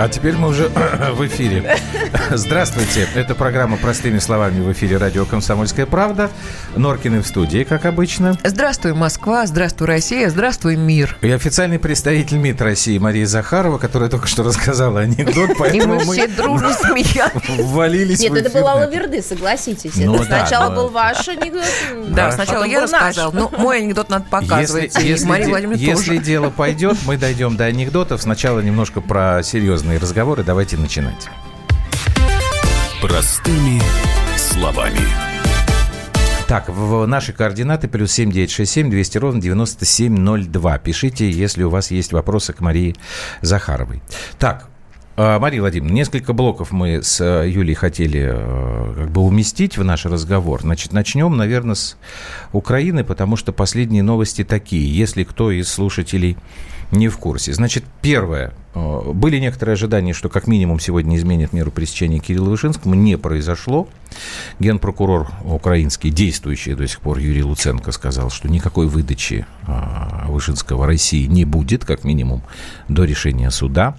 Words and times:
А 0.00 0.08
теперь 0.08 0.36
мы 0.36 0.48
уже 0.48 0.68
в 1.12 1.26
эфире. 1.26 1.76
Здравствуйте. 2.30 3.08
Это 3.14 3.34
программа 3.34 3.76
«Простыми 3.76 4.18
словами» 4.18 4.60
в 4.60 4.70
эфире 4.72 4.96
радио 4.96 5.24
«Комсомольская 5.24 5.86
правда». 5.86 6.30
Норкины 6.76 7.22
в 7.22 7.26
студии, 7.26 7.64
как 7.64 7.86
обычно. 7.86 8.36
Здравствуй, 8.44 8.94
Москва. 8.94 9.46
Здравствуй, 9.46 9.86
Россия. 9.86 10.28
Здравствуй, 10.30 10.76
мир. 10.76 11.16
И 11.22 11.30
официальный 11.30 11.78
представитель 11.78 12.38
МИД 12.38 12.62
России 12.62 12.98
Мария 12.98 13.26
Захарова, 13.26 13.78
которая 13.78 14.08
только 14.08 14.26
что 14.26 14.42
рассказала 14.42 15.00
анекдот, 15.00 15.50
поэтому 15.58 15.94
мы, 16.04 16.14
все 16.14 16.26
дружно 16.26 16.72
смеялись. 16.74 17.32
Ввалились 17.58 18.20
Нет, 18.20 18.36
это 18.36 18.50
была 18.50 18.74
лаверды, 18.74 19.22
согласитесь. 19.22 19.96
Ну, 19.96 20.22
сначала 20.24 20.74
был 20.74 20.88
ваш 20.88 21.28
анекдот. 21.28 21.64
Да, 22.10 22.32
сначала 22.32 22.64
я 22.64 22.82
рассказал. 22.82 23.32
Но 23.32 23.50
мой 23.56 23.78
анекдот 23.78 24.10
надо 24.10 24.26
показывать. 24.28 24.94
Мария 25.24 25.48
Владимировна 25.48 25.80
Если 25.80 26.18
дело 26.18 26.50
пойдет, 26.50 26.96
мы 27.06 27.16
дойдем 27.16 27.56
до 27.56 27.64
анекдотов. 27.64 28.22
Сначала 28.22 28.60
немножко 28.60 29.00
про 29.00 29.42
серьезные 29.42 29.98
разговоры. 29.98 30.44
Давайте 30.44 30.76
начинать. 30.76 31.28
Простыми 33.00 33.80
словами. 34.36 34.98
Так, 36.48 36.68
в 36.68 37.06
наши 37.06 37.32
координаты 37.32 37.86
плюс 37.86 38.10
7967 38.10 38.90
200 38.90 39.18
ровно 39.18 39.40
9702. 39.40 40.78
Пишите, 40.78 41.30
если 41.30 41.62
у 41.62 41.70
вас 41.70 41.92
есть 41.92 42.12
вопросы 42.12 42.52
к 42.52 42.60
Марии 42.60 42.96
Захаровой. 43.40 44.02
Так, 44.40 44.68
а, 45.16 45.38
Мария 45.38 45.60
Владимировна, 45.60 45.94
несколько 45.94 46.32
блоков 46.32 46.72
мы 46.72 47.02
с 47.02 47.20
э, 47.20 47.48
Юлей 47.48 47.74
хотели 47.74 48.30
э, 48.32 48.94
как 48.96 49.10
бы 49.10 49.20
уместить 49.20 49.76
в 49.76 49.84
наш 49.84 50.04
разговор. 50.04 50.62
Значит, 50.62 50.92
начнем, 50.92 51.36
наверное, 51.36 51.76
с 51.76 51.96
Украины, 52.52 53.04
потому 53.04 53.36
что 53.36 53.52
последние 53.52 54.02
новости 54.02 54.42
такие. 54.42 54.92
Если 54.92 55.22
кто 55.22 55.52
из 55.52 55.68
слушателей 55.68 56.36
не 56.90 57.08
в 57.08 57.18
курсе. 57.18 57.52
Значит, 57.52 57.84
первое. 58.02 58.52
Э, 58.74 59.12
были 59.12 59.38
некоторые 59.38 59.74
ожидания, 59.74 60.12
что 60.12 60.28
как 60.28 60.46
минимум 60.46 60.80
сегодня 60.80 61.16
изменят 61.16 61.52
меру 61.52 61.70
пресечения 61.70 62.18
Кирилла 62.18 62.50
Вышинскому. 62.50 62.94
Не 62.94 63.16
произошло. 63.16 63.88
Генпрокурор 64.58 65.28
украинский, 65.44 66.10
действующий 66.10 66.74
до 66.74 66.86
сих 66.86 67.00
пор 67.00 67.18
Юрий 67.18 67.42
Луценко, 67.42 67.92
сказал, 67.92 68.30
что 68.30 68.48
никакой 68.48 68.86
выдачи 68.86 69.46
э, 69.66 69.72
Вышинского 70.28 70.86
России 70.86 71.26
не 71.26 71.44
будет, 71.44 71.84
как 71.84 72.04
минимум, 72.04 72.42
до 72.88 73.04
решения 73.04 73.50
суда. 73.50 73.96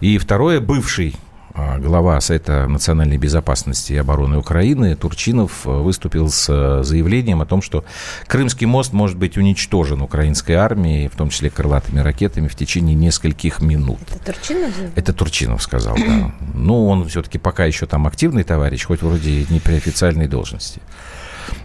И 0.00 0.18
второе, 0.18 0.60
бывший 0.60 1.14
а, 1.14 1.23
глава 1.54 2.20
Совета 2.20 2.66
национальной 2.66 3.16
безопасности 3.16 3.92
и 3.92 3.96
обороны 3.96 4.38
Украины 4.38 4.96
Турчинов 4.96 5.66
э, 5.66 5.70
выступил 5.70 6.28
с 6.28 6.48
э, 6.48 6.82
заявлением 6.82 7.42
о 7.42 7.46
том, 7.46 7.62
что 7.62 7.84
Крымский 8.26 8.66
мост 8.66 8.92
может 8.92 9.16
быть 9.16 9.36
уничтожен 9.36 10.02
украинской 10.02 10.52
армией, 10.52 11.08
в 11.08 11.16
том 11.16 11.30
числе 11.30 11.50
крылатыми 11.50 12.00
ракетами, 12.00 12.48
в 12.48 12.56
течение 12.56 12.96
нескольких 12.96 13.60
минут. 13.60 14.00
Это 14.10 14.32
Турчинов? 14.32 14.72
Это 14.96 15.12
Турчинов 15.12 15.62
сказал, 15.62 15.96
да. 15.96 16.32
Ну, 16.54 16.88
он 16.88 17.06
все-таки 17.08 17.38
пока 17.38 17.64
еще 17.66 17.86
там 17.86 18.06
активный 18.06 18.42
товарищ, 18.42 18.84
хоть 18.84 19.02
вроде 19.02 19.46
не 19.48 19.60
при 19.60 19.74
официальной 19.74 20.26
должности. 20.26 20.80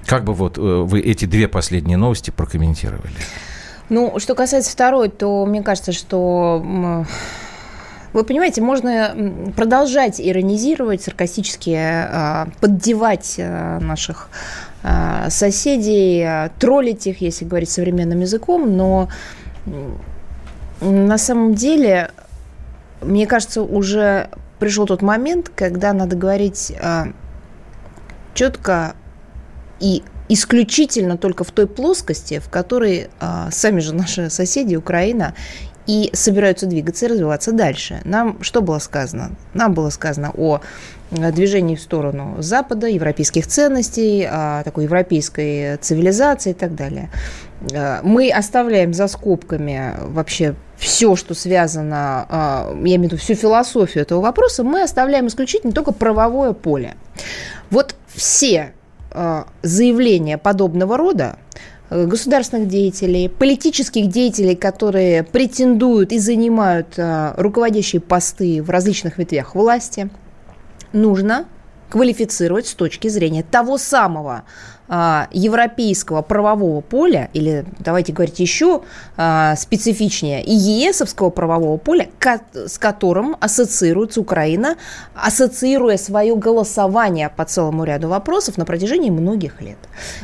Как 0.05 0.23
бы 0.23 0.33
вот 0.33 0.57
э, 0.57 0.61
вы 0.61 0.99
эти 0.99 1.25
две 1.25 1.47
последние 1.47 1.97
новости 1.97 2.29
прокомментировали? 2.29 3.13
Ну, 3.89 4.19
что 4.19 4.35
касается 4.35 4.71
второй, 4.71 5.09
то 5.09 5.47
мне 5.47 5.63
кажется, 5.63 5.93
что 5.93 7.05
вы 8.13 8.23
понимаете, 8.23 8.61
можно 8.61 9.15
продолжать 9.55 10.19
иронизировать, 10.19 11.01
саркастически 11.01 11.75
а, 11.77 12.47
поддевать 12.59 13.35
а, 13.37 13.79
наших 13.79 14.29
а, 14.83 15.29
соседей, 15.29 16.49
троллить 16.59 17.07
их, 17.07 17.21
если 17.21 17.45
говорить 17.45 17.69
современным 17.69 18.21
языком, 18.21 18.75
но 18.75 19.09
на 20.81 21.17
самом 21.17 21.53
деле, 21.53 22.11
мне 23.01 23.27
кажется, 23.27 23.61
уже 23.61 24.29
пришел 24.59 24.85
тот 24.85 25.01
момент, 25.01 25.49
когда 25.49 25.93
надо 25.93 26.15
говорить 26.15 26.73
четко 28.33 28.95
и 29.79 30.03
исключительно 30.29 31.17
только 31.17 31.43
в 31.43 31.51
той 31.51 31.67
плоскости, 31.67 32.39
в 32.39 32.49
которой 32.49 33.09
а, 33.19 33.49
сами 33.51 33.79
же 33.79 33.93
наши 33.93 34.29
соседи, 34.29 34.75
Украина, 34.75 35.33
и 35.89 36.11
собираются 36.13 36.67
двигаться 36.67 37.07
и 37.07 37.09
развиваться 37.09 37.51
дальше. 37.51 38.01
Нам 38.03 38.43
что 38.43 38.61
было 38.61 38.77
сказано? 38.77 39.31
Нам 39.55 39.73
было 39.73 39.89
сказано 39.89 40.31
о 40.37 40.61
э, 41.09 41.31
движении 41.31 41.75
в 41.75 41.81
сторону 41.81 42.35
Запада, 42.37 42.85
европейских 42.85 43.47
ценностей, 43.47 44.29
такой 44.63 44.83
европейской 44.83 45.77
цивилизации 45.77 46.51
и 46.51 46.53
так 46.53 46.75
далее. 46.75 47.09
Э, 47.71 48.01
мы 48.03 48.29
оставляем 48.29 48.93
за 48.93 49.07
скобками 49.07 49.95
вообще 49.99 50.53
все, 50.77 51.15
что 51.15 51.33
связано, 51.33 52.27
э, 52.29 52.33
я 52.85 52.95
имею 52.97 52.99
в 52.99 53.03
виду 53.05 53.17
всю 53.17 53.33
философию 53.33 54.03
этого 54.03 54.21
вопроса, 54.21 54.63
мы 54.63 54.83
оставляем 54.83 55.25
исключительно 55.25 55.73
только 55.73 55.91
правовое 55.91 56.53
поле. 56.53 56.97
Вот 57.71 57.95
все 58.07 58.73
заявления 59.63 60.37
подобного 60.37 60.95
рода, 60.95 61.39
государственных 61.89 62.67
деятелей, 62.67 63.29
политических 63.29 64.07
деятелей, 64.07 64.55
которые 64.55 65.23
претендуют 65.23 66.11
и 66.11 66.19
занимают 66.19 66.93
а, 66.97 67.33
руководящие 67.37 68.01
посты 68.01 68.61
в 68.61 68.69
различных 68.69 69.17
ветвях 69.17 69.55
власти, 69.55 70.09
нужно 70.93 71.45
квалифицировать 71.89 72.67
с 72.67 72.75
точки 72.75 73.07
зрения 73.07 73.41
того 73.41 73.79
самого 73.79 74.43
а, 74.87 75.27
европейского 75.31 76.21
правового 76.21 76.81
поля, 76.81 77.29
или 77.33 77.65
давайте 77.79 78.13
говорить 78.13 78.39
еще 78.39 78.83
специфичнее, 79.57 80.43
и 80.43 80.53
ЕСовского 80.53 81.31
правового 81.31 81.77
поля, 81.77 82.09
с 82.53 82.77
которым 82.77 83.35
ассоциируется 83.39 84.21
Украина, 84.21 84.77
ассоциируя 85.15 85.97
свое 85.97 86.35
голосование 86.35 87.29
по 87.29 87.45
целому 87.45 87.83
ряду 87.83 88.09
вопросов 88.09 88.57
на 88.57 88.65
протяжении 88.65 89.09
многих 89.09 89.61
лет. 89.61 89.77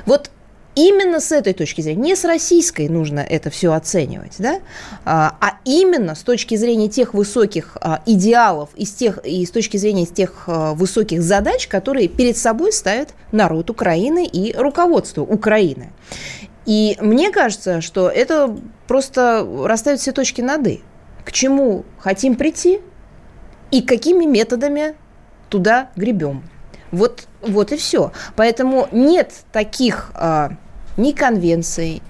Вот 0.06 0.30
именно 0.76 1.20
с 1.20 1.32
этой 1.32 1.54
точки 1.54 1.82
зрения, 1.82 2.02
не 2.02 2.16
с 2.16 2.26
российской 2.26 2.88
нужно 2.90 3.20
это 3.20 3.50
все 3.50 3.74
оценивать, 3.74 4.36
да, 4.38 4.60
а, 5.06 5.36
а 5.40 5.58
именно 5.64 6.16
с 6.16 6.22
точки 6.22 6.56
зрения 6.56 6.90
тех 6.90 7.14
высоких 7.14 7.78
а, 7.82 8.02
идеалов 8.06 8.70
и 8.76 8.86
с, 8.86 8.94
тех, 8.94 9.20
и 9.26 9.46
с 9.46 9.52
точки 9.52 9.78
зрения 9.78 10.06
тех 10.06 10.44
а, 10.48 10.74
высоких 10.74 11.22
задач, 11.22 11.68
которые 11.68 12.08
перед 12.08 12.38
собой 12.38 12.72
ставит 12.74 13.10
народ 13.32 13.70
Украины 13.70 14.26
и 14.26 14.54
руководство 14.56 15.22
Украины. 15.22 15.92
И 16.66 16.98
мне 17.00 17.32
кажется, 17.32 17.82
что 17.82 18.10
это 18.10 18.56
просто 18.88 19.48
расставит 19.64 20.00
все 20.00 20.12
точки 20.12 20.42
над 20.42 20.68
«и». 20.68 20.82
К 21.24 21.32
чему 21.32 21.86
хотим 21.98 22.36
прийти 22.36 22.82
и 23.72 23.82
какими 23.82 24.26
методами 24.26 24.96
туда 25.50 25.90
гребем. 25.96 26.44
Вот, 26.92 27.28
вот 27.42 27.72
и 27.72 27.78
все. 27.78 28.12
Поэтому 28.36 28.88
нет 28.92 29.32
таких 29.52 30.12
ни 30.98 31.12
конвенций, 31.12 32.02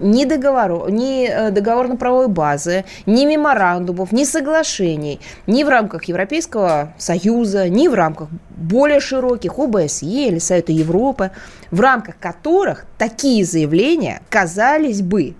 ни 0.00 0.24
договоров, 0.24 0.90
ни 0.90 1.26
э, 1.26 1.50
договорно-правовой 1.50 2.28
базы, 2.28 2.84
ни 3.06 3.24
меморандумов, 3.24 4.12
ни 4.12 4.24
соглашений, 4.24 5.20
ни 5.46 5.64
в 5.64 5.68
рамках 5.68 6.04
Европейского 6.04 6.94
Союза, 6.98 7.68
ни 7.68 7.88
в 7.88 7.94
рамках 7.94 8.28
более 8.50 9.00
широких 9.00 9.58
ОБСЕ 9.58 10.06
или 10.06 10.38
Совета 10.38 10.72
Европы, 10.72 11.30
в 11.70 11.80
рамках 11.80 12.18
которых 12.18 12.86
такие 12.98 13.44
заявления 13.44 14.20
казались 14.28 15.02
бы 15.02 15.34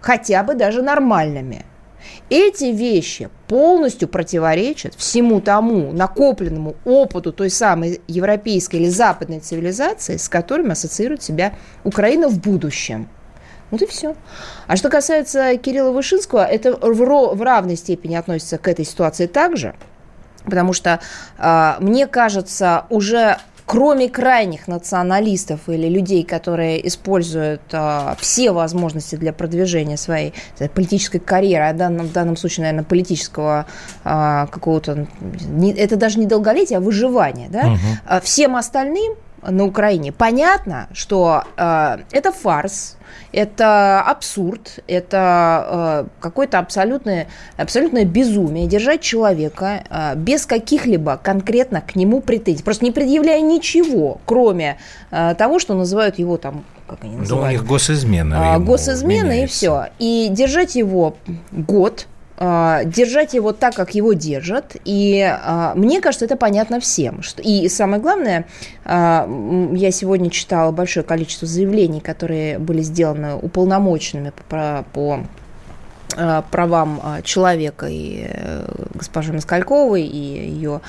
хотя 0.00 0.42
бы 0.42 0.54
даже 0.54 0.82
нормальными. 0.82 1.64
Эти 2.28 2.66
вещи 2.66 3.28
полностью 3.48 4.08
противоречат 4.08 4.94
всему 4.94 5.40
тому 5.40 5.92
накопленному 5.92 6.76
опыту 6.84 7.32
той 7.32 7.50
самой 7.50 8.00
европейской 8.06 8.76
или 8.76 8.88
западной 8.88 9.40
цивилизации, 9.40 10.16
с 10.16 10.28
которыми 10.28 10.72
ассоциирует 10.72 11.22
себя 11.22 11.54
Украина 11.84 12.28
в 12.28 12.38
будущем. 12.38 13.08
Вот 13.70 13.82
и 13.82 13.86
все. 13.86 14.16
А 14.66 14.76
что 14.76 14.88
касается 14.88 15.56
Кирилла 15.56 15.92
Вышинского, 15.92 16.44
это 16.44 16.76
в 16.76 17.42
равной 17.42 17.76
степени 17.76 18.16
относится 18.16 18.58
к 18.58 18.66
этой 18.66 18.84
ситуации 18.84 19.26
также, 19.26 19.74
потому 20.44 20.72
что, 20.72 21.00
а, 21.38 21.76
мне 21.80 22.06
кажется, 22.06 22.86
уже 22.90 23.38
кроме 23.70 24.08
крайних 24.08 24.66
националистов 24.66 25.68
или 25.68 25.88
людей, 25.88 26.24
которые 26.24 26.88
используют 26.88 27.60
а, 27.72 28.16
все 28.18 28.50
возможности 28.50 29.14
для 29.14 29.32
продвижения 29.32 29.96
своей 29.96 30.34
политической 30.74 31.20
карьеры, 31.20 31.66
а 31.66 31.72
в 31.72 31.76
данном, 31.76 32.06
в 32.08 32.12
данном 32.12 32.36
случае, 32.36 32.64
наверное, 32.64 32.84
политического 32.84 33.66
а, 34.02 34.48
какого-то, 34.48 35.06
не, 35.48 35.72
это 35.72 35.94
даже 35.94 36.18
не 36.18 36.26
долголетие, 36.26 36.78
а 36.78 36.80
выживание, 36.80 37.48
да, 37.48 37.68
угу. 37.68 38.20
всем 38.24 38.56
остальным 38.56 39.14
на 39.42 39.64
Украине 39.64 40.12
понятно, 40.12 40.88
что 40.92 41.44
э, 41.56 41.98
это 42.12 42.32
фарс, 42.32 42.96
это 43.32 44.00
абсурд, 44.00 44.80
это 44.86 46.06
э, 46.06 46.20
какое-то 46.20 46.58
абсолютное, 46.58 47.28
абсолютное 47.56 48.04
безумие 48.04 48.66
держать 48.66 49.00
человека 49.00 49.84
э, 49.88 50.16
без 50.16 50.46
каких-либо 50.46 51.18
конкретно 51.22 51.80
к 51.80 51.96
нему 51.96 52.20
претензий, 52.20 52.62
просто 52.62 52.84
не 52.84 52.90
предъявляя 52.90 53.40
ничего, 53.40 54.20
кроме 54.26 54.78
э, 55.10 55.34
того, 55.36 55.58
что 55.58 55.74
называют 55.74 56.18
его 56.18 56.36
там 56.36 56.64
как 56.86 57.04
они 57.04 57.16
называют? 57.16 57.46
Да 57.46 57.48
у 57.48 57.52
них 57.52 57.64
госизмена. 57.64 58.54
А, 58.54 58.58
госизмена 58.58 59.44
и 59.44 59.46
все. 59.46 59.86
И 60.00 60.26
держать 60.28 60.74
его 60.74 61.16
год, 61.52 62.08
держать 62.40 63.34
его 63.34 63.52
так, 63.52 63.74
как 63.74 63.94
его 63.94 64.14
держат. 64.14 64.76
И 64.86 65.20
э, 65.20 65.72
мне 65.74 66.00
кажется, 66.00 66.24
это 66.24 66.36
понятно 66.36 66.80
всем. 66.80 67.20
И 67.38 67.68
самое 67.68 68.00
главное, 68.00 68.46
э, 68.84 69.68
я 69.74 69.90
сегодня 69.90 70.30
читала 70.30 70.72
большое 70.72 71.04
количество 71.04 71.46
заявлений, 71.46 72.00
которые 72.00 72.58
были 72.58 72.80
сделаны 72.80 73.36
уполномоченными 73.36 74.32
по, 74.48 74.84
по 74.92 75.20
правам 76.50 77.00
э, 77.02 77.22
человека 77.22 77.86
и 77.86 78.26
э, 78.28 78.64
госпожи 78.94 79.32
Москальковой, 79.32 80.02
и 80.02 80.16
ее 80.16 80.80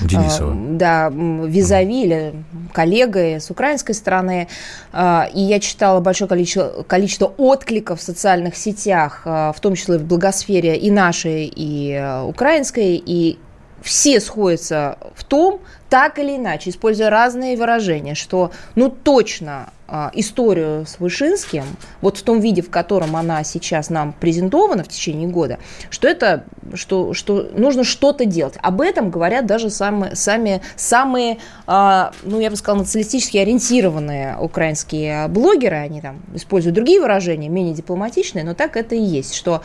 Денисова. 0.00 0.54
да, 0.54 1.10
визави 1.10 2.04
или 2.04 2.34
коллегой 2.72 3.40
с 3.40 3.50
украинской 3.50 3.92
стороны. 3.92 4.48
И 4.92 5.40
я 5.40 5.60
читала 5.60 6.00
большое 6.00 6.28
количество, 6.28 6.82
количество 6.82 7.26
откликов 7.36 8.00
в 8.00 8.02
социальных 8.02 8.56
сетях, 8.56 9.22
в 9.24 9.56
том 9.60 9.74
числе 9.74 9.98
в 9.98 10.04
благосфере 10.04 10.76
и 10.76 10.90
нашей, 10.90 11.50
и 11.54 12.20
украинской, 12.26 12.96
и 12.96 13.38
все 13.82 14.18
сходятся 14.18 14.98
в 15.14 15.24
том, 15.24 15.60
так 15.90 16.18
или 16.18 16.36
иначе, 16.36 16.70
используя 16.70 17.10
разные 17.10 17.56
выражения, 17.56 18.14
что 18.14 18.50
ну 18.74 18.88
точно 18.88 19.70
историю 20.14 20.86
с 20.86 20.98
Вышинским, 20.98 21.64
вот 22.00 22.16
в 22.16 22.22
том 22.22 22.40
виде, 22.40 22.62
в 22.62 22.70
котором 22.70 23.16
она 23.16 23.44
сейчас 23.44 23.90
нам 23.90 24.12
презентована 24.12 24.82
в 24.82 24.88
течение 24.88 25.28
года, 25.28 25.58
что 25.90 26.08
это, 26.08 26.44
что, 26.74 27.12
что 27.14 27.50
нужно 27.54 27.84
что-то 27.84 28.24
делать. 28.24 28.54
Об 28.62 28.80
этом 28.80 29.10
говорят 29.10 29.46
даже 29.46 29.70
самые, 29.70 30.16
сами, 30.16 30.62
самые, 30.76 31.38
а, 31.66 32.12
ну, 32.22 32.40
я 32.40 32.50
бы 32.50 32.56
сказала, 32.56 32.80
националистически 32.80 33.36
ориентированные 33.36 34.36
украинские 34.38 35.28
блогеры, 35.28 35.76
они 35.76 36.00
там 36.00 36.20
используют 36.34 36.74
другие 36.74 37.00
выражения, 37.00 37.48
менее 37.48 37.74
дипломатичные, 37.74 38.44
но 38.44 38.54
так 38.54 38.76
это 38.76 38.94
и 38.94 39.02
есть, 39.02 39.34
что 39.34 39.62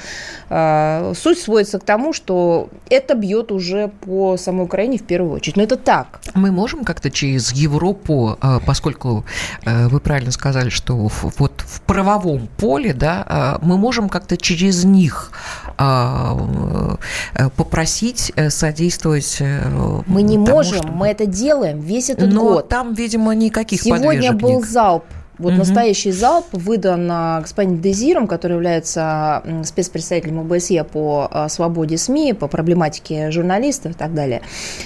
а, 0.49 1.13
суть 1.15 1.39
сводится 1.39 1.79
к 1.79 1.83
тому, 1.83 2.13
что 2.13 2.69
это 2.89 3.15
бьет 3.15 3.51
уже 3.51 3.87
по 4.01 4.37
самой 4.37 4.65
Украине 4.65 4.97
в 4.97 5.03
первую 5.03 5.33
очередь. 5.33 5.55
Но 5.55 5.63
это 5.63 5.77
так. 5.77 6.19
Мы 6.33 6.51
можем 6.51 6.83
как-то 6.83 7.09
через 7.09 7.51
Европу, 7.53 8.37
поскольку 8.65 9.25
вы 9.65 9.99
правильно 10.09 10.31
сказали, 10.31 10.69
что 10.69 10.95
вот 10.95 11.63
в 11.63 11.81
правовом 11.81 12.49
поле, 12.57 12.93
да, 12.93 13.23
а, 13.27 13.59
мы 13.61 13.77
можем 13.77 14.09
как-то 14.09 14.37
через 14.37 14.83
них 14.83 15.31
а, 15.77 16.35
э, 17.35 17.49
попросить 17.55 18.31
э, 18.35 18.49
содействовать. 18.49 19.37
Э, 19.39 20.01
мы 20.07 20.23
не 20.23 20.33
тому, 20.33 20.47
можем, 20.47 20.77
чтобы... 20.79 20.95
мы 20.95 21.09
это 21.09 21.27
делаем 21.27 21.79
весь 21.79 22.09
этот 22.09 22.33
Но 22.33 22.41
год. 22.41 22.69
там, 22.69 22.95
видимо, 22.95 23.35
никаких 23.35 23.83
Сегодня 23.83 24.33
был 24.33 24.61
нет. 24.61 24.69
залп 24.69 25.03
вот 25.39 25.51
угу. 25.51 25.59
настоящий 25.59 26.11
залп 26.11 26.45
выдан 26.51 27.07
господином 27.41 27.81
Дезиром, 27.81 28.27
который 28.27 28.53
является 28.53 29.43
спецпредставителем 29.63 30.39
ОБСЕ 30.39 30.83
по 30.83 31.27
а, 31.31 31.49
свободе 31.49 31.97
СМИ, 31.97 32.33
по 32.33 32.47
проблематике 32.47 33.31
журналистов 33.31 33.93
и 33.93 33.95
так 33.95 34.13
далее. 34.13 34.41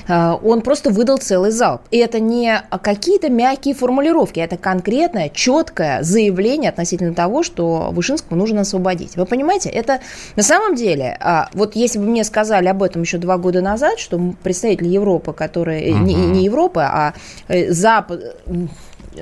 А, 0.08 0.36
он 0.36 0.62
просто 0.62 0.90
выдал 0.90 1.18
целый 1.18 1.52
залп. 1.52 1.82
И 1.92 1.98
это 1.98 2.20
не 2.20 2.62
какие-то 2.82 3.30
мягкие 3.30 3.76
формулировки, 3.76 4.40
это 4.40 4.58
конкретное, 4.58 5.30
четкое 5.30 6.04
заявление 6.04 6.70
относительно 6.70 7.14
того, 7.14 7.44
что 7.44 7.90
Вышинского 7.92 8.38
нужно 8.38 8.62
освободить. 8.62 9.16
Вы 9.16 9.26
понимаете, 9.26 9.70
это 9.70 10.00
на 10.36 10.44
самом 10.44 10.76
деле, 10.76 11.18
а, 11.20 11.50
вот 11.54 11.76
если 11.76 12.00
бы 12.00 12.06
мне 12.06 12.24
сказали 12.24 12.68
об 12.68 12.84
этом 12.84 13.02
еще 13.02 13.18
два 13.18 13.38
года 13.38 13.62
назад, 13.62 14.00
что 14.00 14.20
представители 14.44 14.88
Европы, 14.88 15.34
которые, 15.34 15.94
угу. 15.94 16.04
не, 16.04 16.14
не 16.14 16.46
Европы, 16.46 16.82
а 16.82 17.14
э, 17.48 17.72
Запад 17.72 18.36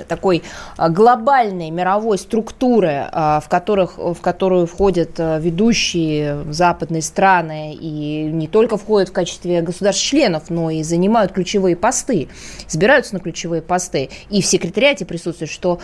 такой 0.08 0.44
а, 0.78 0.90
глобальной 0.90 1.70
мировой 1.70 2.18
структуры, 2.18 3.10
а, 3.12 3.40
в, 3.40 3.50
которых, 3.50 3.98
в 3.98 4.20
которую 4.22 4.68
входят 4.68 5.12
а, 5.20 5.38
ведущие 5.40 6.44
западные 6.52 7.02
страны 7.02 7.74
и 7.74 8.24
не 8.24 8.48
только 8.48 8.78
входят 8.78 9.10
в 9.10 9.12
качестве 9.12 9.62
государств-членов, 9.62 10.50
но 10.50 10.70
и 10.70 10.84
занимают 10.84 11.32
ключевые 11.32 11.76
посты, 11.76 12.30
избираются 12.68 13.14
на 13.14 13.20
ключевые 13.20 13.62
посты. 13.62 14.10
И 14.30 14.42
в 14.42 14.46
секретариате 14.46 15.06
присутствует, 15.06 15.52
что 15.52 15.80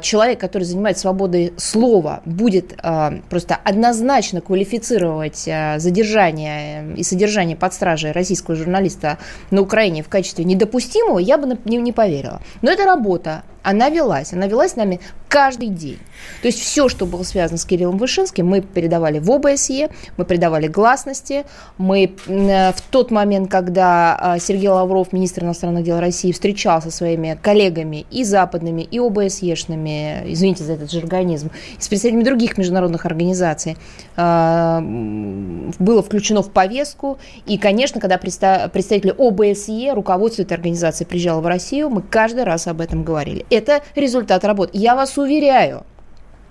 человек, 0.00 0.40
который 0.40 0.64
занимает 0.64 0.98
свободой 0.98 1.52
слова, 1.56 2.20
будет 2.24 2.76
просто 3.30 3.56
однозначно 3.64 4.40
квалифицировать 4.40 5.48
задержание 5.78 6.94
и 6.96 7.02
содержание 7.02 7.56
под 7.56 7.74
стражей 7.74 8.12
российского 8.12 8.56
журналиста 8.56 9.18
на 9.50 9.60
Украине 9.60 10.02
в 10.02 10.08
качестве 10.08 10.44
недопустимого, 10.44 11.18
я 11.18 11.38
бы 11.38 11.58
не 11.64 11.92
поверила. 11.92 12.40
Но 12.62 12.70
это 12.70 12.84
работа, 12.84 13.43
она 13.62 13.88
велась. 13.88 14.32
Она 14.32 14.46
велась 14.46 14.76
нами 14.76 15.00
каждый 15.34 15.66
день. 15.66 15.98
То 16.42 16.46
есть 16.46 16.60
все, 16.60 16.88
что 16.88 17.06
было 17.06 17.24
связано 17.24 17.58
с 17.58 17.64
Кириллом 17.64 17.98
Вышинским, 17.98 18.46
мы 18.46 18.60
передавали 18.60 19.18
в 19.18 19.28
ОБСЕ, 19.32 19.90
мы 20.16 20.24
придавали 20.24 20.68
гласности. 20.68 21.44
Мы 21.76 22.14
э, 22.26 22.72
в 22.72 22.80
тот 22.90 23.10
момент, 23.10 23.50
когда 23.50 24.36
э, 24.36 24.40
Сергей 24.40 24.68
Лавров, 24.68 25.12
министр 25.12 25.42
иностранных 25.42 25.82
дел 25.82 25.98
России, 25.98 26.30
встречался 26.30 26.90
со 26.92 26.98
своими 26.98 27.36
коллегами 27.42 28.06
и 28.12 28.22
западными, 28.22 28.82
и 28.82 29.00
ОБСЕшными, 29.00 30.22
извините 30.32 30.62
за 30.62 30.74
этот 30.74 30.92
жаргонизм, 30.92 31.50
и 31.78 31.82
с 31.82 31.88
представителями 31.88 32.24
других 32.24 32.56
международных 32.56 33.04
организаций, 33.04 33.76
э, 34.16 34.80
было 35.80 36.02
включено 36.04 36.42
в 36.42 36.50
повестку. 36.50 37.18
И, 37.46 37.58
конечно, 37.58 38.00
когда 38.00 38.18
представители 38.18 39.14
ОБСЕ, 39.18 39.94
руководство 39.94 40.42
этой 40.42 40.52
организации 40.52 41.04
приезжало 41.04 41.40
в 41.40 41.46
Россию, 41.48 41.90
мы 41.90 42.02
каждый 42.02 42.44
раз 42.44 42.68
об 42.68 42.80
этом 42.80 43.02
говорили. 43.02 43.44
Это 43.50 43.82
результат 43.96 44.44
работы. 44.44 44.70
Я 44.74 44.94
вас 44.94 45.18
уверяю, 45.18 45.23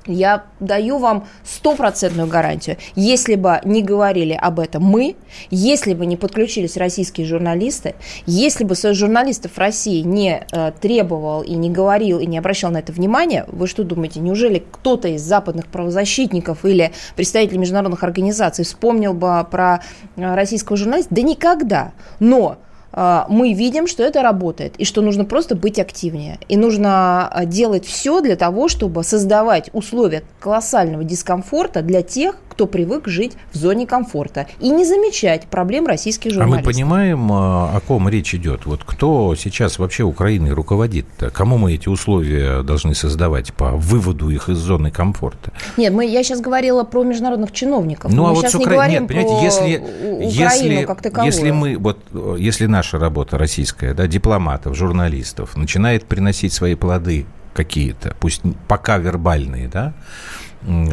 я 0.06 0.44
даю 0.60 0.98
вам 0.98 1.28
стопроцентную 1.44 2.28
гарантию. 2.28 2.78
Если 2.96 3.36
бы 3.36 3.62
не 3.64 3.81
говорили 3.81 4.34
об 4.34 4.60
этом 4.60 4.84
мы, 4.84 5.16
если 5.50 5.94
бы 5.94 6.06
не 6.06 6.18
подключились 6.18 6.78
российские 6.78 7.25
журналисты, 7.25 7.96
если 8.25 8.64
бы 8.64 8.75
Союз 8.75 8.98
журналистов 8.98 9.58
России 9.58 10.02
не 10.02 10.46
э, 10.52 10.72
требовал 10.80 11.42
и 11.42 11.54
не 11.54 11.70
говорил 11.70 12.20
и 12.20 12.25
не 12.25 12.38
обращал 12.38 12.72
на 12.72 12.78
это 12.78 12.92
внимание, 12.92 13.46
вы 13.48 13.68
что 13.68 13.84
думаете, 13.84 14.20
неужели 14.20 14.64
кто-то 14.71 15.07
из 15.07 15.21
западных 15.21 15.68
правозащитников 15.68 16.66
или 16.66 16.92
представителей 17.16 17.59
международных 17.59 18.04
организаций 18.04 18.66
вспомнил 18.66 19.14
бы 19.14 19.45
про 19.50 19.81
э, 20.16 20.36
российского 20.36 20.78
журналиста? 20.78 21.16
Да 21.16 21.21
никогда. 21.21 21.94
Но 22.19 22.57
мы 22.95 23.54
видим, 23.54 23.88
что 23.88 24.04
это 24.04 24.21
работает, 24.21 24.76
и 24.78 24.85
что 24.85 25.02
нужно 25.02 25.26
просто 25.26 25.56
быть 25.56 25.80
активнее. 25.80 26.38
И 26.47 26.57
нужно 26.57 27.28
а, 27.28 27.45
делать 27.45 27.85
все 27.85 28.21
для 28.21 28.35
того, 28.35 28.68
чтобы 28.68 29.04
создавать 29.04 29.69
условия 29.73 30.23
колоссального 30.40 31.04
дискомфорта 31.04 31.81
для 31.81 32.04
тех, 32.04 32.35
кто 32.54 32.68
привык 32.68 33.07
жить 33.07 33.33
в 33.52 33.57
зоне 33.57 33.88
комфорта, 33.88 34.45
и 34.60 34.69
не 34.69 34.86
замечать 34.86 35.48
проблем 35.48 35.88
российских 35.88 36.31
журналистов. 36.31 36.64
А 36.64 36.68
мы 36.68 36.74
понимаем, 36.74 37.31
а, 37.31 37.76
о 37.76 37.80
ком 37.80 38.07
речь 38.07 38.36
идет? 38.36 38.66
Вот 38.66 38.83
кто 38.86 39.36
сейчас 39.36 39.80
вообще 39.80 40.04
Украиной 40.04 40.52
руководит? 40.52 41.06
-то? 41.18 41.31
Кому 41.31 41.57
мы 41.57 41.74
эти 41.74 41.90
условия 41.90 42.62
должны 42.62 42.94
создавать 42.94 43.54
по 43.54 43.72
выводу 43.72 44.30
их 44.30 44.50
из 44.50 44.57
зоны 44.57 44.92
комфорта? 44.92 45.52
Нет, 45.78 45.94
мы, 45.94 46.06
я 46.06 46.24
сейчас 46.24 46.42
говорила 46.42 46.83
про 46.83 47.04
международных 47.04 47.52
чиновников. 47.52 48.14
Ну, 48.14 48.24
мы 48.24 48.30
а 48.30 48.33
вот 48.33 48.48
с 48.48 48.56
Укра... 48.56 48.88
Нет, 48.88 49.07
понимаете, 49.07 49.44
если, 49.44 49.78
Украину 49.78 50.74
если, 50.74 50.86
как 50.86 51.02
таковую. 51.02 51.31
если 51.31 51.52
мы, 51.52 51.78
вот, 51.78 51.98
если 52.38 52.68
наша 52.68 53.00
работа 53.00 53.38
российская, 53.38 53.94
да, 53.94 54.06
дипломатов, 54.06 54.78
журналистов, 54.78 55.57
начинает 55.57 56.06
приносить 56.06 56.54
свои 56.54 56.76
плоды 56.76 57.26
какие-то, 57.54 58.16
пусть 58.19 58.42
пока 58.68 58.98
вербальные, 58.98 59.68
да, 59.68 59.94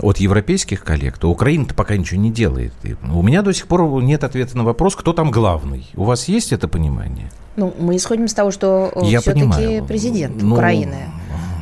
от 0.02 0.18
европейских 0.18 0.84
коллег, 0.84 1.18
то 1.18 1.30
Украина-то 1.30 1.74
пока 1.74 1.96
ничего 1.96 2.20
не 2.20 2.30
делает. 2.30 2.72
И 2.82 2.96
у 3.12 3.22
меня 3.22 3.42
до 3.42 3.52
сих 3.52 3.66
пор 3.66 4.02
нет 4.02 4.24
ответа 4.24 4.56
на 4.56 4.64
вопрос, 4.64 4.96
кто 4.96 5.12
там 5.12 5.30
главный. 5.30 5.86
У 5.94 6.04
вас 6.04 6.28
есть 6.28 6.52
это 6.52 6.68
понимание? 6.68 7.30
Ну, 7.56 7.74
мы 7.78 7.96
исходим 7.96 8.24
из 8.24 8.34
того, 8.34 8.50
что 8.50 8.90
э, 8.94 9.18
все-таки 9.18 9.82
президент 9.86 10.40
ну, 10.42 10.54
Украины 10.54 11.10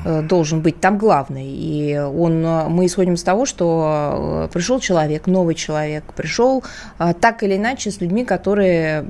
э, 0.05 0.23
должен 0.23 0.61
быть 0.61 0.81
там 0.81 0.99
главный. 0.99 1.47
И 1.49 1.99
он, 1.99 2.45
э, 2.45 2.69
мы 2.69 2.87
исходим 2.87 3.15
из 3.15 3.23
того, 3.23 3.47
что 3.47 4.49
пришел 4.53 4.81
человек, 4.81 5.27
новый 5.27 5.55
человек, 5.55 6.05
пришел 6.15 6.62
так 6.99 7.43
или 7.43 7.57
иначе 7.57 7.91
с 7.91 8.00
людьми, 8.00 8.25
которые 8.25 9.05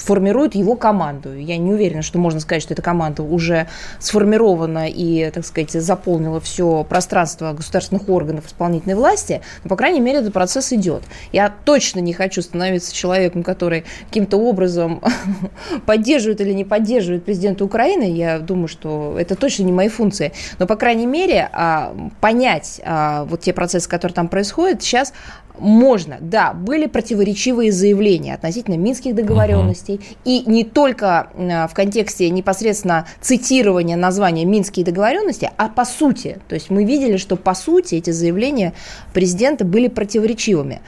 формирует 0.00 0.54
его 0.54 0.76
команду. 0.76 1.34
Я 1.34 1.56
не 1.58 1.72
уверена, 1.72 2.02
что 2.02 2.18
можно 2.18 2.40
сказать, 2.40 2.62
что 2.62 2.74
эта 2.74 2.82
команда 2.82 3.22
уже 3.22 3.68
сформирована 3.98 4.88
и, 4.88 5.30
так 5.30 5.44
сказать, 5.44 5.72
заполнила 5.72 6.40
все 6.40 6.84
пространство 6.88 7.52
государственных 7.52 8.08
органов 8.08 8.46
исполнительной 8.46 8.94
власти, 8.94 9.42
но, 9.62 9.68
по 9.68 9.76
крайней 9.76 10.00
мере, 10.00 10.18
этот 10.18 10.32
процесс 10.32 10.72
идет. 10.72 11.02
Я 11.32 11.52
точно 11.64 12.00
не 12.00 12.12
хочу 12.12 12.42
становиться 12.42 12.94
человеком, 12.94 13.42
который 13.42 13.84
каким-то 14.06 14.38
образом 14.38 15.02
поддерживает 15.86 16.40
или 16.40 16.52
не 16.52 16.64
поддерживает 16.64 17.24
президента 17.24 17.64
Украины. 17.64 18.10
Я 18.10 18.38
думаю, 18.38 18.68
что 18.68 19.16
это 19.18 19.34
точно 19.34 19.64
не 19.64 19.72
мои 19.72 19.88
функции. 19.88 20.32
Но, 20.58 20.66
по 20.66 20.76
крайней 20.76 21.06
мере, 21.06 21.48
а, 21.52 21.94
понять 22.20 22.80
а, 22.84 23.24
вот 23.24 23.40
те 23.40 23.52
процессы, 23.52 23.88
которые 23.88 24.14
там 24.14 24.28
происходят, 24.28 24.82
сейчас 24.82 25.12
можно. 25.60 26.18
Да, 26.20 26.52
были 26.52 26.86
противоречивые 26.86 27.72
заявления 27.72 28.34
относительно 28.34 28.76
минских 28.76 29.14
договоренностей, 29.14 29.89
договоренностей, 29.90 30.00
и 30.24 30.42
не 30.46 30.64
только 30.64 31.30
в 31.36 31.74
контексте 31.74 32.30
непосредственно 32.30 33.06
цитирования 33.20 33.96
названия 33.96 34.44
Минские 34.44 34.84
договоренности, 34.84 35.50
а 35.56 35.68
по 35.68 35.84
сути. 35.84 36.38
То 36.48 36.54
есть 36.54 36.70
мы 36.70 36.84
видели, 36.84 37.16
что 37.16 37.36
по 37.36 37.54
сути 37.54 37.96
эти 37.96 38.10
заявления 38.10 38.72
президента 39.12 39.64
были 39.64 39.88
противоречивыми. 39.88 40.80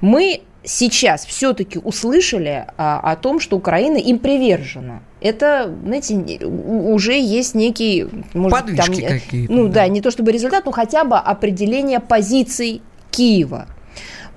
Мы 0.00 0.42
сейчас 0.64 1.26
все-таки 1.26 1.78
услышали 1.78 2.66
а, 2.76 3.00
о 3.00 3.16
том, 3.16 3.40
что 3.40 3.56
Украина 3.56 3.96
им 3.96 4.18
привержена. 4.18 5.00
Это, 5.20 5.74
знаете, 5.84 6.46
уже 6.46 7.18
есть 7.18 7.56
некий... 7.56 8.06
Может, 8.32 8.60
Подвижки 8.60 9.00
там, 9.00 9.18
какие-то. 9.18 9.52
Ну 9.52 9.66
да. 9.66 9.72
да, 9.72 9.88
не 9.88 10.00
то 10.00 10.12
чтобы 10.12 10.30
результат, 10.30 10.64
но 10.66 10.72
хотя 10.72 11.04
бы 11.04 11.16
определение 11.16 11.98
позиций 11.98 12.80
Киева. 13.10 13.66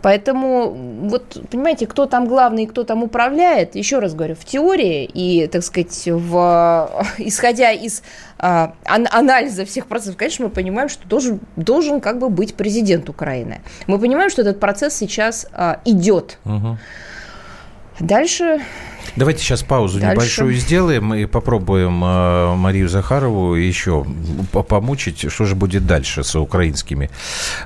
Поэтому, 0.05 0.69
вот, 1.09 1.35
понимаете, 1.49 1.87
кто 1.87 2.05
там 2.05 2.27
главный, 2.27 2.67
кто 2.67 2.83
там 2.83 3.01
управляет, 3.01 3.73
еще 3.73 3.97
раз 3.97 4.13
говорю, 4.13 4.35
в 4.35 4.45
теории 4.45 5.03
и, 5.03 5.47
так 5.47 5.63
сказать, 5.63 6.03
в, 6.05 7.05
исходя 7.17 7.71
из 7.71 8.03
а, 8.37 8.75
анализа 8.85 9.65
всех 9.65 9.87
процессов, 9.87 10.15
конечно, 10.15 10.45
мы 10.45 10.51
понимаем, 10.51 10.89
что 10.89 11.07
должен, 11.07 11.39
должен 11.55 12.01
как 12.01 12.19
бы 12.19 12.29
быть 12.29 12.53
президент 12.53 13.09
Украины. 13.09 13.61
Мы 13.87 13.97
понимаем, 13.97 14.29
что 14.29 14.43
этот 14.43 14.59
процесс 14.59 14.93
сейчас 14.93 15.47
а, 15.51 15.79
идет. 15.85 16.37
Угу. 16.45 16.77
Дальше 17.99 18.59
Давайте 19.15 19.41
сейчас 19.41 19.63
паузу 19.63 19.99
Дальше. 19.99 20.13
небольшую 20.13 20.53
сделаем 20.55 21.13
и 21.13 21.25
попробуем 21.25 22.03
э, 22.03 22.55
Марию 22.55 22.89
Захарову 22.89 23.53
еще 23.53 24.05
помучить, 24.51 25.31
что 25.31 25.45
же 25.45 25.55
будет 25.55 25.87
дальше 25.87 26.23
с 26.23 26.35
украинскими 26.35 27.09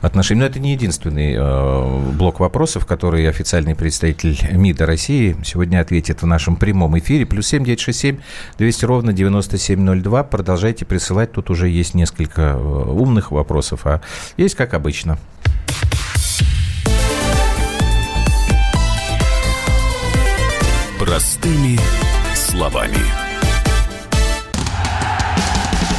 отношениями. 0.02 0.44
Но 0.44 0.50
это 0.52 0.60
не 0.60 0.74
единственный 0.74 1.34
э, 1.36 2.12
блок 2.14 2.40
вопросов, 2.40 2.86
который 2.86 3.28
официальный 3.28 3.76
представитель 3.76 4.38
МИДа 4.52 4.86
России 4.86 5.36
сегодня 5.44 5.80
ответит 5.82 6.22
в 6.22 6.28
нашем 6.28 6.56
прямом 6.56 6.98
эфире. 7.00 7.26
Плюс 7.26 7.48
семь 7.48 7.66
девять 7.66 7.80
шесть 7.80 8.00
семь 8.00 8.18
двести 8.60 8.86
ровно 8.86 9.12
девяносто 9.12 9.58
семь 9.58 9.82
ноль 9.82 10.02
два. 10.02 10.24
Продолжайте 10.24 10.86
присылать. 10.86 11.32
Тут 11.32 11.50
уже 11.50 11.68
есть 11.68 11.96
несколько 11.96 12.42
э, 12.42 12.56
умных 12.58 13.32
вопросов, 13.32 13.88
а 13.88 14.02
есть 14.38 14.54
как 14.54 14.76
обычно. 14.76 15.18
Простыми 21.10 21.80
словами. 22.36 23.04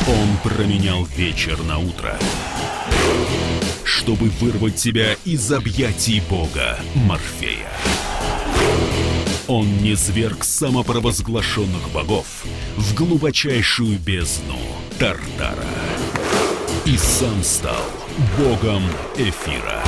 Он 0.06 0.36
променял 0.44 1.04
вечер 1.16 1.60
на 1.64 1.78
утро, 1.78 2.16
чтобы 3.82 4.28
вырвать 4.28 4.78
себя 4.78 5.16
из 5.24 5.50
объятий 5.50 6.22
Бога 6.30 6.78
Морфея. 6.94 7.72
Он 9.48 9.78
не 9.78 9.96
зверг 9.96 10.44
самопровозглашенных 10.44 11.90
богов 11.92 12.44
в 12.76 12.94
глубочайшую 12.94 13.98
бездну 13.98 14.60
Тартара. 15.00 15.66
И 16.84 16.96
сам 16.96 17.42
стал 17.42 17.82
богом 18.38 18.84
эфира. 19.16 19.82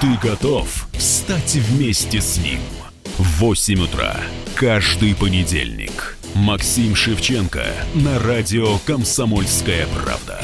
Ты 0.00 0.26
готов 0.26 0.88
встать 0.94 1.54
вместе 1.56 2.22
с 2.22 2.38
ним– 2.38 2.60
в 3.18 3.40
8 3.40 3.80
утра 3.82 4.16
каждый 4.54 5.14
понедельник. 5.14 6.18
Максим 6.34 6.94
Шевченко 6.94 7.64
на 7.94 8.18
радио 8.18 8.76
«Комсомольская 8.84 9.86
правда». 9.86 10.42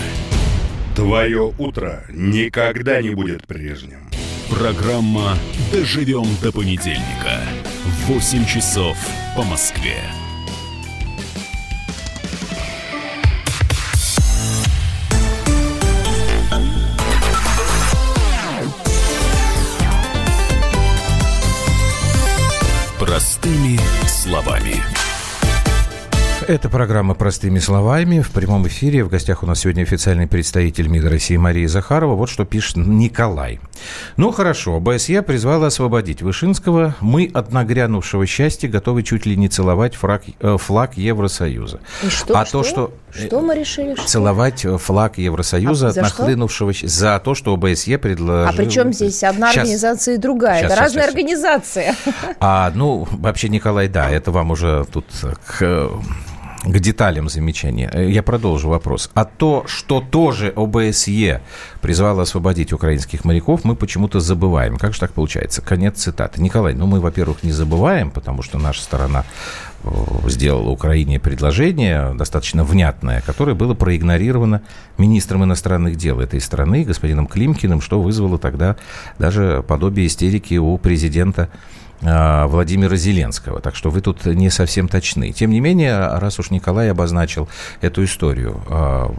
Твое 0.97 1.52
утро 1.59 2.05
никогда 2.09 3.02
не 3.02 3.11
будет 3.11 3.47
прежним. 3.47 4.09
Программа 4.49 5.37
«Доживем 5.71 6.26
до 6.43 6.50
понедельника» 6.50 7.43
в 7.85 8.12
8 8.12 8.47
часов 8.47 8.97
по 9.37 9.43
Москве. 9.43 9.97
Это 26.49 26.68
программа 26.68 27.14
«Простыми 27.14 27.61
словами». 27.61 28.20
В 28.20 28.32
прямом 28.32 28.66
эфире 28.66 29.04
в 29.04 29.08
гостях 29.08 29.44
у 29.44 29.46
нас 29.46 29.61
сегодня 29.61 29.82
официальный 29.82 30.26
представитель 30.26 30.88
МИДа 30.88 31.11
России 31.11 31.37
Мария 31.37 31.68
Захарова. 31.68 32.14
Вот 32.14 32.30
что 32.30 32.44
пишет 32.44 32.78
Николай. 32.78 33.61
Ну, 34.17 34.33
хорошо, 34.33 34.77
ОБСЕ 34.77 35.23
призвала 35.23 35.69
освободить 35.69 36.23
Вышинского. 36.23 36.95
Мы 37.01 37.31
от 37.33 37.53
нагрянувшего 37.53 38.27
счастья 38.27 38.69
готовы 38.69 39.03
чуть 39.03 39.27
ли 39.27 39.37
не 39.37 39.49
целовать 39.49 39.95
флаг, 39.95 40.23
э, 40.41 40.57
флаг 40.59 40.97
Евросоюза. 40.97 41.81
И 42.03 42.09
что? 42.09 42.39
А 42.39 42.47
что? 42.47 42.62
то, 42.62 42.65
что... 42.69 42.95
Что 43.12 43.41
мы 43.41 43.55
решили? 43.55 43.95
Что? 43.95 44.07
Целовать 44.07 44.67
флаг 44.79 45.19
Евросоюза 45.19 45.89
а, 45.89 45.91
от 45.91 45.97
нахлынувшего... 45.97 46.73
Что? 46.73 46.89
За 46.89 47.21
то, 47.23 47.35
что 47.35 47.55
ОБСЕ 47.55 47.99
предложил... 47.99 48.49
А 48.49 48.53
при 48.53 48.71
чем 48.71 48.93
здесь 48.93 49.23
одна 49.23 49.51
сейчас. 49.53 49.62
организация 49.65 50.15
и 50.15 50.19
другая? 50.19 50.61
Сейчас, 50.61 50.73
это 50.73 50.75
сейчас, 50.75 50.85
разные 50.85 51.03
сейчас. 51.03 51.15
организации. 51.15 51.95
А, 52.41 52.73
ну, 52.75 53.07
вообще, 53.11 53.49
Николай, 53.49 53.89
да, 53.89 54.11
это 54.11 54.31
вам 54.31 54.51
уже 54.51 54.87
тут 54.93 55.07
к 55.47 55.91
к 56.64 56.78
деталям 56.78 57.28
замечания. 57.28 57.90
Э, 57.92 58.09
я 58.09 58.23
продолжу 58.23 58.69
вопрос. 58.69 59.11
А 59.14 59.25
то, 59.25 59.64
что 59.66 60.00
тоже 60.00 60.52
ОБСЕ 60.54 61.40
призвало 61.81 62.23
освободить 62.23 62.73
украинских 62.73 63.25
моряков, 63.25 63.64
мы 63.64 63.75
почему-то 63.75 64.21
забываем. 64.21 64.76
Как 64.76 64.95
же 64.95 65.00
так 65.00 65.12
получается? 65.12 65.61
Конец 65.62 65.99
цитаты. 65.99 66.40
Николай, 66.40 66.75
ну 66.75 66.87
мы, 66.87 67.00
во-первых, 67.00 67.42
не 67.42 67.52
забываем, 67.52 68.11
потому 68.11 68.42
что 68.42 68.59
наша 68.59 68.83
сторона 68.83 69.25
э, 69.83 69.90
сделала 70.28 70.71
Украине 70.71 71.19
предложение 71.19 72.14
достаточно 72.14 72.62
внятное, 72.64 73.23
которое 73.23 73.54
было 73.54 73.75
проигнорировано 73.75 74.62
министром 74.99 75.42
иностранных 75.45 75.97
дел 75.97 76.21
этой 76.21 76.40
страны, 76.40 76.85
господином 76.85 77.26
Климкиным, 77.26 77.81
что 77.81 78.00
вызвало 78.00 78.38
тогда 78.38 78.76
даже 79.19 79.64
подобие 79.66 80.07
истерики 80.07 80.54
у 80.54 80.78
президента 80.78 81.49
Владимира 82.02 82.97
Зеленского. 82.97 83.61
Так 83.61 83.76
что 83.76 83.90
вы 83.90 84.00
тут 84.00 84.26
не 84.26 84.50
совсем 84.50 84.88
точны. 84.88 85.32
Тем 85.32 85.50
не 85.50 85.61
менее, 85.61 86.18
раз 86.18 86.38
уж 86.38 86.50
Николай 86.50 86.90
обозначил 86.90 87.49
эту 87.80 88.04
историю, 88.04 88.61
а, 88.68 89.14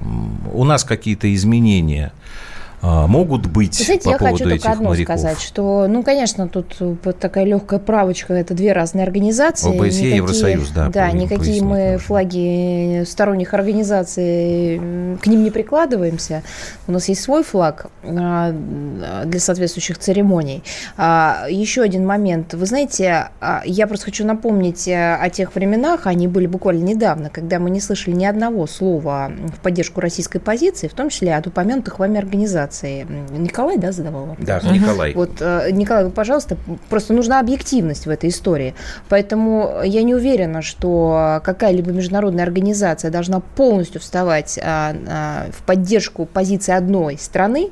у 0.51 0.63
нас 0.65 0.83
какие-то 0.83 1.33
изменения 1.33 2.11
а, 2.11 2.52
могут 2.83 3.47
быть 3.47 3.75
Знаете, 3.75 4.03
по 4.05 4.09
я 4.09 4.17
поводу 4.17 4.37
хочу 4.37 4.49
этих 4.49 4.61
только 4.61 4.73
одно 4.75 4.89
моряков? 4.89 5.17
сказать, 5.17 5.39
что, 5.39 5.87
ну, 5.87 6.03
конечно, 6.03 6.49
тут 6.49 6.75
такая 7.19 7.45
легкая 7.45 7.79
правочка, 7.79 8.33
это 8.33 8.53
две 8.53 8.73
разные 8.73 9.03
организации. 9.03 9.69
ОБСЕ 9.69 9.85
никакие, 9.85 10.15
Евросоюз, 10.17 10.69
да. 10.71 10.89
Да, 10.89 11.11
никакие 11.11 11.63
мы 11.63 11.91
нужно. 11.93 11.99
флаги 11.99 13.03
сторонних 13.05 13.53
организаций, 13.53 14.77
к 15.21 15.27
ним 15.27 15.43
не 15.43 15.51
прикладываемся. 15.51 16.43
У 16.87 16.91
нас 16.91 17.07
есть 17.07 17.21
свой 17.21 17.43
флаг 17.43 17.87
а, 18.03 18.51
для 18.51 19.39
соответствующих 19.39 19.97
церемоний. 19.97 20.63
А, 20.97 21.45
еще 21.49 21.83
один 21.83 22.05
момент. 22.05 22.53
Вы 22.53 22.65
знаете, 22.65 23.29
я 23.65 23.87
просто 23.87 24.07
хочу 24.07 24.25
напомнить 24.25 24.87
э, 24.89 25.15
о 25.15 25.29
тех 25.29 25.55
временах, 25.55 26.05
они 26.05 26.27
были 26.27 26.47
буквально 26.47 26.83
недавно, 26.83 27.29
когда 27.29 27.59
мы 27.59 27.69
не 27.69 27.79
слышали 27.79 28.13
ни 28.13 28.25
одного 28.25 28.67
слова 28.67 29.31
в 29.55 29.61
поддержку 29.61 30.01
российской 30.01 30.39
позиции, 30.39 30.89
в 30.89 30.93
том 30.93 31.09
числе 31.09 31.35
от 31.35 31.47
упомянутых 31.47 31.99
вами 31.99 32.17
организаций 32.17 32.72
организации. 32.73 33.05
Николай, 33.37 33.77
да, 33.77 33.91
задавал 33.91 34.25
вопрос? 34.25 34.45
Да, 34.45 34.59
Николай. 34.59 35.13
Вот, 35.13 35.31
э, 35.39 35.69
Николай, 35.71 36.05
вы, 36.05 36.11
пожалуйста, 36.11 36.57
просто 36.89 37.13
нужна 37.13 37.39
объективность 37.39 38.05
в 38.05 38.09
этой 38.09 38.29
истории. 38.29 38.73
Поэтому 39.09 39.81
я 39.83 40.03
не 40.03 40.15
уверена, 40.15 40.61
что 40.61 41.41
какая-либо 41.43 41.91
международная 41.91 42.43
организация 42.43 43.11
должна 43.11 43.39
полностью 43.39 44.01
вставать 44.01 44.59
а, 44.61 44.95
а, 45.07 45.45
в 45.51 45.63
поддержку 45.63 46.25
позиции 46.25 46.73
одной 46.73 47.17
страны, 47.17 47.69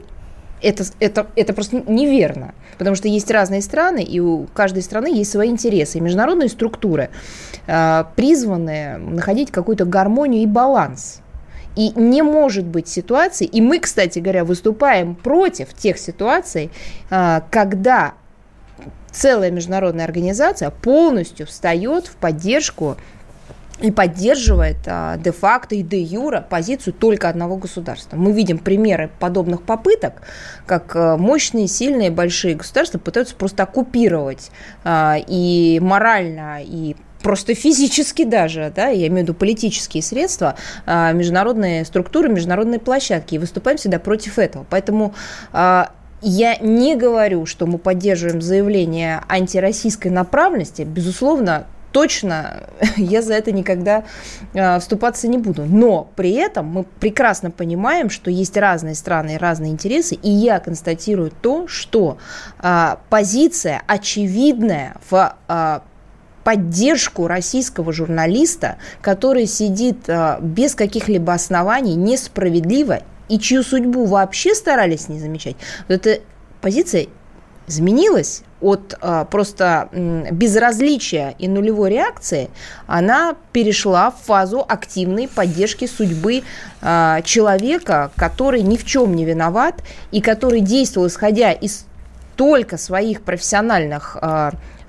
это, 0.62 0.84
это, 1.00 1.28
это 1.36 1.54
просто 1.54 1.84
неверно. 1.88 2.54
Потому 2.78 2.96
что 2.96 3.08
есть 3.08 3.32
разные 3.32 3.62
страны, 3.62 4.04
и 4.04 4.20
у 4.20 4.48
каждой 4.54 4.84
страны 4.84 5.08
есть 5.08 5.32
свои 5.32 5.50
интересы. 5.50 5.98
И 5.98 6.02
международные 6.02 6.50
структуры 6.50 7.10
э, 7.66 8.04
призваны 8.16 8.98
находить 8.98 9.52
какую-то 9.52 9.86
гармонию 9.86 10.44
и 10.44 10.46
баланс. 10.46 11.22
И 11.76 11.92
не 11.96 12.22
может 12.22 12.66
быть 12.66 12.88
ситуации, 12.88 13.46
и 13.46 13.62
мы, 13.62 13.80
кстати 13.80 14.20
говоря, 14.20 14.44
выступаем 14.44 15.16
против 15.16 15.74
тех 15.74 15.98
ситуаций, 15.98 16.70
а, 17.10 17.44
когда 17.50 18.14
целая 19.12 19.52
международная 19.52 20.06
организация 20.06 20.70
полностью 20.70 21.46
встает 21.46 22.08
в 22.08 22.16
поддержку 22.16 22.98
и 23.82 23.92
поддерживает 23.92 24.78
а, 24.86 25.18
де-факто 25.18 25.76
и 25.76 25.82
де-юра 25.82 26.46
позицию 26.48 26.94
только 26.94 27.30
одного 27.30 27.58
государства. 27.58 28.16
Мы 28.16 28.32
видим 28.32 28.58
примеры 28.58 29.10
подобных 29.20 29.64
попыток, 29.64 30.22
как 30.66 30.96
а, 30.96 31.18
мощные, 31.18 31.68
сильные, 31.68 32.12
большие 32.12 32.56
государства 32.56 33.00
пытаются 33.00 33.36
просто 33.36 33.64
оккупировать 33.64 34.52
а, 34.84 35.18
и 35.26 35.80
морально, 35.82 36.60
и 36.64 36.96
просто 37.22 37.54
физически 37.54 38.24
даже, 38.24 38.72
да, 38.76 38.88
я 38.88 39.08
имею 39.08 39.26
в 39.26 39.30
виду 39.30 39.34
политические 39.34 40.04
средства, 40.04 40.56
а, 40.86 41.12
международные 41.12 41.86
структуры, 41.86 42.30
международные 42.30 42.80
площадки, 42.80 43.36
и 43.36 43.38
выступаем 43.38 43.78
всегда 43.78 44.00
против 44.00 44.40
этого. 44.40 44.66
Поэтому 44.70 45.14
а, 45.52 45.92
я 46.22 46.56
не 46.58 46.96
говорю, 46.96 47.46
что 47.46 47.66
мы 47.66 47.78
поддерживаем 47.78 48.42
заявление 48.42 49.24
антироссийской 49.28 50.12
направленности. 50.12 50.84
Безусловно, 50.84 51.66
точно 51.92 52.64
я 52.98 53.22
за 53.22 53.34
это 53.34 53.52
никогда 53.52 54.04
э, 54.54 54.80
вступаться 54.80 55.28
не 55.28 55.38
буду. 55.38 55.66
Но 55.66 56.10
при 56.16 56.34
этом 56.34 56.68
мы 56.68 56.84
прекрасно 56.84 57.52
понимаем, 57.52 58.10
что 58.10 58.30
есть 58.30 58.58
разные 58.58 58.96
страны 58.96 59.36
и 59.36 59.38
разные 59.38 59.72
интересы, 59.72 60.16
и 60.16 60.30
я 60.30 60.60
констатирую 60.60 61.32
то, 61.42 61.68
что 61.68 62.18
позиция 63.10 63.82
очевидная 63.88 64.96
в 65.10 65.36
поддержку 66.44 67.28
российского 67.28 67.94
журналиста, 67.94 68.78
который 69.02 69.46
сидит 69.46 70.08
э, 70.08 70.38
без 70.42 70.76
каких-либо 70.76 71.34
оснований, 71.34 71.96
несправедливо, 71.96 73.02
и 73.30 73.40
чью 73.40 73.64
судьбу 73.64 74.06
вообще 74.06 74.54
старались 74.54 75.08
не 75.08 75.20
замечать, 75.20 75.56
эта 75.88 76.20
позиция 76.60 77.08
изменилась 77.68 78.44
от 78.60 78.98
а, 79.02 79.26
просто 79.26 79.90
безразличия 79.94 81.36
и 81.40 81.48
нулевой 81.48 81.90
реакции, 81.90 82.50
она 82.86 83.36
перешла 83.54 84.12
в 84.12 84.18
фазу 84.26 84.64
активной 84.68 85.28
поддержки 85.28 85.88
судьбы 85.88 86.44
а, 86.82 87.22
человека, 87.24 88.12
который 88.16 88.62
ни 88.62 88.78
в 88.78 88.86
чем 88.86 89.16
не 89.16 89.26
виноват 89.26 89.82
и 90.12 90.22
который 90.22 90.60
действовал 90.60 91.08
исходя 91.08 91.52
из 91.52 91.86
только 92.36 92.78
своих 92.78 93.22
профессиональных 93.22 94.18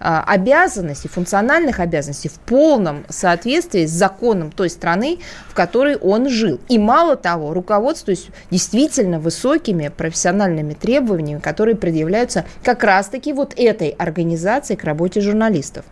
обязанностей, 0.02 1.08
функциональных 1.08 1.80
обязанностей 1.80 2.28
в 2.28 2.38
полном 2.40 3.04
соответствии 3.08 3.86
с 3.86 3.90
законом 3.90 4.50
той 4.50 4.68
страны, 4.68 5.18
в 5.48 5.54
которой 5.54 5.96
он 5.96 6.28
жил. 6.28 6.60
И 6.68 6.78
мало 6.78 7.16
того, 7.16 7.54
руководствуясь 7.54 8.26
действительно 8.50 9.20
высокими 9.20 9.88
профессиональными 9.88 10.74
требованиями, 10.74 11.40
которые 11.40 11.76
предъявляются 11.76 12.44
как 12.64 12.82
раз-таки 12.82 13.32
вот 13.32 13.54
этой 13.56 13.90
организации 13.90 14.74
к 14.74 14.84
работе 14.84 15.20
журналистов. 15.20 15.84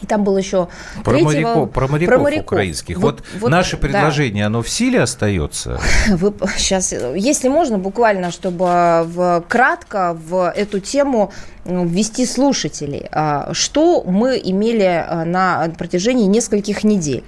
И 0.00 0.06
там 0.06 0.22
был 0.22 0.36
еще 0.36 0.68
про, 1.02 1.12
третьего, 1.12 1.26
моряков, 1.26 1.72
про 1.72 1.88
моряков, 1.88 2.14
про 2.14 2.22
моряков 2.22 2.46
украинских. 2.46 2.98
Вот, 2.98 3.16
вот, 3.32 3.40
вот 3.40 3.50
наше 3.50 3.76
предложение, 3.76 4.44
да. 4.44 4.46
оно 4.46 4.62
в 4.62 4.68
силе 4.68 5.00
остается? 5.02 5.80
Вы, 6.08 6.32
сейчас, 6.56 6.92
если 6.92 7.48
можно, 7.48 7.76
буквально, 7.76 8.30
чтобы 8.30 9.02
в, 9.04 9.44
кратко 9.48 10.16
в 10.28 10.50
эту 10.50 10.78
тему 10.78 11.32
ввести 11.64 12.24
слушателей. 12.24 13.08
А, 13.10 13.52
что 13.52 14.04
мы 14.04 14.40
имели 14.42 15.04
а, 15.06 15.24
на 15.24 15.68
протяжении 15.76 16.26
нескольких 16.26 16.84
недель? 16.84 17.24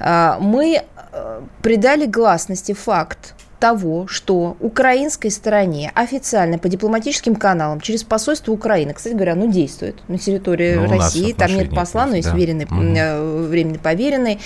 А, 0.00 0.38
мы 0.40 0.82
придали 1.60 2.06
гласности 2.06 2.72
факт 2.72 3.34
того, 3.62 4.08
что 4.08 4.56
украинской 4.58 5.28
стороне 5.28 5.92
официально 5.94 6.58
по 6.58 6.68
дипломатическим 6.68 7.36
каналам 7.36 7.80
через 7.80 8.02
посольство 8.02 8.50
Украины, 8.50 8.92
кстати 8.92 9.14
говоря, 9.14 9.36
ну 9.36 9.48
действует 9.48 9.94
на 10.08 10.18
территории 10.18 10.74
ну, 10.74 10.88
России, 10.88 11.32
там 11.32 11.54
нет 11.54 11.72
посла, 11.72 12.06
но 12.06 12.16
есть 12.16 12.32
да. 12.32 12.36
веренный, 12.36 12.64
угу. 12.64 13.46
временно 13.46 13.78
поверенный, 13.78 14.40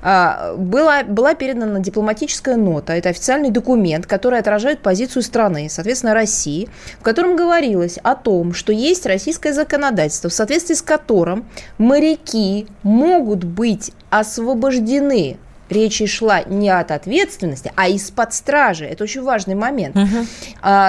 а, 0.00 0.54
была, 0.56 1.02
была 1.02 1.34
передана 1.34 1.80
дипломатическая 1.80 2.56
нота, 2.56 2.94
это 2.94 3.10
официальный 3.10 3.50
документ, 3.50 4.06
который 4.06 4.38
отражает 4.38 4.80
позицию 4.80 5.22
страны, 5.22 5.68
соответственно, 5.68 6.14
России, 6.14 6.70
в 6.98 7.02
котором 7.02 7.36
говорилось 7.36 7.98
о 8.02 8.14
том, 8.14 8.54
что 8.54 8.72
есть 8.72 9.04
российское 9.04 9.52
законодательство, 9.52 10.30
в 10.30 10.32
соответствии 10.32 10.76
с 10.76 10.80
которым 10.80 11.44
моряки 11.76 12.66
могут 12.82 13.44
быть 13.44 13.92
освобождены 14.08 15.36
речь 15.72 16.02
шла 16.08 16.42
не 16.42 16.70
от 16.70 16.90
ответственности, 16.90 17.72
а 17.74 17.88
из-под 17.88 18.32
стражи. 18.32 18.84
Это 18.84 19.04
очень 19.04 19.22
важный 19.22 19.54
момент. 19.54 19.96
Угу. 19.96 20.26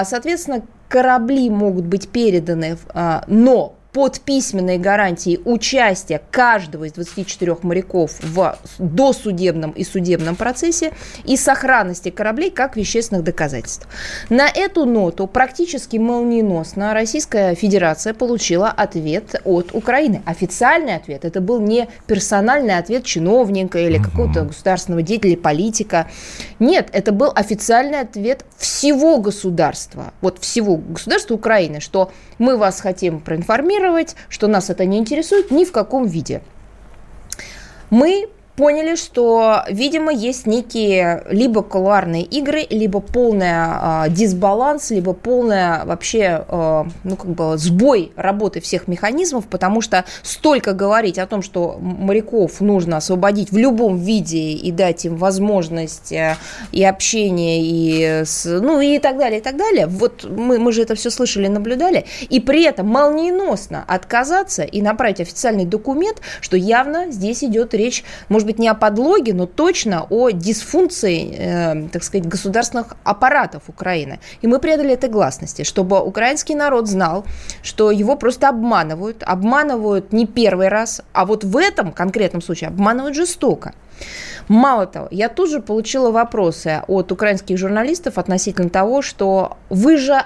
Соответственно, 0.04 0.62
корабли 0.88 1.50
могут 1.50 1.86
быть 1.86 2.08
переданы, 2.08 2.76
а, 2.90 3.24
но 3.26 3.74
под 3.94 4.20
письменной 4.20 4.76
гарантией 4.76 5.40
участия 5.44 6.20
каждого 6.32 6.84
из 6.84 6.92
24 6.92 7.58
моряков 7.62 8.18
в 8.22 8.58
досудебном 8.78 9.70
и 9.70 9.84
судебном 9.84 10.34
процессе 10.34 10.92
и 11.22 11.36
сохранности 11.36 12.10
кораблей 12.10 12.50
как 12.50 12.76
вещественных 12.76 13.22
доказательств. 13.22 13.86
На 14.30 14.48
эту 14.48 14.84
ноту 14.84 15.28
практически 15.28 15.96
молниеносно 15.96 16.92
Российская 16.92 17.54
Федерация 17.54 18.14
получила 18.14 18.68
ответ 18.68 19.40
от 19.44 19.72
Украины. 19.72 20.22
Официальный 20.26 20.96
ответ. 20.96 21.24
Это 21.24 21.40
был 21.40 21.60
не 21.60 21.88
персональный 22.08 22.76
ответ 22.76 23.04
чиновника 23.04 23.78
или 23.78 23.98
какого-то 23.98 24.42
государственного 24.42 25.02
деятеля, 25.02 25.36
политика. 25.36 26.10
Нет, 26.58 26.88
это 26.92 27.12
был 27.12 27.30
официальный 27.32 28.00
ответ 28.00 28.44
всего 28.58 29.18
государства. 29.18 30.12
Вот 30.20 30.40
всего 30.40 30.78
государства 30.78 31.34
Украины, 31.34 31.78
что 31.78 32.10
мы 32.38 32.56
вас 32.56 32.80
хотим 32.80 33.20
проинформировать, 33.20 34.16
что 34.28 34.46
нас 34.46 34.70
это 34.70 34.84
не 34.84 34.98
интересует 34.98 35.50
ни 35.50 35.64
в 35.64 35.72
каком 35.72 36.06
виде. 36.06 36.42
Мы 37.90 38.28
поняли, 38.56 38.94
что, 38.94 39.64
видимо, 39.68 40.12
есть 40.12 40.46
некие 40.46 41.24
либо 41.28 41.62
кулуарные 41.62 42.22
игры, 42.22 42.66
либо 42.70 43.00
полная 43.00 44.06
э, 44.06 44.10
дисбаланс, 44.10 44.90
либо 44.90 45.12
полная 45.12 45.84
вообще, 45.84 46.44
э, 46.46 46.84
ну, 47.02 47.16
как 47.16 47.30
бы 47.30 47.58
сбой 47.58 48.12
работы 48.16 48.60
всех 48.60 48.86
механизмов, 48.86 49.46
потому 49.46 49.80
что 49.80 50.04
столько 50.22 50.72
говорить 50.72 51.18
о 51.18 51.26
том, 51.26 51.42
что 51.42 51.78
моряков 51.80 52.60
нужно 52.60 52.98
освободить 52.98 53.50
в 53.50 53.56
любом 53.56 53.98
виде 53.98 54.52
и 54.52 54.70
дать 54.70 55.04
им 55.04 55.16
возможность 55.16 56.12
э, 56.12 56.36
и 56.70 56.84
общения, 56.84 57.60
и, 57.62 58.24
с, 58.24 58.44
ну, 58.44 58.80
и 58.80 58.98
так 58.98 59.18
далее, 59.18 59.40
и 59.40 59.42
так 59.42 59.56
далее. 59.56 59.86
Вот 59.86 60.24
мы, 60.24 60.58
мы 60.58 60.72
же 60.72 60.82
это 60.82 60.94
все 60.94 61.10
слышали, 61.10 61.48
наблюдали. 61.48 62.04
И 62.28 62.40
при 62.40 62.64
этом 62.64 62.86
молниеносно 62.86 63.84
отказаться 63.86 64.62
и 64.62 64.80
направить 64.80 65.20
официальный 65.20 65.64
документ, 65.64 66.20
что 66.40 66.56
явно 66.56 67.10
здесь 67.10 67.42
идет 67.42 67.74
речь, 67.74 68.04
может 68.28 68.43
может 68.44 68.56
быть, 68.56 68.58
не 68.58 68.68
о 68.68 68.74
подлоге, 68.74 69.32
но 69.32 69.46
точно 69.46 70.06
о 70.10 70.30
дисфункции, 70.30 71.34
э, 71.38 71.88
так 71.88 72.02
сказать, 72.02 72.28
государственных 72.28 72.96
аппаратов 73.04 73.62
Украины. 73.68 74.18
И 74.42 74.46
мы 74.46 74.58
предали 74.58 74.92
этой 74.92 75.08
гласности, 75.08 75.64
чтобы 75.64 76.00
украинский 76.00 76.54
народ 76.54 76.86
знал, 76.86 77.24
что 77.62 77.90
его 77.90 78.16
просто 78.16 78.48
обманывают. 78.48 79.22
Обманывают 79.22 80.12
не 80.12 80.26
первый 80.26 80.68
раз, 80.68 81.02
а 81.12 81.24
вот 81.24 81.44
в 81.44 81.56
этом 81.56 81.92
конкретном 81.92 82.42
случае 82.42 82.68
обманывают 82.68 83.16
жестоко. 83.16 83.72
Мало 84.48 84.86
того, 84.86 85.08
я 85.10 85.28
тут 85.28 85.50
же 85.50 85.60
получила 85.60 86.10
вопросы 86.10 86.82
от 86.86 87.12
украинских 87.12 87.56
журналистов 87.56 88.18
относительно 88.18 88.68
того, 88.68 89.02
что 89.02 89.56
вы 89.70 89.96
же 89.96 90.22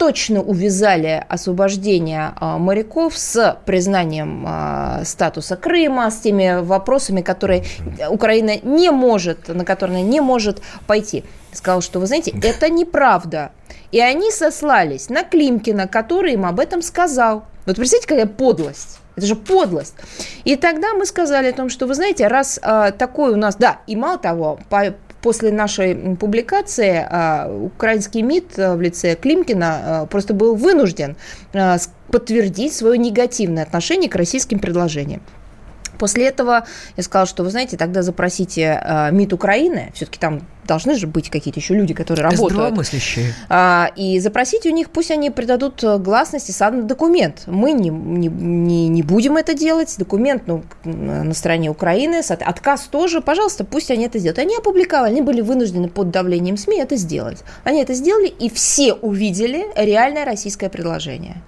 точно 0.00 0.40
увязали 0.40 1.22
освобождение 1.28 2.32
а, 2.36 2.56
моряков 2.56 3.18
с 3.18 3.58
признанием 3.66 4.46
а, 4.48 5.02
статуса 5.04 5.56
Крыма, 5.56 6.10
с 6.10 6.20
теми 6.20 6.62
вопросами, 6.62 7.20
которые 7.20 7.64
Украина 8.08 8.56
не 8.62 8.90
может, 8.90 9.48
на 9.48 9.66
которые 9.66 10.00
она 10.00 10.08
не 10.08 10.22
может 10.22 10.62
пойти. 10.86 11.22
Сказал, 11.52 11.82
что, 11.82 12.00
вы 12.00 12.06
знаете, 12.06 12.32
это 12.42 12.70
неправда. 12.70 13.52
И 13.92 14.00
они 14.00 14.30
сослались 14.30 15.10
на 15.10 15.22
Климкина, 15.22 15.86
который 15.86 16.32
им 16.32 16.46
об 16.46 16.60
этом 16.60 16.80
сказал. 16.80 17.44
Вот 17.66 17.76
представьте, 17.76 18.08
какая 18.08 18.26
подлость. 18.26 19.00
Это 19.16 19.26
же 19.26 19.36
подлость. 19.36 19.96
И 20.44 20.56
тогда 20.56 20.94
мы 20.94 21.04
сказали 21.04 21.48
о 21.48 21.52
том, 21.52 21.68
что, 21.68 21.86
вы 21.86 21.92
знаете, 21.92 22.26
раз 22.26 22.58
э, 22.62 22.92
такой 22.96 23.32
у 23.32 23.36
нас, 23.36 23.56
да, 23.56 23.80
и 23.86 23.96
мало 23.96 24.16
того, 24.16 24.58
по, 24.70 24.94
после 25.22 25.52
нашей 25.52 26.16
публикации 26.16 27.06
а, 27.08 27.50
украинский 27.50 28.22
МИД 28.22 28.58
а, 28.58 28.76
в 28.76 28.80
лице 28.80 29.14
Климкина 29.14 30.02
а, 30.02 30.06
просто 30.06 30.34
был 30.34 30.54
вынужден 30.54 31.16
подтвердить 32.10 32.74
свое 32.74 32.98
негативное 32.98 33.62
отношение 33.62 34.10
к 34.10 34.16
российским 34.16 34.58
предложениям. 34.58 35.22
После 36.00 36.28
этого 36.28 36.66
я 36.96 37.02
сказала, 37.02 37.26
что, 37.26 37.44
вы 37.44 37.50
знаете, 37.50 37.76
тогда 37.76 38.00
запросите 38.00 38.80
э, 38.82 39.12
МИД 39.12 39.34
Украины, 39.34 39.92
все-таки 39.94 40.18
там 40.18 40.40
должны 40.66 40.94
же 40.96 41.06
быть 41.06 41.28
какие-то 41.28 41.60
еще 41.60 41.74
люди, 41.74 41.92
которые 41.92 42.24
работают. 42.24 42.52
Здравомыслящие. 42.52 43.34
А, 43.50 43.90
и 43.96 44.18
запросите 44.18 44.70
у 44.70 44.72
них, 44.72 44.88
пусть 44.90 45.10
они 45.10 45.28
придадут 45.28 45.84
э, 45.84 45.98
гласности 45.98 46.52
сам 46.52 46.86
документ. 46.86 47.42
Мы 47.46 47.72
не, 47.72 47.90
не, 47.90 48.28
не, 48.28 48.88
не 48.88 49.02
будем 49.02 49.36
это 49.36 49.52
делать. 49.52 49.94
Документ 49.98 50.44
ну, 50.46 50.62
на 50.84 51.34
стороне 51.34 51.68
Украины, 51.70 52.22
отказ 52.30 52.84
тоже, 52.90 53.20
пожалуйста, 53.20 53.64
пусть 53.64 53.90
они 53.90 54.06
это 54.06 54.18
сделают. 54.18 54.38
Они 54.38 54.56
опубликовали, 54.56 55.10
они 55.10 55.20
были 55.20 55.42
вынуждены 55.42 55.88
под 55.88 56.10
давлением 56.10 56.56
СМИ 56.56 56.78
это 56.78 56.96
сделать. 56.96 57.44
Они 57.62 57.82
это 57.82 57.92
сделали, 57.92 58.28
и 58.28 58.48
все 58.48 58.94
увидели 58.94 59.66
реальное 59.76 60.24
российское 60.24 60.70
предложение. 60.70 61.42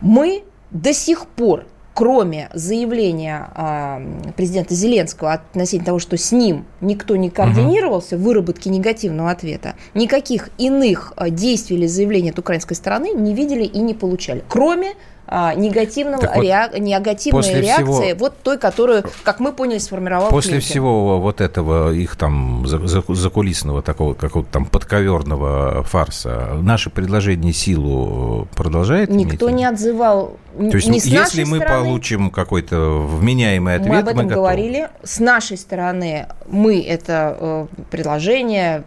Мы 0.00 0.42
до 0.70 0.94
сих 0.94 1.26
пор 1.26 1.66
кроме 1.94 2.50
заявления 2.52 3.48
э, 3.54 4.32
президента 4.36 4.74
Зеленского 4.74 5.32
относительно 5.32 5.86
того, 5.86 5.98
что 6.00 6.18
с 6.18 6.32
ним 6.32 6.66
никто 6.80 7.16
не 7.16 7.30
координировался 7.30 8.18
в 8.18 8.22
выработке 8.22 8.68
негативного 8.68 9.30
ответа, 9.30 9.74
никаких 9.94 10.50
иных 10.58 11.12
э, 11.16 11.30
действий 11.30 11.76
или 11.76 11.86
заявлений 11.86 12.30
от 12.30 12.38
украинской 12.38 12.74
стороны 12.74 13.12
не 13.14 13.34
видели 13.34 13.64
и 13.64 13.78
не 13.78 13.94
получали, 13.94 14.42
кроме 14.48 14.94
а, 15.36 15.52
негативного 15.54 16.20
вот 16.20 16.44
реак... 16.44 16.78
негативной 16.78 17.60
реакции, 17.60 18.12
всего... 18.12 18.18
вот 18.20 18.36
той, 18.40 18.56
которую, 18.56 19.02
как 19.24 19.40
мы 19.40 19.52
поняли, 19.52 19.78
сформировал 19.78 20.30
После 20.30 20.52
Клинтон. 20.52 20.70
всего 20.70 21.20
вот 21.20 21.40
этого 21.40 21.92
их 21.92 22.14
там 22.14 22.64
закулисного 22.68 23.82
такого 23.82 24.14
какого-то 24.14 24.52
там 24.52 24.64
подковерного 24.64 25.82
фарса, 25.82 26.56
наше 26.62 26.88
предложение 26.88 27.52
силу 27.52 28.46
продолжает 28.54 29.10
Никто 29.10 29.46
иметь? 29.46 29.58
не 29.58 29.64
отзывал 29.64 30.36
то 30.56 30.76
есть, 30.76 30.88
не 30.88 31.00
с 31.00 31.06
если 31.06 31.42
мы 31.42 31.56
стороны, 31.56 31.84
получим 31.84 32.30
какой-то 32.30 33.04
вменяемый 33.04 33.74
ответ, 33.74 33.90
мы 33.90 33.98
об 33.98 34.08
этом 34.08 34.26
мы 34.26 34.32
говорили. 34.32 34.88
С 35.02 35.18
нашей 35.18 35.56
стороны 35.56 36.28
мы 36.46 36.80
это 36.80 37.36
э, 37.40 37.66
предложение 37.90 38.84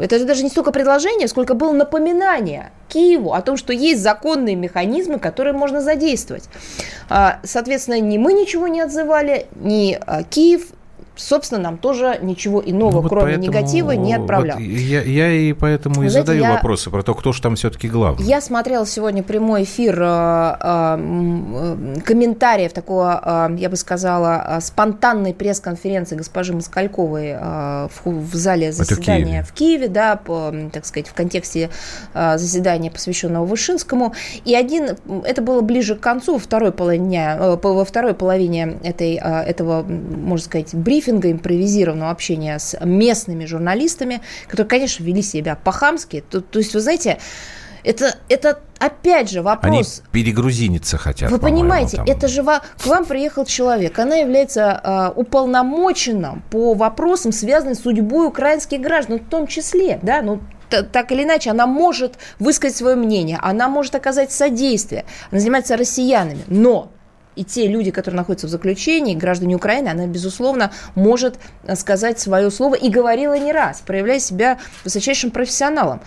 это 0.00 0.24
даже 0.24 0.42
не 0.42 0.50
столько 0.50 0.72
предложение, 0.72 1.28
сколько 1.28 1.54
было 1.54 1.72
напоминание 1.72 2.72
Киеву 2.88 3.32
о 3.32 3.42
том, 3.42 3.56
что 3.56 3.72
есть 3.72 4.02
законные 4.02 4.56
механизмы, 4.56 5.18
которые 5.18 5.52
можно 5.54 5.80
задействовать. 5.80 6.44
А, 7.08 7.40
соответственно, 7.42 8.00
ни 8.00 8.18
мы 8.18 8.32
ничего 8.32 8.68
не 8.68 8.80
отзывали, 8.80 9.46
ни 9.54 9.98
а, 10.06 10.22
Киев, 10.24 10.68
собственно, 11.16 11.60
нам 11.60 11.78
тоже 11.78 12.18
ничего 12.22 12.62
иного, 12.64 12.92
ну, 12.92 13.00
вот 13.00 13.08
кроме 13.08 13.34
поэтому, 13.34 13.46
негатива, 13.46 13.90
не 13.92 14.14
отправлял. 14.14 14.56
Вот 14.56 14.64
я, 14.64 15.02
я 15.02 15.32
и 15.32 15.52
поэтому 15.52 15.96
Вы 15.96 16.06
и 16.06 16.08
знаете, 16.08 16.26
задаю 16.26 16.42
я, 16.42 16.52
вопросы 16.54 16.90
про 16.90 17.02
то, 17.02 17.14
кто 17.14 17.32
же 17.32 17.42
там 17.42 17.56
все-таки 17.56 17.88
главный. 17.88 18.24
Я 18.26 18.40
смотрела 18.40 18.86
сегодня 18.86 19.22
прямой 19.22 19.64
эфир 19.64 20.00
э, 20.00 20.56
э, 20.60 21.96
комментариев 22.04 22.72
такого, 22.72 23.48
э, 23.50 23.56
я 23.58 23.68
бы 23.68 23.76
сказала, 23.76 24.44
э, 24.46 24.60
спонтанной 24.60 25.34
пресс-конференции 25.34 26.16
госпожи 26.16 26.52
Москальковой 26.52 27.36
э, 27.38 27.88
в, 27.92 28.06
в 28.06 28.34
зале 28.34 28.72
заседания 28.72 29.42
в 29.42 29.52
Киеве, 29.52 29.88
да, 29.88 30.16
по, 30.16 30.52
так 30.72 30.86
сказать, 30.86 31.08
в 31.08 31.14
контексте 31.14 31.70
э, 32.14 32.38
заседания, 32.38 32.90
посвященного 32.90 33.44
Вышинскому. 33.44 34.14
И 34.44 34.54
один, 34.54 34.96
это 35.24 35.42
было 35.42 35.60
ближе 35.60 35.96
к 35.96 36.00
концу, 36.00 36.38
второй 36.38 36.72
половине, 36.72 37.36
э, 37.38 37.56
во 37.62 37.84
второй 37.84 38.14
половине 38.14 38.78
этой, 38.82 39.20
э, 39.22 39.42
этого, 39.42 39.82
можно 39.82 40.44
сказать, 40.44 40.74
брифинга, 40.74 41.09
брифинга, 41.10 41.30
импровизированного 41.30 42.10
общения 42.10 42.58
с 42.58 42.78
местными 42.84 43.44
журналистами, 43.44 44.20
которые, 44.48 44.68
конечно, 44.68 45.04
вели 45.04 45.22
себя 45.22 45.56
по-хамски. 45.56 46.24
То, 46.28 46.40
то 46.40 46.58
есть, 46.58 46.74
вы 46.74 46.80
знаете, 46.80 47.18
это, 47.82 48.16
это 48.28 48.60
опять 48.78 49.30
же 49.30 49.42
вопрос... 49.42 50.02
Они 50.12 50.12
перегрузиниться 50.12 50.98
хотят. 50.98 51.30
Вы 51.30 51.38
понимаете, 51.38 51.98
там... 51.98 52.06
это 52.06 52.28
же 52.28 52.42
во... 52.42 52.60
к 52.60 52.86
вам 52.86 53.04
приехал 53.04 53.44
человек, 53.44 53.98
она 53.98 54.16
является 54.16 54.80
э, 54.82 55.18
уполномоченным 55.18 56.42
по 56.50 56.74
вопросам, 56.74 57.32
связанным 57.32 57.74
с 57.74 57.80
судьбой 57.80 58.26
украинских 58.26 58.80
граждан, 58.80 59.18
в 59.18 59.28
том 59.28 59.46
числе, 59.46 59.98
да, 60.02 60.22
ну 60.22 60.40
так 60.68 61.10
или 61.10 61.24
иначе, 61.24 61.50
она 61.50 61.66
может 61.66 62.14
высказать 62.38 62.76
свое 62.76 62.94
мнение, 62.94 63.40
она 63.42 63.68
может 63.68 63.96
оказать 63.96 64.30
содействие, 64.30 65.04
она 65.32 65.40
занимается 65.40 65.76
россиянами, 65.76 66.44
но 66.46 66.92
и 67.36 67.44
те 67.44 67.66
люди, 67.66 67.90
которые 67.90 68.18
находятся 68.18 68.46
в 68.46 68.50
заключении, 68.50 69.14
граждане 69.14 69.56
Украины, 69.56 69.88
она, 69.88 70.06
безусловно, 70.06 70.72
может 70.94 71.38
сказать 71.76 72.18
свое 72.18 72.50
слово 72.50 72.74
и 72.74 72.88
говорила 72.88 73.38
не 73.38 73.52
раз, 73.52 73.82
проявляя 73.86 74.18
себя 74.18 74.58
высочайшим 74.84 75.30
профессионалом. 75.30 76.00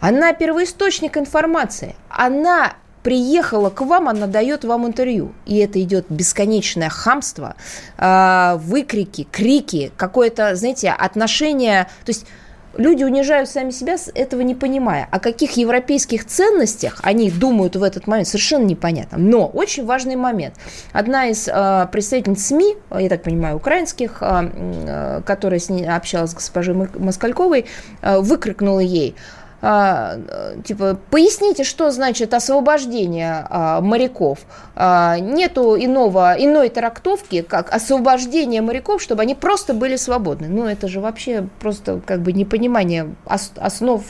Она 0.00 0.32
первоисточник 0.32 1.16
информации. 1.16 1.96
Она 2.08 2.74
приехала 3.02 3.70
к 3.70 3.82
вам, 3.82 4.08
она 4.08 4.26
дает 4.26 4.64
вам 4.64 4.86
интервью. 4.86 5.32
И 5.46 5.58
это 5.58 5.80
идет 5.80 6.06
бесконечное 6.08 6.88
хамство, 6.88 7.54
а, 7.96 8.56
выкрики, 8.56 9.28
крики, 9.30 9.92
какое-то, 9.96 10.56
знаете, 10.56 10.90
отношение. 10.90 11.84
То 12.04 12.10
есть 12.10 12.26
люди 12.78 13.04
унижают 13.04 13.48
сами 13.48 13.70
себя, 13.70 13.96
этого 14.14 14.40
не 14.42 14.54
понимая. 14.54 15.08
О 15.10 15.18
каких 15.18 15.52
европейских 15.52 16.26
ценностях 16.26 17.00
они 17.02 17.30
думают 17.30 17.76
в 17.76 17.82
этот 17.82 18.06
момент, 18.06 18.28
совершенно 18.28 18.64
непонятно. 18.64 19.18
Но 19.18 19.46
очень 19.46 19.84
важный 19.84 20.16
момент. 20.16 20.54
Одна 20.92 21.26
из 21.26 21.48
э, 21.48 21.88
представительниц 21.90 22.46
СМИ, 22.46 22.76
я 22.98 23.08
так 23.08 23.22
понимаю, 23.22 23.56
украинских, 23.56 24.18
э, 24.20 24.50
э, 24.52 25.22
которая 25.24 25.60
с 25.60 25.68
ней 25.68 25.86
общалась 25.88 26.30
с 26.30 26.34
госпожой 26.34 26.74
Москальковой, 26.74 27.66
э, 28.02 28.18
выкрикнула 28.20 28.80
ей– 28.80 29.14
типа, 30.64 30.98
поясните, 31.10 31.64
что 31.64 31.90
значит 31.90 32.34
освобождение 32.34 33.46
а, 33.48 33.80
моряков. 33.80 34.40
А, 34.74 35.18
нету 35.18 35.76
иного, 35.76 36.34
иной 36.38 36.68
трактовки, 36.68 37.42
как 37.42 37.72
освобождение 37.74 38.62
моряков, 38.62 39.02
чтобы 39.02 39.22
они 39.22 39.34
просто 39.34 39.74
были 39.74 39.96
свободны. 39.96 40.48
Ну, 40.48 40.66
это 40.66 40.88
же 40.88 41.00
вообще 41.00 41.46
просто 41.60 42.00
как 42.04 42.22
бы 42.22 42.32
непонимание 42.32 43.14
основ 43.26 44.02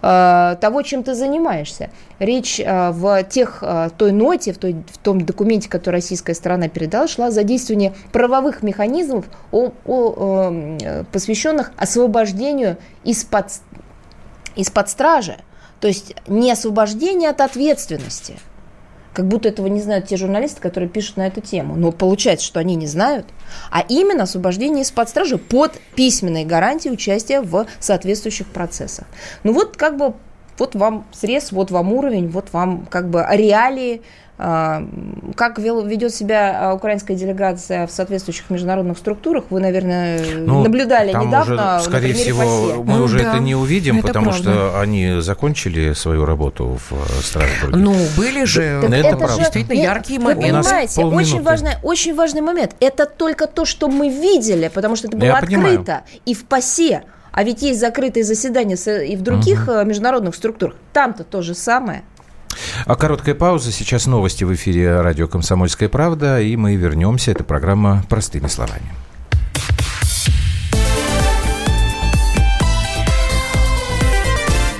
того, 0.00 0.82
чем 0.82 1.02
ты 1.02 1.14
занимаешься. 1.14 1.90
Речь 2.18 2.60
в 2.64 3.22
тех, 3.24 3.62
той 3.96 4.12
ноте, 4.12 4.52
в, 4.52 4.58
той, 4.58 4.76
в 4.92 4.98
том 4.98 5.20
документе, 5.20 5.68
который 5.68 5.96
российская 5.96 6.34
сторона 6.34 6.68
передала, 6.68 7.06
шла 7.08 7.26
о 7.26 7.30
задействовании 7.30 7.94
правовых 8.12 8.62
механизмов, 8.62 9.26
о, 9.52 9.72
о, 9.84 10.52
э, 10.80 11.04
посвященных 11.12 11.72
освобождению 11.76 12.76
из-под 13.04 13.46
из-под 14.58 14.90
стражи. 14.90 15.38
То 15.80 15.88
есть 15.88 16.14
не 16.26 16.50
освобождение 16.52 17.30
от 17.30 17.40
ответственности. 17.40 18.38
Как 19.14 19.26
будто 19.26 19.48
этого 19.48 19.68
не 19.68 19.80
знают 19.80 20.06
те 20.06 20.16
журналисты, 20.16 20.60
которые 20.60 20.88
пишут 20.88 21.16
на 21.16 21.26
эту 21.26 21.40
тему. 21.40 21.76
Но 21.76 21.92
получается, 21.92 22.46
что 22.46 22.60
они 22.60 22.74
не 22.74 22.86
знают. 22.86 23.26
А 23.70 23.80
именно 23.88 24.24
освобождение 24.24 24.82
из-под 24.82 25.08
стражи 25.08 25.38
под 25.38 25.72
письменной 25.94 26.44
гарантией 26.44 26.92
участия 26.92 27.40
в 27.40 27.66
соответствующих 27.80 28.48
процессах. 28.48 29.06
Ну 29.44 29.52
вот 29.52 29.76
как 29.76 29.96
бы 29.96 30.14
вот 30.58 30.74
вам 30.74 31.06
срез, 31.12 31.52
вот 31.52 31.70
вам 31.70 31.92
уровень, 31.92 32.28
вот 32.28 32.52
вам 32.52 32.86
как 32.86 33.08
бы 33.08 33.24
реалии 33.30 34.02
а, 34.40 34.84
как 35.34 35.58
ведет 35.58 36.14
себя 36.14 36.70
а, 36.70 36.74
украинская 36.74 37.16
делегация 37.16 37.88
в 37.88 37.90
соответствующих 37.90 38.50
международных 38.50 38.96
структурах, 38.96 39.44
вы, 39.50 39.58
наверное, 39.58 40.20
ну, 40.36 40.62
наблюдали 40.62 41.08
недавно. 41.08 41.78
Уже, 41.78 41.84
скорее 41.84 42.14
всего, 42.14 42.84
мы 42.84 42.98
ну, 42.98 43.04
уже 43.04 43.18
да, 43.18 43.30
это 43.32 43.42
не 43.42 43.56
увидим, 43.56 44.00
потому 44.00 44.26
правда. 44.26 44.42
что 44.42 44.80
они 44.80 45.20
закончили 45.20 45.92
свою 45.92 46.24
работу 46.24 46.78
в 46.88 46.92
э, 46.92 47.22
Страсбурге. 47.22 47.78
Ну, 47.78 47.96
были 48.16 48.44
же 48.44 48.78
так 48.80 48.90
это, 48.90 49.08
это 49.08 49.16
правда. 49.16 49.38
действительно 49.38 49.74
нет, 49.74 49.84
яркие 49.84 50.20
моменты. 50.20 50.46
Вы 50.46 50.62
понимаете, 50.62 51.04
очень 51.04 51.42
важный, 51.42 51.72
очень 51.82 52.14
важный 52.14 52.40
момент. 52.40 52.76
Это 52.78 53.06
только 53.06 53.48
то, 53.48 53.64
что 53.64 53.88
мы 53.88 54.08
видели, 54.08 54.70
потому 54.72 54.94
что 54.94 55.08
это 55.08 55.16
было 55.16 55.26
Я 55.26 55.38
открыто 55.38 55.56
понимаю. 55.56 56.02
и 56.26 56.34
в 56.34 56.44
ПАСЕ. 56.44 57.02
А 57.32 57.42
ведь 57.42 57.62
есть 57.62 57.80
закрытые 57.80 58.22
заседания 58.22 58.76
и 59.04 59.16
в 59.16 59.22
других 59.22 59.66
угу. 59.68 59.84
международных 59.84 60.36
структурах. 60.36 60.76
Там-то 60.92 61.24
то 61.24 61.42
же 61.42 61.54
самое. 61.54 62.02
А 62.86 62.94
короткая 62.94 63.34
пауза. 63.34 63.72
Сейчас 63.72 64.06
новости 64.06 64.44
в 64.44 64.54
эфире 64.54 65.00
радио 65.00 65.28
«Комсомольская 65.28 65.88
правда». 65.88 66.40
И 66.40 66.56
мы 66.56 66.76
вернемся. 66.76 67.32
Это 67.32 67.44
программа 67.44 68.04
«Простыми 68.08 68.46
словами». 68.46 68.92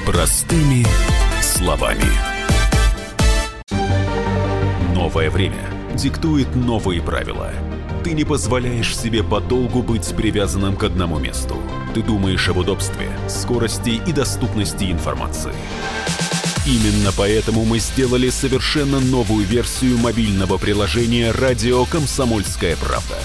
Простыми 0.06 0.86
словами. 1.42 2.02
Новое 4.94 5.30
время 5.30 5.68
диктует 5.94 6.54
новые 6.54 7.02
правила. 7.02 7.50
Ты 8.04 8.12
не 8.12 8.24
позволяешь 8.24 8.96
себе 8.96 9.22
подолгу 9.22 9.82
быть 9.82 10.14
привязанным 10.16 10.76
к 10.76 10.84
одному 10.84 11.18
месту. 11.18 11.56
Ты 11.94 12.02
думаешь 12.02 12.48
об 12.48 12.58
удобстве, 12.58 13.08
скорости 13.28 14.00
и 14.06 14.12
доступности 14.12 14.90
информации. 14.90 15.52
Именно 16.68 17.12
поэтому 17.16 17.64
мы 17.64 17.78
сделали 17.78 18.28
совершенно 18.28 19.00
новую 19.00 19.46
версию 19.46 19.96
мобильного 19.96 20.58
приложения 20.58 21.30
«Радио 21.30 21.86
Комсомольская 21.86 22.76
правда». 22.76 23.18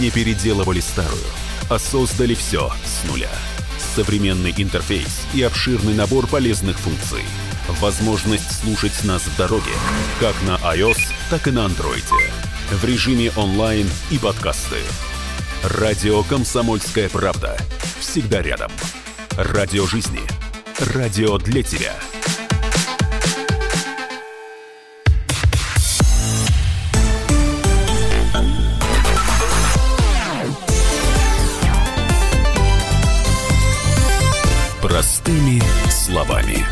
Не 0.00 0.10
переделывали 0.10 0.80
старую, 0.80 1.20
а 1.68 1.78
создали 1.78 2.34
все 2.34 2.72
с 2.86 3.06
нуля. 3.06 3.30
Современный 3.94 4.54
интерфейс 4.56 5.26
и 5.34 5.42
обширный 5.42 5.92
набор 5.92 6.28
полезных 6.28 6.78
функций. 6.78 7.24
Возможность 7.78 8.62
слушать 8.62 9.04
нас 9.04 9.20
в 9.20 9.36
дороге, 9.36 9.72
как 10.18 10.34
на 10.46 10.56
iOS, 10.74 10.98
так 11.28 11.46
и 11.46 11.50
на 11.50 11.66
Android. 11.66 12.10
В 12.70 12.84
режиме 12.86 13.30
онлайн 13.36 13.86
и 14.10 14.16
подкасты. 14.16 14.78
Радио 15.62 16.22
«Комсомольская 16.22 17.10
правда». 17.10 17.58
Всегда 18.00 18.40
рядом. 18.40 18.72
Радио 19.36 19.86
жизни. 19.86 20.22
Радио 20.78 21.36
для 21.36 21.62
тебя. 21.62 21.94
Простыми 34.98 35.62
словами. 35.90 36.66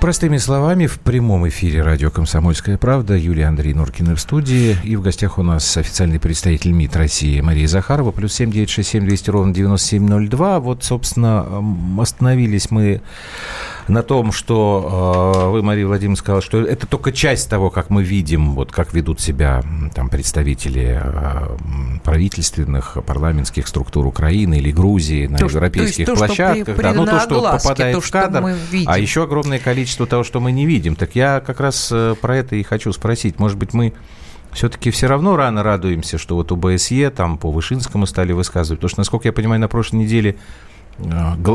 Простыми 0.00 0.38
словами, 0.38 0.86
в 0.88 0.98
прямом 0.98 1.46
эфире 1.46 1.82
радио 1.82 2.10
«Комсомольская 2.10 2.76
правда» 2.76 3.14
Юлия 3.16 3.46
Андрей 3.46 3.74
Нуркина 3.74 4.16
в 4.16 4.20
студии. 4.20 4.76
И 4.82 4.96
в 4.96 5.02
гостях 5.02 5.38
у 5.38 5.44
нас 5.44 5.76
официальный 5.76 6.18
представитель 6.18 6.72
МИД 6.72 6.96
России 6.96 7.40
Мария 7.40 7.68
Захарова. 7.68 8.10
Плюс 8.10 8.32
семь 8.32 8.50
девять 8.50 8.70
шесть 8.70 8.88
семь 8.88 9.04
двести 9.06 9.30
ровно 9.30 9.54
девяносто 9.54 9.86
семь 9.86 10.08
ноль 10.08 10.28
два. 10.28 10.58
Вот, 10.58 10.82
собственно, 10.82 11.46
остановились 11.96 12.72
мы 12.72 13.02
на 13.88 14.02
том, 14.02 14.32
что 14.32 15.42
э, 15.46 15.48
вы, 15.50 15.62
Мария 15.62 15.86
Владимировна, 15.86 16.16
сказала, 16.16 16.42
что 16.42 16.60
это 16.60 16.86
только 16.86 17.10
часть 17.12 17.48
того, 17.48 17.70
как 17.70 17.90
мы 17.90 18.02
видим, 18.02 18.54
вот 18.54 18.70
как 18.70 18.92
ведут 18.92 19.20
себя 19.20 19.62
там 19.94 20.08
представители 20.08 21.00
э, 21.02 21.56
правительственных, 22.04 22.98
парламентских 23.06 23.66
структур 23.66 24.06
Украины 24.06 24.58
или 24.58 24.70
Грузии 24.70 25.26
на 25.26 25.38
то, 25.38 25.46
европейских 25.46 26.06
то 26.06 26.16
площадках. 26.16 26.76
То, 26.76 26.82
да, 26.82 26.92
ну, 26.92 27.06
то, 27.06 27.20
что 27.20 27.36
огласке, 27.38 27.68
попадает 27.68 27.94
то, 27.94 28.00
в 28.00 28.10
кадр, 28.10 28.56
а 28.86 28.98
еще 28.98 29.24
огромное 29.24 29.58
количество 29.58 30.06
того, 30.06 30.22
что 30.22 30.40
мы 30.40 30.52
не 30.52 30.66
видим. 30.66 30.94
Так 30.94 31.14
я 31.14 31.40
как 31.40 31.60
раз 31.60 31.88
э, 31.90 32.14
про 32.20 32.36
это 32.36 32.56
и 32.56 32.62
хочу 32.62 32.92
спросить. 32.92 33.38
Может 33.38 33.56
быть, 33.56 33.72
мы 33.72 33.94
все-таки 34.52 34.90
все 34.90 35.06
равно 35.06 35.36
рано 35.36 35.62
радуемся, 35.62 36.18
что 36.18 36.34
вот 36.34 36.52
у 36.52 36.56
БСЕ 36.56 37.10
там 37.10 37.38
по 37.38 37.50
Вышинскому 37.50 38.06
стали 38.06 38.32
высказывать. 38.32 38.80
Потому 38.80 38.90
что, 38.90 39.00
насколько 39.00 39.28
я 39.28 39.32
понимаю, 39.32 39.60
на 39.60 39.68
прошлой 39.68 39.96
неделе 39.96 40.36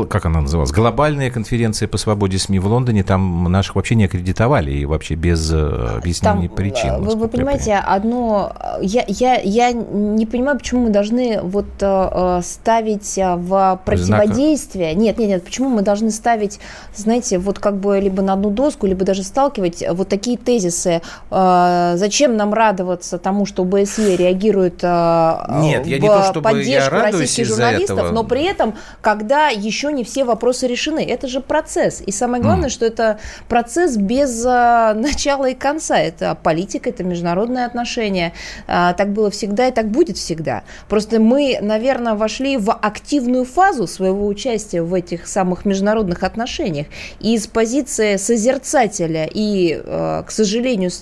как 0.08 0.24
она 0.24 0.40
называлась, 0.40 0.72
глобальная 0.72 1.30
конференция 1.30 1.86
по 1.86 1.98
свободе 1.98 2.38
СМИ 2.38 2.58
в 2.58 2.66
Лондоне, 2.66 3.04
там 3.04 3.44
наших 3.44 3.76
вообще 3.76 3.94
не 3.94 4.06
аккредитовали 4.06 4.72
и 4.72 4.86
вообще 4.86 5.16
без 5.16 5.52
э, 5.52 5.96
объяснений 5.98 6.48
там, 6.48 6.56
причин. 6.56 7.02
Вы, 7.02 7.14
вы 7.14 7.28
понимаете, 7.28 7.74
одно, 7.74 8.52
я, 8.80 9.04
я, 9.06 9.34
я 9.40 9.72
не 9.72 10.24
понимаю, 10.24 10.58
почему 10.58 10.84
мы 10.84 10.90
должны 10.90 11.40
вот 11.42 11.66
э, 11.80 12.40
ставить 12.42 13.16
в 13.16 13.80
противодействие, 13.84 14.92
Знака. 14.92 15.00
нет, 15.00 15.18
нет, 15.18 15.28
нет, 15.28 15.44
почему 15.44 15.68
мы 15.68 15.82
должны 15.82 16.10
ставить, 16.10 16.58
знаете, 16.94 17.38
вот 17.38 17.58
как 17.58 17.76
бы 17.76 18.00
либо 18.00 18.22
на 18.22 18.32
одну 18.32 18.50
доску, 18.50 18.86
либо 18.86 19.04
даже 19.04 19.22
сталкивать 19.22 19.84
вот 19.90 20.08
такие 20.08 20.38
тезисы, 20.38 21.02
э, 21.30 21.92
зачем 21.96 22.36
нам 22.36 22.54
радоваться 22.54 23.18
тому, 23.18 23.44
что 23.44 23.62
ОБСЕ 23.62 24.16
реагирует 24.16 24.82
нет, 24.82 25.84
в 25.84 25.86
я 25.86 25.98
не 25.98 26.08
то, 26.08 26.22
чтобы 26.24 26.42
поддержку 26.42 26.94
я 26.94 27.02
российских 27.02 27.46
журналистов, 27.46 27.98
этого. 27.98 28.12
но 28.12 28.24
при 28.24 28.44
этом, 28.44 28.74
когда 29.02 29.33
когда 29.34 29.48
еще 29.48 29.92
не 29.92 30.04
все 30.04 30.22
вопросы 30.24 30.68
решены. 30.68 31.04
Это 31.04 31.26
же 31.26 31.40
процесс. 31.40 32.00
И 32.06 32.12
самое 32.12 32.40
главное, 32.40 32.68
mm. 32.68 32.72
что 32.72 32.86
это 32.86 33.18
процесс 33.48 33.96
без 33.96 34.44
а, 34.46 34.94
начала 34.94 35.46
и 35.46 35.54
конца. 35.54 35.98
Это 35.98 36.36
политика, 36.40 36.90
это 36.90 37.02
международные 37.02 37.64
отношения. 37.66 38.32
А, 38.68 38.92
так 38.92 39.12
было 39.12 39.30
всегда 39.30 39.66
и 39.66 39.72
так 39.72 39.88
будет 39.88 40.18
всегда. 40.18 40.62
Просто 40.88 41.18
мы, 41.18 41.58
наверное, 41.60 42.14
вошли 42.14 42.56
в 42.56 42.72
активную 42.72 43.44
фазу 43.44 43.88
своего 43.88 44.24
участия 44.28 44.82
в 44.82 44.94
этих 44.94 45.26
самых 45.26 45.64
международных 45.64 46.22
отношениях. 46.22 46.86
И 47.18 47.34
из 47.34 47.48
позиции 47.48 48.16
созерцателя 48.16 49.28
и, 49.32 49.82
а, 49.84 50.22
к 50.22 50.30
сожалению, 50.30 50.92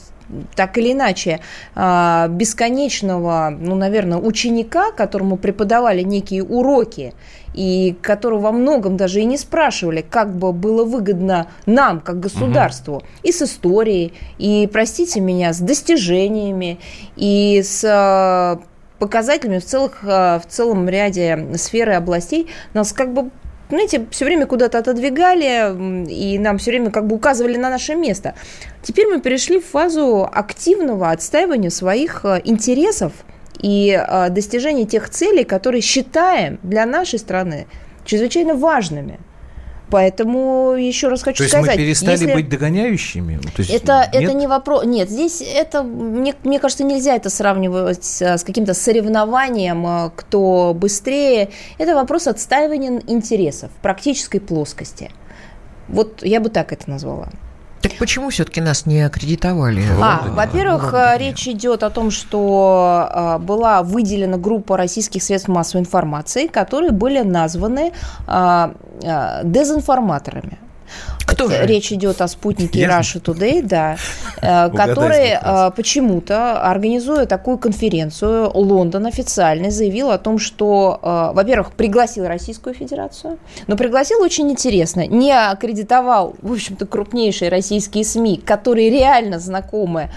так 0.55 0.79
или 0.79 0.93
иначе, 0.93 1.41
а, 1.75 2.29
бесконечного, 2.29 3.55
ну, 3.59 3.75
наверное, 3.75 4.19
ученика, 4.19 4.91
которому 4.93 5.37
преподавали 5.37 6.03
некие 6.03 6.43
уроки, 6.43 7.15
и 7.55 7.95
которого 8.01 8.41
во 8.41 8.53
многом 8.53 8.97
даже 8.97 9.21
и 9.21 9.25
не 9.25 9.37
спрашивали, 9.37 10.05
как 10.09 10.35
бы 10.35 10.53
было 10.53 10.85
выгодно 10.85 11.49
нам, 11.67 12.01
как 12.01 12.21
государству, 12.21 12.97
угу. 12.97 13.05
и 13.23 13.33
с 13.33 13.43
историей, 13.43 14.15
и, 14.39 14.69
простите 14.73 15.21
меня, 15.21 15.53
с 15.53 15.59
достижениями, 15.59 16.79
и 17.17 17.63
с 17.63 17.85
а, 17.87 18.61
показателями 18.99 19.59
в, 19.59 19.65
целых, 19.65 20.01
а, 20.05 20.39
в 20.39 20.47
целом 20.47 20.89
ряде 20.89 21.49
сфер 21.57 21.91
и 21.91 21.95
областей, 21.95 22.49
нас 22.73 22.93
как 22.93 23.13
бы 23.13 23.31
знаете, 23.69 24.07
все 24.11 24.25
время 24.25 24.47
куда-то 24.47 24.79
отодвигали, 24.79 26.07
и 26.11 26.39
нам 26.39 26.59
все 26.59 26.73
время 26.73 26.91
как 26.91 27.07
бы 27.07 27.17
указывали 27.17 27.57
на 27.57 27.71
наше 27.71 27.95
место. 27.95 28.35
Теперь 28.83 29.07
мы 29.07 29.21
перешли 29.21 29.61
в 29.61 29.67
фазу 29.67 30.29
активного 30.31 31.11
отстаивания 31.11 31.71
своих 31.71 32.25
а, 32.25 32.41
интересов– 32.45 33.13
и 33.63 33.93
а, 33.93 34.29
достижение 34.29 34.85
тех 34.85 35.09
целей, 35.09 35.45
которые 35.45 35.81
считаем 35.81 36.59
для 36.63 36.85
нашей 36.85 37.19
страны 37.19 37.67
чрезвычайно 38.05 38.55
важными. 38.55 39.19
Поэтому 39.93 40.73
еще 40.73 41.09
раз 41.09 41.23
хочу 41.23 41.45
То 41.45 41.51
сказать. 41.51 41.67
есть 41.67 41.79
мы 41.79 41.85
перестали 41.85 42.13
если... 42.13 42.33
быть 42.33 42.49
догоняющими? 42.49 43.39
То 43.55 43.61
есть 43.61 43.71
это, 43.71 44.09
нет? 44.11 44.23
это 44.23 44.33
не 44.33 44.47
вопрос. 44.47 44.87
Нет, 44.87 45.11
здесь 45.11 45.43
это, 45.43 45.83
мне, 45.83 46.35
мне 46.45 46.59
кажется, 46.59 46.83
нельзя 46.83 47.15
это 47.15 47.29
сравнивать 47.29 48.03
с, 48.03 48.43
каким-то 48.43 48.73
соревнованием, 48.73 49.85
а, 49.87 50.11
кто 50.17 50.73
быстрее. 50.75 51.51
Это 51.77 51.95
вопрос 51.95 52.27
отстаивания 52.27 53.03
интересов 53.07 53.71
в 53.71 53.83
практической 53.83 54.39
плоскости. 54.39 55.11
Вот 55.89 56.23
я 56.23 56.41
бы 56.41 56.49
так 56.49 56.73
это 56.73 56.89
назвала. 56.89 57.29
Так 57.83 57.99
почему 57.99 58.31
все-таки 58.31 58.61
нас 58.61 58.87
не 58.87 59.03
аккредитовали? 59.03 59.83
А, 60.01 60.23
во-первых, 60.29 60.95
речь 61.17 61.49
идет 61.49 61.83
о 61.83 61.91
том, 61.91 62.11
что 62.11 63.09
а, 63.11 63.39
была 63.39 63.83
выделена 63.83 64.39
группа 64.39 64.77
российских 64.77 65.23
средств 65.23 65.49
массовой 65.49 65.83
информации, 65.83 66.47
которые 66.47 66.93
были 66.93 67.21
названы 67.21 67.93
а, 68.27 68.73
а, 69.05 69.43
дезинформаторами. 69.43 70.59
Кто 71.27 71.49
же? 71.49 71.67
Речь 71.67 71.93
идет 71.93 72.21
о 72.21 72.29
спутнике 72.29 72.81
Ясно. 72.81 73.19
Russia 73.19 73.23
Today, 73.23 73.63
да, 73.63 73.97
э, 74.41 74.71
который 74.71 75.39
э, 75.41 75.71
почему-то, 75.75 76.63
организуя 76.63 77.27
такую 77.27 77.59
конференцию, 77.59 78.51
Лондон 78.55 79.07
официально 79.07 79.71
заявил 79.71 80.11
о 80.11 80.19
том, 80.19 80.39
что, 80.39 81.01
э, 81.03 81.35
во-первых, 81.35 81.73
пригласил 81.73 82.27
Российскую 82.27 82.75
Федерацию, 82.75 83.39
но 83.67 83.77
пригласил 83.77 84.21
очень 84.21 84.51
интересно, 84.51 85.07
не 85.07 85.33
аккредитовал, 85.33 86.35
в 86.43 86.53
общем-то, 86.53 86.87
крупнейшие 86.87 87.49
российские 87.49 88.05
СМИ, 88.05 88.39
которые 88.39 88.91
реально 88.91 89.39
знакомы 89.39 90.11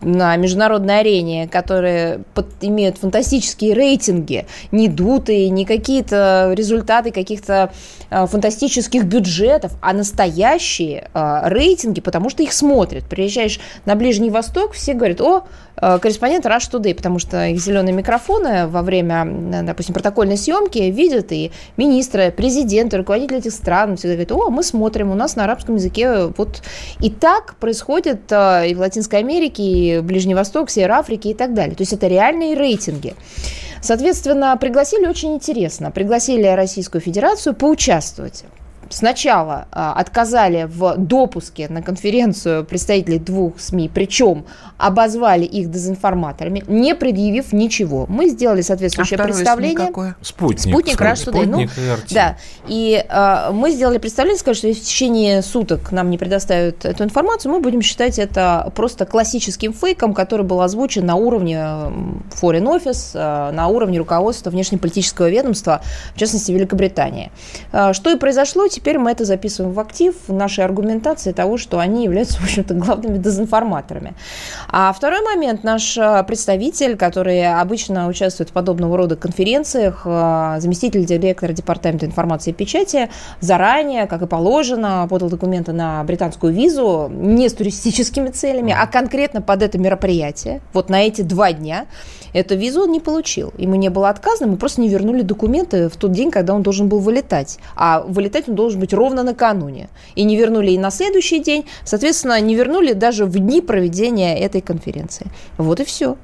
на 0.00 0.36
международной 0.36 1.00
арене, 1.00 1.48
которые 1.48 2.20
под, 2.34 2.46
имеют 2.60 2.98
фантастические 2.98 3.74
рейтинги, 3.74 4.46
не 4.70 4.88
дутые, 4.88 5.48
не 5.48 5.64
какие-то 5.64 6.52
результаты 6.54 7.10
каких-то 7.10 7.72
э, 8.10 8.26
фантастических 8.26 9.04
бюджетов, 9.04 9.72
а 9.80 9.92
настоящие 9.92 11.08
э, 11.14 11.40
рейтинги, 11.48 12.00
потому 12.00 12.30
что 12.30 12.42
их 12.42 12.52
смотрят. 12.52 13.04
Приезжаешь 13.04 13.60
на 13.84 13.94
Ближний 13.94 14.30
Восток, 14.30 14.72
все 14.72 14.94
говорят, 14.94 15.20
о, 15.20 15.44
корреспондент 15.76 16.46
Rush 16.46 16.70
Today, 16.70 16.94
потому 16.94 17.18
что 17.18 17.46
их 17.46 17.60
зеленые 17.60 17.92
микрофоны 17.92 18.66
во 18.66 18.82
время, 18.82 19.26
э, 19.26 19.62
допустим, 19.62 19.94
протокольной 19.94 20.36
съемки 20.36 20.78
видят 20.78 21.32
и 21.32 21.50
министры, 21.76 22.30
президенты, 22.30 22.96
руководители 22.96 23.38
этих 23.38 23.52
стран, 23.52 23.96
всегда 23.96 24.14
говорят, 24.14 24.32
о, 24.32 24.50
мы 24.50 24.62
смотрим, 24.62 25.10
у 25.10 25.14
нас 25.14 25.36
на 25.36 25.44
арабском 25.44 25.76
языке 25.76 26.26
вот. 26.36 26.62
И 27.00 27.10
так 27.10 27.56
происходит 27.56 28.30
э, 28.30 28.68
и 28.70 28.74
в 28.74 28.80
Латинской 28.80 29.18
Америке, 29.18 29.62
и 29.62 30.00
Ближний 30.00 30.34
Восток, 30.34 30.70
Север 30.70 30.92
Африки 30.92 31.28
и 31.28 31.34
так 31.34 31.54
далее. 31.54 31.74
То 31.74 31.82
есть 31.82 31.92
это 31.92 32.06
реальные 32.06 32.54
рейтинги. 32.54 33.14
Соответственно, 33.80 34.56
пригласили 34.56 35.06
очень 35.06 35.34
интересно. 35.34 35.90
Пригласили 35.90 36.46
Российскую 36.46 37.00
Федерацию 37.00 37.54
поучаствовать 37.54 38.44
сначала 38.94 39.66
а, 39.72 39.92
отказали 39.92 40.68
в 40.68 40.94
допуске 40.96 41.68
на 41.68 41.82
конференцию 41.82 42.64
представителей 42.64 43.18
двух 43.18 43.58
СМИ, 43.58 43.90
причем 43.92 44.44
обозвали 44.78 45.44
их 45.44 45.70
дезинформаторами, 45.70 46.62
не 46.68 46.94
предъявив 46.94 47.52
ничего. 47.52 48.06
Мы 48.08 48.28
сделали 48.28 48.62
соответствующее 48.62 49.18
а 49.18 49.24
представление. 49.24 49.86
Какое? 49.86 50.16
Спутник. 50.20 50.60
Спутник, 50.60 51.00
Rush 51.00 51.16
Спутник 51.16 51.46
ну, 51.46 51.60
и 51.60 52.14
Да. 52.14 52.36
И 52.68 53.04
а, 53.08 53.50
мы 53.52 53.72
сделали 53.72 53.98
представление, 53.98 54.38
сказали, 54.38 54.58
что 54.58 54.68
если 54.68 54.82
в 54.82 54.84
течение 54.84 55.42
суток 55.42 55.90
нам 55.90 56.10
не 56.10 56.18
предоставят 56.18 56.84
эту 56.84 57.04
информацию, 57.04 57.50
мы 57.50 57.60
будем 57.60 57.82
считать 57.82 58.18
это 58.18 58.70
просто 58.76 59.06
классическим 59.06 59.72
фейком, 59.72 60.14
который 60.14 60.44
был 60.44 60.60
озвучен 60.60 61.04
на 61.04 61.16
уровне 61.16 61.56
Foreign 62.40 62.64
Office, 62.64 63.12
а, 63.14 63.50
на 63.50 63.68
уровне 63.68 63.98
руководства 63.98 64.50
внешнеполитического 64.50 65.28
ведомства, 65.28 65.82
в 66.14 66.18
частности, 66.18 66.52
Великобритании. 66.52 67.32
А, 67.72 67.92
что 67.92 68.10
и 68.10 68.16
произошло, 68.16 68.68
теперь 68.68 68.83
мы 68.92 69.10
это 69.10 69.24
записываем 69.24 69.72
в 69.72 69.80
актив 69.80 70.14
в 70.28 70.32
нашей 70.32 70.64
аргументации 70.64 71.32
того, 71.32 71.56
что 71.56 71.78
они 71.78 72.04
являются, 72.04 72.38
в 72.40 72.44
общем-то, 72.44 72.74
главными 72.74 73.18
дезинформаторами. 73.18 74.14
А 74.68 74.92
второй 74.92 75.22
момент, 75.22 75.64
наш 75.64 75.96
э, 75.96 76.24
представитель, 76.26 76.96
который 76.96 77.44
обычно 77.60 78.08
участвует 78.08 78.50
в 78.50 78.52
подобного 78.52 78.96
рода 78.96 79.16
конференциях, 79.16 80.02
э, 80.04 80.56
заместитель 80.58 81.04
директора 81.04 81.52
Департамента 81.52 82.06
информации 82.06 82.50
и 82.50 82.54
печати, 82.54 83.10
заранее, 83.40 84.06
как 84.06 84.22
и 84.22 84.26
положено, 84.26 85.06
подал 85.08 85.30
документы 85.30 85.72
на 85.72 86.02
британскую 86.04 86.52
визу 86.52 87.08
не 87.10 87.48
с 87.48 87.54
туристическими 87.54 88.28
целями, 88.28 88.74
а 88.76 88.86
конкретно 88.86 89.42
под 89.42 89.62
это 89.62 89.78
мероприятие, 89.78 90.60
вот 90.72 90.90
на 90.90 91.02
эти 91.02 91.22
два 91.22 91.52
дня, 91.52 91.86
эту 92.32 92.56
визу 92.56 92.82
он 92.82 92.92
не 92.92 93.00
получил. 93.00 93.52
Ему 93.56 93.76
не 93.76 93.88
было 93.88 94.08
отказано, 94.08 94.50
мы 94.50 94.56
просто 94.56 94.80
не 94.80 94.88
вернули 94.88 95.22
документы 95.22 95.88
в 95.88 95.96
тот 95.96 96.12
день, 96.12 96.30
когда 96.30 96.54
он 96.54 96.62
должен 96.62 96.88
был 96.88 96.98
вылетать. 96.98 97.58
А 97.76 98.00
вылетать 98.00 98.48
он 98.48 98.54
должен 98.54 98.73
быть 98.78 98.92
ровно 98.92 99.22
накануне. 99.22 99.88
И 100.14 100.24
не 100.24 100.36
вернули 100.36 100.72
и 100.72 100.78
на 100.78 100.90
следующий 100.90 101.40
день, 101.40 101.66
соответственно, 101.84 102.40
не 102.40 102.54
вернули 102.54 102.92
даже 102.92 103.24
в 103.24 103.38
дни 103.38 103.60
проведения 103.60 104.38
этой 104.38 104.60
конференции. 104.60 105.26
Вот 105.58 105.80
и 105.80 105.84
все. 105.84 106.16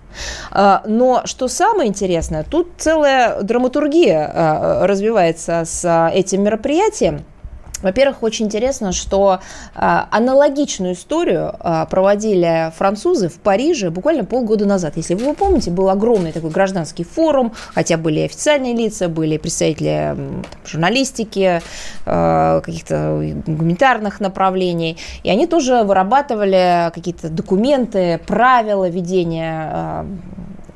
А, 0.50 0.82
но 0.86 1.22
что 1.24 1.48
самое 1.48 1.88
интересное, 1.88 2.44
тут 2.44 2.68
целая 2.78 3.42
драматургия 3.42 4.30
а, 4.32 4.86
развивается 4.86 5.62
с 5.64 6.10
этим 6.12 6.42
мероприятием. 6.42 7.24
Во-первых, 7.82 8.22
очень 8.22 8.46
интересно, 8.46 8.92
что 8.92 9.40
э, 9.74 9.78
аналогичную 10.10 10.94
историю 10.94 11.54
э, 11.58 11.86
проводили 11.90 12.72
французы 12.76 13.28
в 13.28 13.38
Париже 13.40 13.90
буквально 13.90 14.24
полгода 14.24 14.66
назад. 14.66 14.96
Если 14.96 15.14
вы 15.14 15.34
помните, 15.34 15.70
был 15.70 15.88
огромный 15.88 16.32
такой 16.32 16.50
гражданский 16.50 17.04
форум, 17.04 17.52
хотя 17.74 17.96
были 17.96 18.20
официальные 18.20 18.74
лица, 18.74 19.08
были 19.08 19.38
представители 19.38 20.14
там, 20.16 20.44
журналистики, 20.64 21.62
э, 22.06 22.60
каких-то 22.64 23.22
гуманитарных 23.46 24.20
направлений, 24.20 24.98
и 25.22 25.30
они 25.30 25.46
тоже 25.46 25.82
вырабатывали 25.82 26.90
какие-то 26.92 27.28
документы, 27.28 28.20
правила 28.26 28.88
ведения 28.88 30.06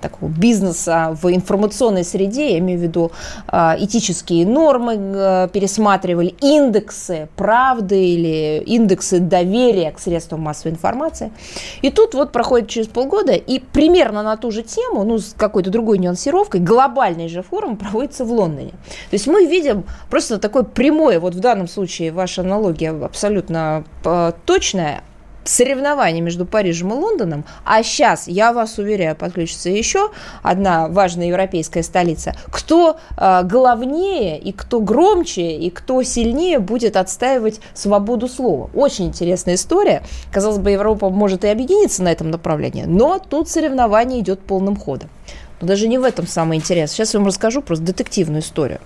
такого 0.05 0.29
бизнеса 0.29 1.17
в 1.23 1.35
информационной 1.35 2.05
среде, 2.05 2.53
я 2.53 2.59
имею 2.59 2.79
в 2.79 2.83
виду 2.83 3.11
а, 3.49 3.75
этические 3.79 4.47
нормы 4.47 4.97
э, 4.99 5.49
пересматривали, 5.51 6.35
индексы 6.43 7.29
правды 7.37 8.05
или 8.05 8.63
индексы 8.67 9.19
доверия 9.19 9.93
к 9.93 9.99
средствам 9.99 10.43
массовой 10.43 10.73
информации. 10.73 11.33
И 11.81 11.91
тут 11.91 12.13
вот 12.15 12.33
проходит 12.33 12.69
через 12.69 12.87
полгода, 12.89 13.33
и 13.33 13.61
примерно 13.61 14.23
на 14.23 14.37
ту 14.37 14.51
же 14.51 14.63
тему, 14.63 15.05
ну, 15.05 15.19
с 15.19 15.35
какой-то 15.35 15.71
другой 15.71 15.97
нюансировкой, 15.99 16.61
глобальный 16.61 17.29
же 17.29 17.43
форум 17.43 17.77
проводится 17.79 18.27
в 18.27 18.33
Лондоне. 18.33 18.71
То 18.71 19.15
есть 19.15 19.27
мы 19.27 19.47
видим 19.47 19.85
просто 20.11 20.39
такое 20.39 20.65
прямое, 20.65 21.19
вот 21.19 21.35
в 21.35 21.41
данном 21.41 21.67
случае 21.67 22.13
ваша 22.13 22.43
аналогия 22.43 22.91
абсолютно 22.91 23.85
э, 24.05 24.33
точная, 24.45 25.03
соревнования 25.45 26.21
между 26.21 26.47
Парижем 26.47 26.93
и 26.93 26.95
Лондоном, 26.95 27.45
а 27.65 27.83
сейчас, 27.83 28.29
я 28.29 28.53
вас 28.53 28.79
уверяю, 28.79 29.17
подключится 29.17 29.71
еще 29.71 30.11
одна 30.43 30.89
важная 30.89 31.27
европейская 31.27 31.83
столица, 31.83 32.35
кто 32.51 32.97
э, 33.17 33.43
главнее 33.45 34.39
и 34.39 34.53
кто 34.53 34.81
громче 34.81 35.57
и 35.57 35.71
кто 35.71 36.03
сильнее 36.03 36.59
будет 36.59 36.97
отстаивать 36.97 37.61
свободу 37.75 38.29
слова. 38.29 38.71
Очень 38.75 39.07
интересная 39.07 39.55
история. 39.55 40.03
Казалось 40.33 40.59
бы, 40.59 40.71
Европа 40.71 41.11
может 41.11 41.45
и 41.45 41.49
объединиться 41.49 42.03
на 42.03 42.09
этом 42.11 42.31
направлении, 42.31 42.85
но 42.85 43.19
тут 43.19 43.49
соревнование 43.49 44.21
идет 44.21 44.41
полным 44.41 44.77
ходом. 44.77 45.11
Но 45.61 45.69
даже 45.69 45.89
не 45.89 45.99
в 45.99 46.05
этом 46.05 46.27
самое 46.27 46.61
интересное. 46.61 46.95
Сейчас 46.95 47.15
я 47.15 47.21
вам 47.21 47.27
расскажу 47.27 47.63
просто 47.63 47.85
детективную 47.85 48.43
историю. 48.43 48.81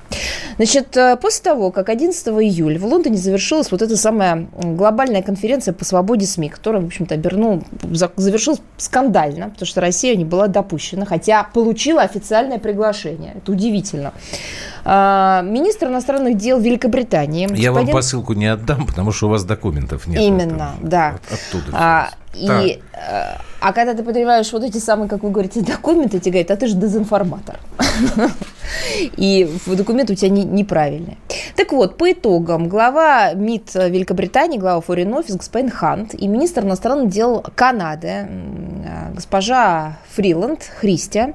Значит, 0.56 0.96
э, 0.96 1.16
после 1.16 1.42
того, 1.42 1.70
как 1.70 1.88
11 1.88 2.28
июля 2.28 2.78
в 2.78 2.84
Лондоне 2.84 3.16
завершилась 3.16 3.70
вот 3.70 3.82
эта 3.82 3.96
самая 3.96 4.48
глобальная 4.52 5.22
конференция 5.22 5.72
по 5.72 5.84
свободе 5.84 6.26
СМИ, 6.26 6.48
которая, 6.50 6.82
в 6.82 6.86
общем-то, 6.86 7.14
обернул, 7.14 7.62
завершилась 8.16 8.60
скандально, 8.76 9.50
потому 9.50 9.66
что 9.66 9.80
Россия 9.80 10.14
не 10.16 10.24
была 10.24 10.46
допущена, 10.46 11.04
хотя 11.04 11.44
получила 11.44 12.02
официальное 12.02 12.58
приглашение. 12.58 13.34
Это 13.36 13.52
удивительно. 13.52 14.12
А, 14.84 15.42
министр 15.42 15.88
иностранных 15.88 16.36
дел 16.36 16.60
Великобритании. 16.60 17.42
Я 17.42 17.70
господин... 17.70 17.74
вам 17.74 17.88
посылку 17.90 18.32
не 18.34 18.46
отдам, 18.46 18.86
потому 18.86 19.12
что 19.12 19.26
у 19.26 19.30
вас 19.30 19.44
документов 19.44 20.06
нет. 20.06 20.20
Именно, 20.20 20.74
да. 20.80 21.18
Оттуда. 21.30 21.72
А, 21.72 22.10
и, 22.34 22.80
э, 22.92 23.38
а 23.60 23.72
когда 23.72 23.94
ты 23.94 24.02
понимаешь 24.02 24.52
вот 24.52 24.62
эти 24.62 24.78
самые, 24.78 25.08
как 25.08 25.22
вы 25.22 25.30
говорите, 25.30 25.60
документы, 25.60 26.20
тебе 26.20 26.32
говорят, 26.32 26.50
а 26.50 26.56
ты 26.56 26.66
же 26.66 26.74
дезинформатор. 26.74 27.58
И 29.16 29.50
документы 29.66 30.12
у 30.12 30.16
тебя 30.16 30.30
не, 30.30 30.44
неправильные. 30.44 31.16
Так 31.56 31.72
вот, 31.72 31.96
по 31.96 32.12
итогам, 32.12 32.68
глава 32.68 33.32
МИД 33.32 33.74
Великобритании, 33.74 34.58
глава 34.58 34.82
Foreign 34.86 35.18
Office, 35.18 35.38
господин 35.38 35.70
Хант, 35.70 36.14
и 36.14 36.28
министр 36.28 36.64
иностранных 36.64 37.08
дел 37.08 37.44
Канады, 37.54 38.08
э, 38.08 38.26
госпожа 39.14 39.98
Фриланд, 40.14 40.62
Христия, 40.80 41.34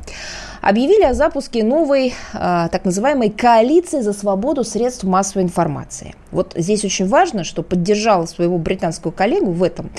объявили 0.64 1.04
о 1.04 1.14
запуске 1.14 1.64
новой 1.64 2.14
а, 2.34 2.70
так 2.70 2.86
называемой 2.86 3.30
коалиции 3.30 4.00
за 4.00 4.14
свободу 4.14 4.64
средств 4.64 5.04
массовой 5.04 5.44
информации. 5.44 6.16
Вот 6.32 6.54
здесь 6.56 6.86
очень 6.86 7.08
важно, 7.08 7.44
что 7.44 7.64
поддержала 7.64 8.26
своего 8.26 8.58
британского 8.58 9.12
коллегу 9.12 9.52
в 9.52 9.62
этом 9.62 9.92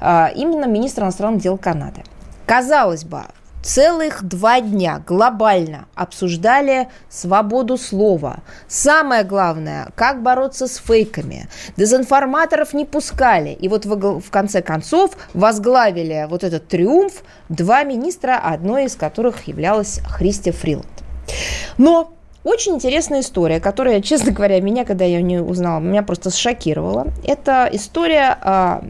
а, 0.00 0.30
именно 0.34 0.66
министр 0.66 1.02
иностранных 1.02 1.42
дел 1.42 1.58
Канады. 1.58 2.02
Казалось 2.46 3.04
бы, 3.04 3.22
целых 3.62 4.22
два 4.22 4.60
дня 4.60 5.02
глобально 5.06 5.86
обсуждали 5.94 6.88
свободу 7.08 7.76
слова. 7.76 8.40
Самое 8.68 9.24
главное, 9.24 9.88
как 9.94 10.22
бороться 10.22 10.66
с 10.66 10.76
фейками. 10.76 11.48
Дезинформаторов 11.76 12.74
не 12.74 12.84
пускали. 12.84 13.50
И 13.50 13.68
вот 13.68 13.86
в, 13.86 14.30
конце 14.30 14.62
концов 14.62 15.16
возглавили 15.34 16.26
вот 16.28 16.44
этот 16.44 16.68
триумф 16.68 17.22
два 17.48 17.84
министра, 17.84 18.38
одной 18.42 18.86
из 18.86 18.96
которых 18.96 19.46
являлась 19.46 20.00
Христи 20.04 20.50
Фриланд. 20.50 20.86
Но 21.78 22.12
очень 22.44 22.74
интересная 22.74 23.20
история, 23.20 23.60
которая, 23.60 24.00
честно 24.00 24.32
говоря, 24.32 24.60
меня, 24.60 24.84
когда 24.84 25.04
я 25.04 25.22
не 25.22 25.38
узнала, 25.38 25.80
меня 25.80 26.02
просто 26.02 26.30
шокировала. 26.30 27.06
Это 27.24 27.68
история 27.72 28.36
э, 28.42 28.80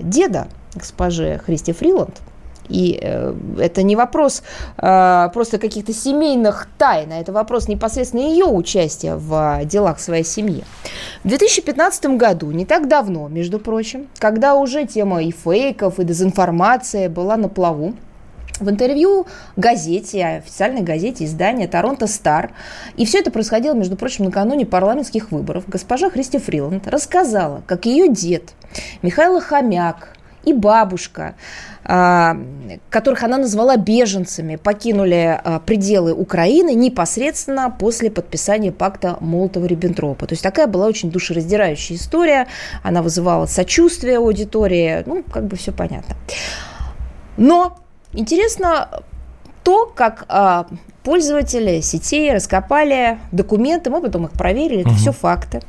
деда 0.00 0.48
госпожи 0.74 1.40
Христи 1.44 1.72
Фриланд, 1.72 2.20
и 2.68 2.98
э, 3.00 3.34
это 3.58 3.82
не 3.82 3.96
вопрос 3.96 4.42
э, 4.76 5.28
просто 5.32 5.58
каких-то 5.58 5.92
семейных 5.92 6.68
тайн, 6.78 7.12
а 7.12 7.20
это 7.20 7.32
вопрос 7.32 7.68
непосредственно 7.68 8.22
ее 8.22 8.46
участия 8.46 9.16
в 9.16 9.64
делах 9.64 10.00
своей 10.00 10.24
семьи. 10.24 10.64
В 11.24 11.28
2015 11.28 12.06
году, 12.16 12.50
не 12.50 12.64
так 12.64 12.88
давно, 12.88 13.28
между 13.28 13.58
прочим, 13.58 14.08
когда 14.18 14.54
уже 14.54 14.86
тема 14.86 15.22
и 15.22 15.30
фейков, 15.30 15.98
и 15.98 16.04
дезинформации 16.04 17.08
была 17.08 17.36
на 17.36 17.48
плаву, 17.48 17.94
в 18.60 18.68
интервью 18.68 19.26
газете, 19.56 20.24
официальной 20.24 20.82
газете 20.82 21.24
издания 21.24 21.68
«Торонто 21.68 22.06
Стар», 22.06 22.52
и 22.96 23.04
все 23.04 23.18
это 23.20 23.30
происходило, 23.30 23.74
между 23.74 23.96
прочим, 23.96 24.24
накануне 24.24 24.66
парламентских 24.66 25.30
выборов, 25.30 25.64
госпожа 25.68 26.10
Христи 26.10 26.38
Фриланд 26.38 26.86
рассказала, 26.88 27.62
как 27.66 27.86
ее 27.86 28.08
дед 28.08 28.54
Михаил 29.02 29.40
Хомяк 29.40 30.16
и 30.44 30.52
бабушка 30.52 31.34
которых 31.88 33.22
она 33.22 33.38
назвала 33.38 33.78
беженцами, 33.78 34.56
покинули 34.56 35.40
а, 35.42 35.58
пределы 35.58 36.12
Украины 36.12 36.74
непосредственно 36.74 37.70
после 37.70 38.10
подписания 38.10 38.72
пакта 38.72 39.16
Молотова-Риббентропа. 39.20 40.26
То 40.26 40.34
есть 40.34 40.42
такая 40.42 40.66
была 40.66 40.86
очень 40.86 41.10
душераздирающая 41.10 41.96
история, 41.96 42.46
она 42.82 43.00
вызывала 43.00 43.46
сочувствие 43.46 44.18
аудитории, 44.18 45.02
ну, 45.06 45.22
как 45.22 45.46
бы 45.46 45.56
все 45.56 45.72
понятно. 45.72 46.14
Но 47.38 47.78
интересно 48.12 49.02
то, 49.64 49.86
как 49.86 50.26
а, 50.28 50.66
пользователи 51.02 51.80
сетей 51.80 52.34
раскопали 52.34 53.18
документы, 53.32 53.88
мы 53.88 54.02
потом 54.02 54.26
их 54.26 54.32
проверили, 54.32 54.80
это 54.80 54.90
угу. 54.90 54.98
все 54.98 55.12
факты. 55.12 55.62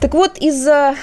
Так 0.00 0.14
вот, 0.14 0.38
из-за 0.38 0.94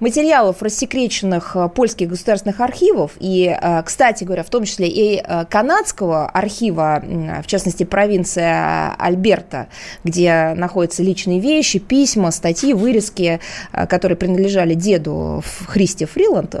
материалов, 0.00 0.62
рассекреченных 0.62 1.56
э, 1.56 1.68
польских 1.68 2.08
государственных 2.08 2.60
архивов, 2.60 3.12
и, 3.18 3.46
э, 3.46 3.82
кстати 3.82 4.24
говоря, 4.24 4.42
в 4.42 4.50
том 4.50 4.64
числе 4.64 4.88
и 4.88 5.22
э, 5.22 5.44
канадского 5.46 6.28
архива, 6.28 7.02
в 7.42 7.46
частности, 7.46 7.84
провинция 7.84 8.94
Альберта, 8.98 9.68
где 10.04 10.54
находятся 10.56 11.02
личные 11.02 11.40
вещи, 11.40 11.78
письма, 11.78 12.30
статьи, 12.30 12.72
вырезки, 12.72 13.40
которые 13.72 14.16
принадлежали 14.16 14.74
деду 14.74 15.42
Христи 15.66 16.04
Фриланд, 16.04 16.54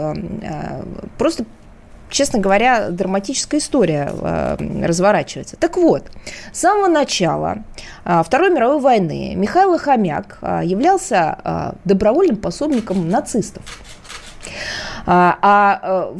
просто 1.16 1.44
честно 2.10 2.38
говоря, 2.38 2.90
драматическая 2.90 3.60
история 3.60 4.10
э, 4.12 4.56
разворачивается. 4.84 5.56
Так 5.56 5.76
вот, 5.76 6.04
с 6.52 6.60
самого 6.60 6.88
начала 6.88 7.64
э, 8.04 8.22
Второй 8.24 8.50
мировой 8.50 8.80
войны 8.80 9.34
Михаил 9.36 9.78
Хомяк 9.78 10.38
э, 10.40 10.60
являлся 10.64 11.38
э, 11.44 11.72
добровольным 11.84 12.36
пособником 12.36 13.08
нацистов. 13.08 13.62
А, 15.06 15.38
а, 15.40 16.14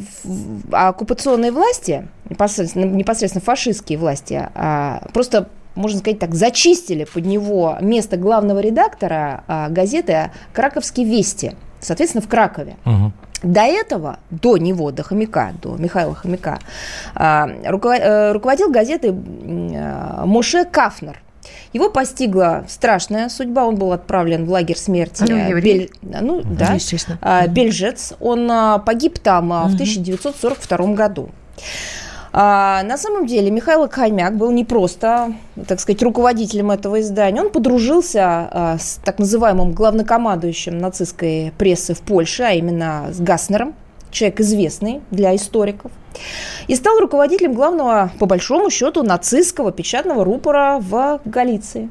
а 0.71 0.87
оккупационные 0.89 1.51
власти, 1.51 2.07
непосредственно, 2.29 2.85
непосредственно 2.85 3.43
фашистские 3.43 3.97
власти, 3.99 4.49
а, 4.55 5.03
просто 5.13 5.49
можно 5.75 5.99
сказать 5.99 6.19
так, 6.19 6.35
зачистили 6.35 7.05
под 7.05 7.25
него 7.25 7.77
место 7.81 8.17
главного 8.17 8.59
редактора 8.59 9.43
а, 9.47 9.69
газеты 9.69 10.31
«Краковские 10.53 11.05
вести», 11.05 11.55
соответственно, 11.79 12.21
в 12.23 12.27
Кракове. 12.27 12.77
Угу. 12.85 13.13
До 13.43 13.61
этого, 13.61 14.19
до 14.29 14.57
него, 14.57 14.91
до 14.91 15.03
Хомяка, 15.03 15.53
до 15.61 15.75
Михаила 15.77 16.13
Хомяка, 16.13 16.59
а, 17.15 17.47
э, 17.47 18.31
руководил 18.31 18.69
газетой 18.69 19.11
а, 19.11 20.25
Моше 20.25 20.65
Кафнер. 20.65 21.21
Его 21.71 21.89
постигла 21.89 22.65
страшная 22.67 23.29
судьба. 23.29 23.65
Он 23.65 23.75
был 23.75 23.93
отправлен 23.93 24.45
в 24.45 24.49
лагерь 24.49 24.77
смерти. 24.77 25.23
Ну, 25.27 25.59
Бель... 25.61 25.89
ну 26.01 26.41
да, 26.43 26.73
естественно. 26.73 27.17
А, 27.21 27.47
Бельжец. 27.47 28.13
Он 28.19 28.49
погиб 28.85 29.19
там 29.19 29.49
в 29.49 29.73
1942 29.73 30.93
году. 30.93 31.29
А, 32.31 32.83
на 32.83 32.97
самом 32.97 33.25
деле 33.25 33.49
Михаил 33.49 33.89
Хомяк 33.89 34.37
был 34.37 34.51
не 34.51 34.63
просто, 34.63 35.33
так 35.67 35.79
сказать, 35.79 36.01
руководителем 36.03 36.71
этого 36.71 36.99
издания. 36.99 37.41
Он 37.41 37.49
подружился 37.49 38.21
а, 38.23 38.77
с 38.79 38.99
так 39.03 39.19
называемым 39.19 39.71
главнокомандующим 39.71 40.77
нацистской 40.77 41.51
прессы 41.57 41.93
в 41.93 42.01
Польше, 42.01 42.43
а 42.43 42.51
именно 42.51 43.07
с 43.11 43.19
Гаснером, 43.19 43.73
человек 44.11 44.39
известный 44.41 45.01
для 45.11 45.35
историков, 45.35 45.91
и 46.67 46.75
стал 46.75 46.99
руководителем 46.99 47.53
главного, 47.53 48.11
по 48.19 48.25
большому 48.25 48.69
счету, 48.69 49.03
нацистского 49.03 49.71
печатного 49.71 50.23
рупора 50.23 50.77
в 50.79 51.21
Галиции. 51.25 51.89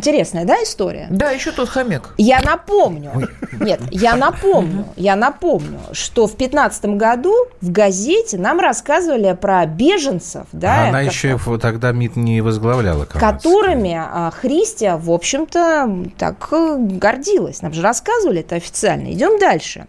Интересная, 0.00 0.46
да, 0.46 0.54
история? 0.62 1.08
Да, 1.10 1.30
еще 1.30 1.52
тот 1.52 1.68
хомяк. 1.68 2.14
Я 2.16 2.40
напомню, 2.40 3.28
нет, 3.60 3.82
я 3.90 4.16
напомню, 4.16 4.86
я 4.96 5.14
напомню, 5.14 5.78
что 5.92 6.26
в 6.26 6.38
15 6.38 6.96
году 6.96 7.34
в 7.60 7.70
газете 7.70 8.38
нам 8.38 8.60
рассказывали 8.60 9.36
про 9.38 9.66
беженцев, 9.66 10.46
да, 10.52 10.88
Она 10.88 11.02
еще 11.02 11.38
тогда 11.60 11.92
МИД 11.92 12.16
не 12.16 12.40
возглавляла. 12.40 13.04
Которыми 13.04 13.94
а, 13.94 14.30
Христия, 14.30 14.96
в 14.96 15.10
общем-то, 15.10 16.06
так 16.16 16.48
э, 16.50 16.76
гордилась. 16.78 17.60
Нам 17.60 17.74
же 17.74 17.82
рассказывали 17.82 18.40
это 18.40 18.54
официально. 18.54 19.12
Идем 19.12 19.38
дальше. 19.38 19.86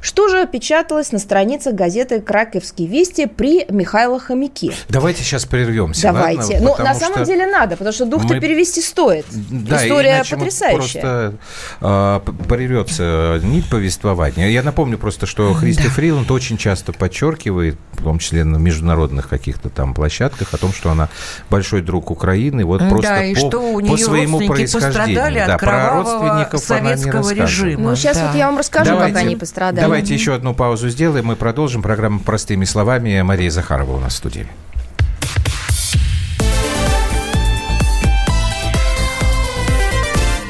Что 0.00 0.28
же 0.28 0.46
печаталось 0.46 1.12
на 1.12 1.18
страницах 1.18 1.74
газеты 1.74 2.20
«Краковские 2.20 2.88
вести» 2.88 3.26
при 3.26 3.64
Михаиле 3.68 4.18
Хомяке? 4.18 4.72
Давайте 4.88 5.22
сейчас 5.22 5.46
прервемся. 5.46 6.12
Давайте. 6.12 6.54
Ладно? 6.54 6.74
Ну, 6.78 6.84
на 6.84 6.94
самом 6.94 7.24
деле 7.24 7.46
надо, 7.46 7.76
потому 7.76 7.92
что 7.92 8.04
дух-то 8.04 8.34
мы... 8.34 8.40
перевести 8.40 8.80
стоит. 8.80 9.26
Да, 9.30 9.84
История 9.84 10.24
потрясающая. 10.28 11.00
просто 11.00 11.34
э, 11.80 12.20
прервется 12.48 13.40
нить 13.42 13.68
повествования. 13.70 14.48
Я 14.48 14.62
напомню 14.62 14.98
просто, 14.98 15.26
что 15.26 15.54
Христи 15.54 15.84
да. 15.84 15.90
Фриланд 15.90 16.30
очень 16.30 16.58
часто 16.58 16.92
подчеркивает, 16.92 17.76
в 17.92 18.02
том 18.02 18.18
числе 18.18 18.44
на 18.44 18.58
международных 18.58 19.28
каких-то 19.28 19.70
там 19.70 19.94
площадках, 19.94 20.52
о 20.52 20.58
том, 20.58 20.72
что 20.72 20.90
она 20.90 21.08
большой 21.50 21.82
друг 21.82 22.10
Украины. 22.10 22.64
Вот 22.64 22.80
просто 22.88 23.10
да, 23.10 23.24
и 23.24 23.34
по, 23.34 23.40
что 23.40 23.60
у 23.60 23.80
нее 23.80 23.90
по 23.92 23.96
своему 23.96 24.38
происхождению. 24.46 25.46
Да, 25.46 25.58
про 25.58 25.90
родственников 25.90 26.60
советского 26.60 27.32
режима. 27.32 27.90
Ну, 27.90 27.96
сейчас 27.96 28.16
да. 28.16 28.26
вот 28.26 28.36
я 28.36 28.46
вам 28.46 28.58
расскажу, 28.58 28.90
Давайте. 28.90 29.14
как 29.14 29.22
они 29.22 29.36
пострадали 29.36 29.53
пострадали. 29.54 29.84
Давайте 29.84 30.14
еще 30.14 30.34
одну 30.34 30.54
паузу 30.54 30.88
сделаем. 30.88 31.26
Мы 31.26 31.36
продолжим 31.36 31.82
программу 31.82 32.20
«Простыми 32.20 32.64
словами». 32.64 33.22
Мария 33.22 33.50
Захарова 33.50 33.96
у 33.96 34.00
нас 34.00 34.14
в 34.14 34.16
студии. 34.16 34.46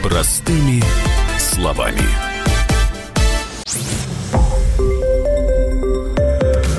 Простыми 0.03 0.83
словами. 1.39 2.01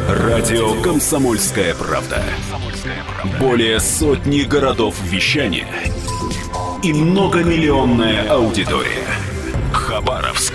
Радио 0.09 0.81
«Комсомольская 0.81 1.75
правда». 1.75 2.23
Более 3.39 3.79
сотни 3.79 4.41
городов 4.41 4.95
вещания 5.03 5.67
и 6.83 6.93
многомиллионная 6.93 8.29
аудитория. 8.29 9.03
Хабаровск 9.73 10.54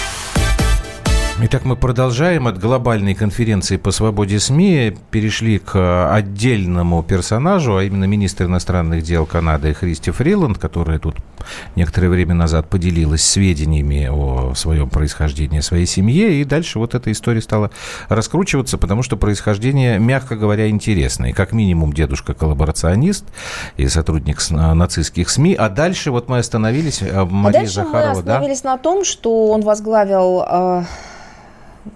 Итак, 1.43 1.65
мы 1.65 1.75
продолжаем. 1.75 2.45
От 2.45 2.59
глобальной 2.59 3.15
конференции 3.15 3.77
по 3.77 3.89
свободе 3.89 4.39
СМИ 4.39 4.95
перешли 5.09 5.57
к 5.57 6.13
отдельному 6.13 7.01
персонажу, 7.01 7.77
а 7.77 7.83
именно 7.83 8.03
министр 8.03 8.45
иностранных 8.45 9.01
дел 9.01 9.25
Канады 9.25 9.73
Христи 9.73 10.11
Фриланд, 10.11 10.59
которая 10.59 10.99
тут 10.99 11.15
некоторое 11.75 12.09
время 12.09 12.35
назад 12.35 12.69
поделилась 12.69 13.23
сведениями 13.23 14.07
о 14.11 14.53
своем 14.53 14.87
происхождении, 14.91 15.61
своей 15.61 15.87
семье. 15.87 16.39
И 16.39 16.43
дальше 16.43 16.77
вот 16.77 16.93
эта 16.93 17.11
история 17.11 17.41
стала 17.41 17.71
раскручиваться, 18.07 18.77
потому 18.77 19.01
что 19.01 19.17
происхождение, 19.17 19.97
мягко 19.97 20.35
говоря, 20.35 20.69
интересное. 20.69 21.33
Как 21.33 21.53
минимум 21.53 21.91
дедушка 21.91 22.35
коллаборационист 22.35 23.25
и 23.77 23.87
сотрудник 23.87 24.37
нацистских 24.51 25.27
СМИ. 25.27 25.55
А 25.55 25.69
дальше 25.69 26.11
вот 26.11 26.29
мы 26.29 26.37
остановились, 26.37 27.01
э, 27.01 27.25
Мария 27.25 27.61
а 27.61 27.63
дальше 27.63 27.73
Захарова, 27.73 28.13
мы 28.13 28.19
остановились 28.19 28.61
да? 28.61 28.71
на 28.73 28.77
том, 28.77 29.03
что 29.03 29.47
он 29.47 29.61
возглавил 29.61 30.45
э, 30.47 30.83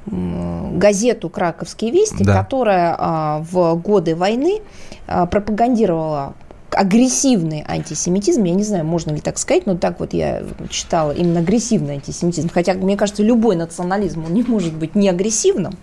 газету 0.08 1.30
«Краковские 1.30 1.92
вести», 1.92 2.24
да. 2.24 2.42
которая 2.42 2.96
а, 2.98 3.46
в 3.52 3.76
годы 3.76 4.16
войны 4.16 4.62
а, 5.08 5.26
пропагандировала 5.26 6.34
агрессивный 6.72 7.64
антисемитизм, 7.66 8.44
я 8.44 8.54
не 8.54 8.64
знаю, 8.64 8.86
можно 8.86 9.12
ли 9.12 9.22
так 9.22 9.38
сказать, 9.38 9.66
но 9.66 9.78
так 9.78 10.00
вот 10.00 10.14
я 10.14 10.44
читала, 10.70 11.12
именно 11.12 11.40
агрессивный 11.40 11.96
антисемитизм, 11.96 12.50
хотя, 12.54 12.74
мне 12.74 12.98
кажется, 12.98 13.24
любой 13.24 13.56
национализм, 13.56 14.26
он 14.26 14.34
не 14.34 14.44
может 14.44 14.74
быть 14.74 14.96
не 14.96 15.10
агрессивным. 15.10 15.78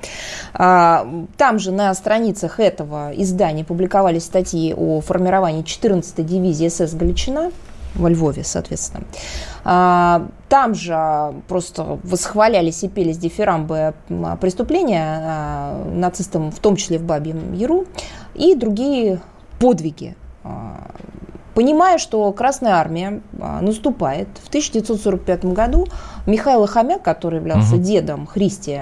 А, 0.54 1.06
там 1.36 1.58
же 1.58 1.72
на 1.72 1.94
страницах 1.94 2.60
этого 2.60 3.12
издания 3.14 3.64
публиковались 3.64 4.24
статьи 4.24 4.74
о 4.74 5.00
формировании 5.00 5.64
14-й 5.64 6.22
дивизии 6.22 6.68
СС 6.68 6.94
«Галичина», 6.94 7.50
во 7.94 8.08
Львове, 8.08 8.44
соответственно. 8.44 9.04
А, 9.64 10.28
там 10.48 10.74
же 10.74 11.34
просто 11.48 11.98
восхвалялись 12.02 12.82
и 12.82 12.88
пелись 12.88 13.18
дифирамбы 13.18 13.94
преступления 14.40 15.20
а, 15.22 15.84
нацистам, 15.92 16.50
в 16.50 16.58
том 16.58 16.76
числе 16.76 16.98
в 16.98 17.04
Бабьем 17.04 17.52
Яру, 17.52 17.86
и 18.34 18.54
другие 18.54 19.20
подвиги 19.58 20.16
а, 20.44 20.90
Понимая, 21.54 21.98
что 21.98 22.32
Красная 22.32 22.76
Армия 22.76 23.20
наступает, 23.60 24.28
в 24.42 24.48
1945 24.48 25.44
году 25.46 25.86
Михаил 26.26 26.66
Хомяк, 26.66 27.02
который 27.02 27.36
являлся 27.36 27.74
угу. 27.74 27.82
дедом 27.82 28.26
Христи, 28.26 28.80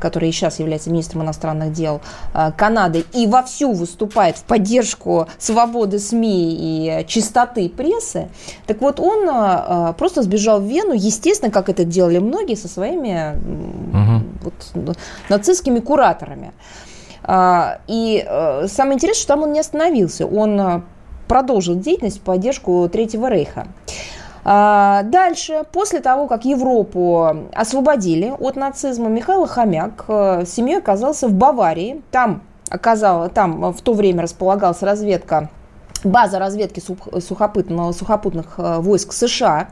который 0.00 0.28
и 0.28 0.32
сейчас 0.32 0.58
является 0.58 0.90
министром 0.90 1.22
иностранных 1.22 1.72
дел 1.72 2.00
а, 2.32 2.52
Канады, 2.52 3.04
и 3.12 3.26
вовсю 3.26 3.72
выступает 3.72 4.36
в 4.36 4.44
поддержку 4.44 5.26
свободы 5.38 5.98
СМИ 5.98 7.00
и 7.02 7.06
чистоты 7.06 7.68
прессы, 7.68 8.28
так 8.66 8.80
вот 8.80 9.00
он 9.00 9.28
а, 9.30 9.92
просто 9.94 10.22
сбежал 10.22 10.60
в 10.60 10.64
Вену, 10.64 10.92
естественно, 10.92 11.50
как 11.50 11.68
это 11.68 11.84
делали 11.84 12.18
многие, 12.18 12.54
со 12.54 12.68
своими 12.68 13.36
угу. 13.90 14.52
вот, 14.74 14.96
нацистскими 15.28 15.80
кураторами. 15.80 16.52
И 17.86 18.24
э, 18.26 18.66
самое 18.66 18.94
интересное, 18.94 19.20
что 19.20 19.28
там 19.28 19.42
он 19.42 19.52
не 19.52 19.60
остановился. 19.60 20.26
Он 20.26 20.82
продолжил 21.28 21.76
деятельность 21.76 22.18
в 22.18 22.22
поддержку 22.22 22.88
Третьего 22.90 23.28
Рейха. 23.28 23.68
А, 24.44 25.02
дальше, 25.04 25.64
после 25.72 26.00
того, 26.00 26.26
как 26.26 26.44
Европу 26.44 27.46
освободили 27.52 28.32
от 28.38 28.56
нацизма, 28.56 29.08
Михаил 29.08 29.46
Хомяк 29.46 30.04
э, 30.08 30.44
с 30.46 30.50
семьей 30.50 30.78
оказался 30.78 31.28
в 31.28 31.34
Баварии. 31.34 32.02
Там, 32.10 32.42
оказал, 32.70 33.28
там 33.28 33.72
в 33.72 33.80
то 33.82 33.92
время 33.92 34.22
располагалась 34.22 34.82
разведка 34.82 35.50
база 36.04 36.38
разведки 36.38 36.80
сухопутных, 36.80 37.94
сухопутных 37.94 38.54
э, 38.58 38.78
войск 38.78 39.12
США. 39.12 39.68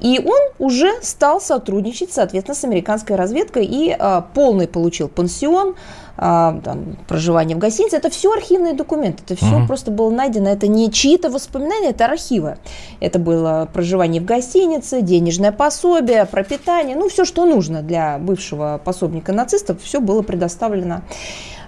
И 0.00 0.20
он 0.24 0.40
уже 0.58 0.90
стал 1.02 1.40
сотрудничать, 1.40 2.12
соответственно, 2.12 2.54
с 2.54 2.64
американской 2.64 3.16
разведкой 3.16 3.66
и 3.66 3.96
э, 3.98 4.22
полный 4.34 4.68
получил 4.68 5.08
пансион, 5.08 5.74
там, 6.18 6.96
проживание 7.06 7.56
в 7.56 7.60
гостинице. 7.60 7.96
Это 7.96 8.10
все 8.10 8.32
архивные 8.32 8.74
документы, 8.74 9.22
это 9.24 9.36
все 9.36 9.58
угу. 9.58 9.66
просто 9.66 9.90
было 9.90 10.10
найдено. 10.10 10.50
Это 10.50 10.66
не 10.66 10.90
чьи-то 10.90 11.30
воспоминания, 11.30 11.90
это 11.90 12.06
архивы. 12.06 12.58
Это 13.00 13.18
было 13.18 13.68
проживание 13.72 14.20
в 14.20 14.24
гостинице, 14.24 15.00
денежное 15.00 15.52
пособие, 15.52 16.26
пропитание, 16.26 16.96
ну 16.96 17.08
все, 17.08 17.24
что 17.24 17.44
нужно 17.46 17.82
для 17.82 18.18
бывшего 18.18 18.80
пособника 18.84 19.32
нацистов, 19.32 19.80
все 19.82 20.00
было 20.00 20.22
предоставлено. 20.22 21.02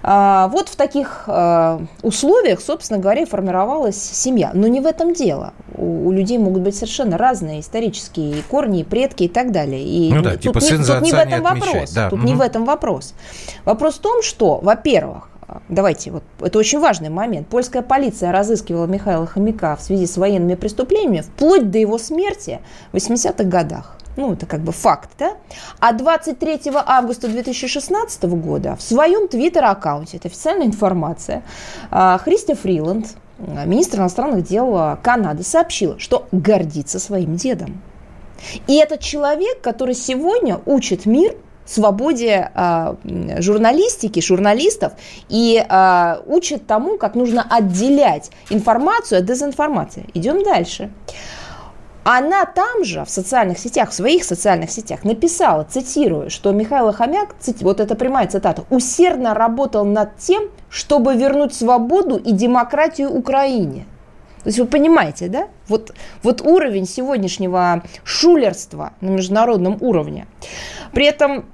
А, 0.03 0.47
вот 0.47 0.69
в 0.69 0.75
таких 0.75 1.23
а, 1.27 1.81
условиях, 2.01 2.61
собственно 2.61 2.99
говоря, 2.99 3.25
формировалась 3.25 4.01
семья. 4.01 4.51
Но 4.53 4.67
не 4.67 4.79
в 4.79 4.85
этом 4.85 5.13
дело. 5.13 5.53
У 5.75 6.11
людей 6.11 6.37
могут 6.37 6.61
быть 6.61 6.75
совершенно 6.75 7.17
разные 7.17 7.61
исторические 7.61 8.43
корни, 8.49 8.83
предки 8.83 9.23
и 9.23 9.29
так 9.29 9.51
далее. 9.51 9.83
И 9.83 10.11
ну 10.13 10.21
да, 10.21 10.31
тут 10.31 10.41
типа 10.41 10.57
не, 10.57 10.61
сын 10.61 10.83
за 10.83 10.95
тут 10.95 11.03
не 11.03 11.11
в 11.11 11.15
этом 11.15 11.41
вопрос. 11.41 11.91
Да. 11.91 12.09
Тут 12.09 12.19
угу. 12.19 12.27
не 12.27 12.35
в 12.35 12.41
этом 12.41 12.65
вопрос. 12.65 13.13
Вопрос 13.65 13.95
в 13.95 13.99
том, 13.99 14.21
что, 14.23 14.59
во-первых, 14.61 15.29
давайте, 15.69 16.11
вот 16.11 16.23
это 16.39 16.57
очень 16.57 16.79
важный 16.79 17.09
момент. 17.09 17.47
Польская 17.47 17.81
полиция 17.81 18.31
разыскивала 18.31 18.85
Михаила 18.85 19.25
Хомяка 19.25 19.75
в 19.75 19.81
связи 19.81 20.07
с 20.07 20.17
военными 20.17 20.55
преступлениями 20.55 21.21
вплоть 21.21 21.69
до 21.69 21.77
его 21.77 21.97
смерти 21.97 22.59
в 22.91 22.95
80-х 22.95 23.43
годах. 23.43 23.97
Ну, 24.17 24.33
это 24.33 24.45
как 24.45 24.61
бы 24.61 24.71
факт, 24.71 25.09
да? 25.17 25.35
А 25.79 25.93
23 25.93 26.71
августа 26.73 27.27
2016 27.27 28.23
года 28.23 28.75
в 28.75 28.81
своем 28.81 29.27
твиттер-аккаунте, 29.27 30.17
это 30.17 30.27
официальная 30.27 30.67
информация, 30.67 31.43
а, 31.89 32.17
Христи 32.17 32.53
Фриланд, 32.53 33.07
министр 33.37 33.99
иностранных 33.99 34.43
дел 34.43 34.97
Канады, 35.01 35.43
сообщила, 35.43 35.97
что 35.97 36.27
гордится 36.31 36.99
своим 36.99 37.35
дедом. 37.35 37.81
И 38.67 38.75
это 38.75 38.97
человек, 38.97 39.61
который 39.61 39.95
сегодня 39.95 40.59
учит 40.65 41.05
мир 41.05 41.35
свободе 41.71 42.51
э, 42.53 42.95
журналистики, 43.39 44.19
журналистов 44.19 44.93
и 45.29 45.63
э, 45.67 46.15
учит 46.25 46.67
тому, 46.67 46.97
как 46.97 47.15
нужно 47.15 47.45
отделять 47.49 48.31
информацию 48.49 49.19
от 49.19 49.25
дезинформации. 49.25 50.05
Идем 50.13 50.43
дальше. 50.43 50.91
Она 52.03 52.45
там 52.45 52.83
же, 52.83 53.05
в 53.05 53.09
социальных 53.09 53.59
сетях, 53.59 53.91
в 53.91 53.93
своих 53.93 54.23
социальных 54.23 54.71
сетях 54.71 55.03
написала, 55.03 55.63
цитирую, 55.63 56.31
что 56.31 56.51
Михаил 56.51 56.91
Хомяк, 56.91 57.35
вот 57.61 57.79
это 57.79 57.95
прямая 57.95 58.27
цитата, 58.27 58.63
усердно 58.71 59.35
работал 59.35 59.85
над 59.85 60.17
тем, 60.17 60.49
чтобы 60.69 61.15
вернуть 61.15 61.53
свободу 61.53 62.17
и 62.17 62.31
демократию 62.31 63.11
Украине. 63.11 63.85
То 64.43 64.47
есть 64.47 64.57
вы 64.57 64.65
понимаете, 64.65 65.27
да? 65.27 65.47
Вот, 65.67 65.93
вот 66.23 66.41
уровень 66.41 66.87
сегодняшнего 66.87 67.83
шулерства 68.03 68.93
на 68.99 69.09
международном 69.09 69.77
уровне. 69.81 70.25
При 70.93 71.05
этом 71.05 71.45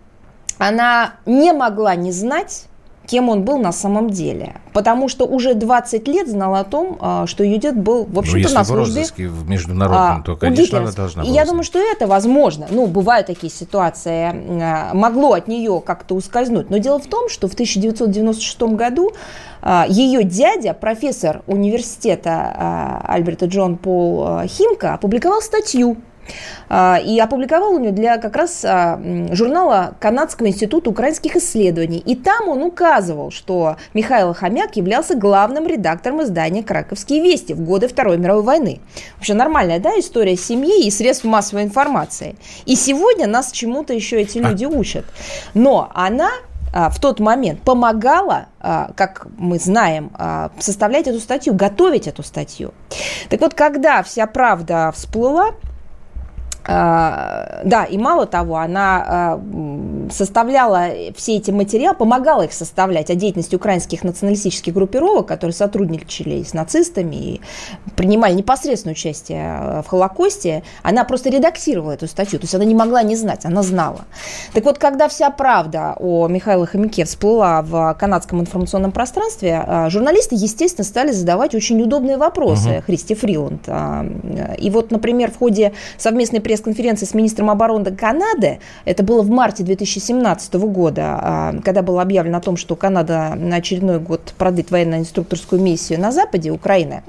она 0.58 1.16
не 1.26 1.52
могла 1.52 1.96
не 1.96 2.14
знать, 2.14 2.67
кем 3.08 3.30
он 3.30 3.44
был 3.44 3.58
на 3.58 3.72
самом 3.72 4.10
деле. 4.10 4.56
Потому 4.74 5.08
что 5.08 5.26
уже 5.26 5.54
20 5.56 6.08
лет 6.08 6.28
знала 6.28 6.60
о 6.60 6.64
том, 6.64 6.98
а, 7.00 7.26
что 7.26 7.44
ее 7.44 7.58
дед 7.58 7.76
был, 7.76 8.06
в 8.06 8.20
общем-то, 8.20 8.50
ну, 8.50 8.56
на 8.56 8.64
службе. 8.64 9.04
в 9.06 9.18
в 9.18 9.50
международном, 9.50 10.20
а, 10.20 10.24
то, 10.24 10.36
конечно, 10.36 10.80
она 10.80 10.92
должна 10.92 11.24
была 11.24 11.34
я 11.34 11.46
думаю, 11.46 11.64
что 11.64 11.80
это 11.80 12.06
возможно. 12.06 12.68
Ну, 12.70 12.86
бывают 12.86 13.28
такие 13.28 13.52
ситуации. 13.52 14.62
А, 14.62 14.94
могло 14.94 15.34
от 15.34 15.48
нее 15.48 15.82
как-то 15.84 16.16
ускользнуть. 16.16 16.70
Но 16.70 16.78
дело 16.78 17.00
в 17.00 17.08
том, 17.08 17.30
что 17.30 17.48
в 17.48 17.54
1996 17.54 18.76
году 18.76 19.14
а, 19.62 19.86
ее 19.88 20.24
дядя, 20.24 20.74
профессор 20.74 21.42
университета 21.48 23.02
Альберта 23.08 23.46
Джон 23.46 23.78
Пол 23.78 24.42
Химка, 24.48 24.94
опубликовал 24.94 25.42
статью 25.42 25.98
и 26.70 27.20
опубликовал 27.20 27.74
у 27.74 27.80
него 27.80 27.94
для 27.94 28.18
как 28.18 28.36
раз 28.36 28.66
а, 28.66 29.00
журнала 29.32 29.96
Канадского 30.00 30.48
института 30.48 30.90
украинских 30.90 31.36
исследований. 31.36 32.00
И 32.00 32.16
там 32.16 32.50
он 32.50 32.64
указывал, 32.64 33.32
что 33.32 33.78
Михаил 33.94 34.34
Хомяк 34.34 34.76
являлся 34.76 35.16
главным 35.16 35.66
редактором 35.68 36.24
издания 36.24 36.64
«Краковские 36.64 37.22
вести» 37.22 37.54
в 37.54 37.62
годы 37.62 37.88
Второй 37.88 38.18
мировой 38.18 38.44
войны. 38.44 38.82
Вообще 39.16 39.34
нормальная, 39.34 39.80
да, 39.80 39.92
история 39.98 40.36
семьи 40.36 40.86
и 40.86 40.92
средств 40.92 41.24
массовой 41.24 41.64
информации. 41.64 42.36
И 42.66 42.76
сегодня 42.76 43.28
нас 43.28 43.52
чему-то 43.52 43.94
еще 43.94 44.22
эти 44.22 44.38
люди 44.40 44.66
учат. 44.66 45.06
Но 45.54 45.90
она 45.94 46.30
а, 46.74 46.90
в 46.90 47.00
тот 47.00 47.20
момент 47.20 47.62
помогала, 47.62 48.48
как 48.60 49.28
мы 49.38 49.58
знаем, 49.58 50.12
составлять 50.60 51.08
эту 51.08 51.20
статью, 51.20 51.54
готовить 51.54 52.08
эту 52.08 52.24
статью. 52.24 52.74
Так 53.30 53.40
вот, 53.40 53.54
когда 53.54 54.04
вся 54.04 54.28
правда 54.28 54.92
всплыла, 54.94 55.52
а, 55.52 55.67
да, 56.68 57.88
и 57.90 57.98
мало 57.98 58.26
того, 58.26 58.58
она 58.58 59.04
а, 59.08 59.42
составляла 60.12 60.90
все 61.16 61.38
эти 61.38 61.50
материалы, 61.52 61.96
помогала 61.96 62.42
их 62.42 62.52
составлять 62.52 63.10
о 63.10 63.16
деятельности 63.16 63.56
украинских 63.56 64.04
националистических 64.04 64.74
группировок, 64.74 65.28
которые 65.28 65.54
сотрудничали 65.54 66.44
с 66.44 66.54
нацистами 66.54 67.16
и 67.16 67.42
принимали 67.96 68.34
непосредственное 68.34 68.96
участие 68.96 69.44
а, 69.46 69.82
в 69.82 69.88
Холокосте. 69.88 70.64
Она 70.84 71.06
просто 71.06 71.30
редактировала 71.30 71.92
эту 71.92 72.08
статью, 72.08 72.38
то 72.40 72.44
есть 72.44 72.56
она 72.56 72.66
не 72.66 72.76
могла 72.76 73.02
не 73.02 73.16
знать, 73.16 73.46
она 73.46 73.64
знала. 73.64 74.02
Так 74.54 74.66
вот, 74.66 74.78
когда 74.78 75.08
вся 75.08 75.30
правда 75.30 75.96
о 75.98 76.28
Михаиле 76.28 76.66
Хомяке 76.66 77.06
всплыла 77.06 77.62
в 77.62 77.96
канадском 77.98 78.42
информационном 78.42 78.92
пространстве, 78.92 79.88
журналисты, 79.88 80.36
естественно, 80.36 80.84
стали 80.84 81.12
задавать 81.12 81.56
очень 81.56 81.82
удобные 81.82 82.18
вопросы 82.18 82.70
угу. 82.70 82.82
Христи 82.88 83.16
Фриланд. 83.16 83.70
И 84.58 84.70
вот, 84.70 84.92
например, 84.92 85.32
в 85.32 85.38
ходе 85.38 85.72
совместной 85.98 86.42
пресс 86.42 86.57
пресс-конференции 86.58 87.06
с 87.06 87.14
министром 87.14 87.50
обороны 87.50 87.96
Канады, 87.96 88.60
это 88.86 89.04
было 89.04 89.22
в 89.22 89.30
марте 89.30 89.64
2017 89.64 90.54
года, 90.56 91.20
а, 91.22 91.56
когда 91.64 91.82
было 91.82 92.02
объявлено 92.02 92.38
о 92.38 92.42
том, 92.42 92.58
что 92.58 92.76
Канада 92.76 93.34
на 93.36 93.58
очередной 93.58 94.00
год 94.00 94.34
продлит 94.38 94.72
военно-инструкторскую 94.72 95.62
миссию 95.62 96.00
на 96.00 96.12
западе 96.12 96.52
Украины, 96.52 97.04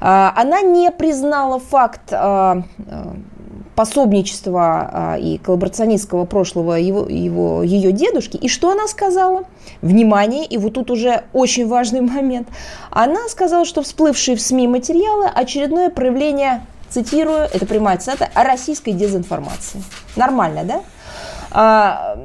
а, 0.00 0.32
она 0.36 0.62
не 0.62 0.90
признала 0.90 1.58
факт 1.58 2.12
а, 2.12 2.62
пособничества 3.74 5.16
и 5.20 5.38
коллаборационистского 5.38 6.24
прошлого 6.24 6.74
его, 6.74 7.06
его, 7.08 7.62
ее 7.62 7.92
дедушки. 7.92 8.36
И 8.36 8.48
что 8.48 8.72
она 8.72 8.88
сказала? 8.88 9.44
Внимание, 9.82 10.44
и 10.44 10.58
вот 10.58 10.74
тут 10.74 10.90
уже 10.90 11.22
очень 11.32 11.68
важный 11.68 12.00
момент. 12.00 12.48
Она 12.90 13.28
сказала, 13.28 13.64
что 13.64 13.82
всплывшие 13.82 14.36
в 14.36 14.40
СМИ 14.40 14.66
материалы– 14.66 15.26
очередное 15.34 15.90
проявление 15.90 16.62
цитирую, 16.90 17.48
это 17.52 17.66
прямая 17.66 17.98
цитата, 17.98 18.28
о 18.34 18.44
российской 18.44 18.92
дезинформации. 18.92 19.82
Нормально, 20.16 20.64
да? 20.64 20.80
А, 21.50 22.16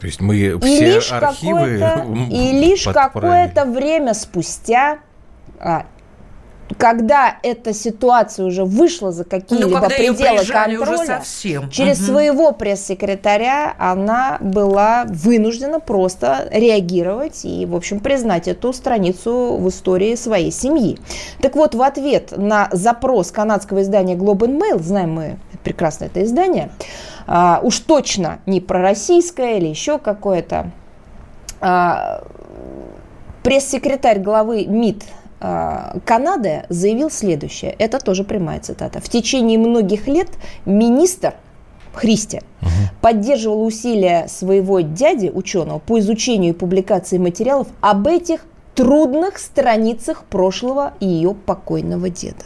то 0.00 0.06
есть 0.06 0.20
мы 0.20 0.36
все 0.36 0.58
и 0.60 0.94
лишь 0.94 1.12
архивы 1.12 2.28
И 2.30 2.52
лишь 2.52 2.84
какое-то 2.84 3.64
время 3.64 4.14
спустя 4.14 4.98
а, 5.58 5.86
когда 6.76 7.36
эта 7.42 7.72
ситуация 7.72 8.44
уже 8.44 8.64
вышла 8.64 9.10
за 9.10 9.24
какие-либо 9.24 9.80
ну, 9.80 9.88
пределы 9.88 10.44
контроля, 10.44 11.22
через 11.70 11.98
угу. 11.98 12.06
своего 12.06 12.52
пресс-секретаря 12.52 13.74
она 13.78 14.36
была 14.40 15.04
вынуждена 15.08 15.80
просто 15.80 16.48
реагировать 16.52 17.44
и, 17.44 17.64
в 17.64 17.74
общем, 17.74 18.00
признать 18.00 18.48
эту 18.48 18.72
страницу 18.72 19.56
в 19.58 19.68
истории 19.68 20.14
своей 20.14 20.50
семьи. 20.50 20.98
Так 21.40 21.56
вот, 21.56 21.74
в 21.74 21.82
ответ 21.82 22.36
на 22.36 22.68
запрос 22.72 23.30
канадского 23.30 23.82
издания 23.82 24.14
Globe 24.14 24.40
and 24.40 24.60
Mail, 24.60 24.82
знаем 24.82 25.12
мы 25.12 25.38
прекрасно 25.64 26.04
это 26.04 26.22
издание, 26.22 26.70
а, 27.26 27.60
уж 27.62 27.78
точно 27.80 28.40
не 28.46 28.60
пророссийское 28.60 29.58
или 29.58 29.66
еще 29.66 29.98
какое-то, 29.98 30.70
а, 31.60 32.22
пресс-секретарь 33.42 34.18
главы 34.18 34.66
МИД 34.66 35.04
Канады 35.40 36.64
заявил 36.68 37.10
следующее. 37.10 37.74
Это 37.78 37.98
тоже 37.98 38.24
прямая 38.24 38.60
цитата. 38.60 39.00
В 39.00 39.08
течение 39.08 39.58
многих 39.58 40.08
лет 40.08 40.28
министр 40.64 41.34
Христи 41.92 42.40
угу. 42.60 42.70
поддерживал 43.00 43.64
усилия 43.64 44.26
своего 44.28 44.80
дяди, 44.80 45.30
ученого, 45.32 45.78
по 45.78 45.98
изучению 45.98 46.54
и 46.54 46.56
публикации 46.56 47.18
материалов 47.18 47.68
об 47.80 48.06
этих 48.06 48.44
трудных 48.74 49.38
страницах 49.38 50.24
прошлого 50.24 50.92
ее 51.00 51.34
покойного 51.34 52.10
деда. 52.10 52.44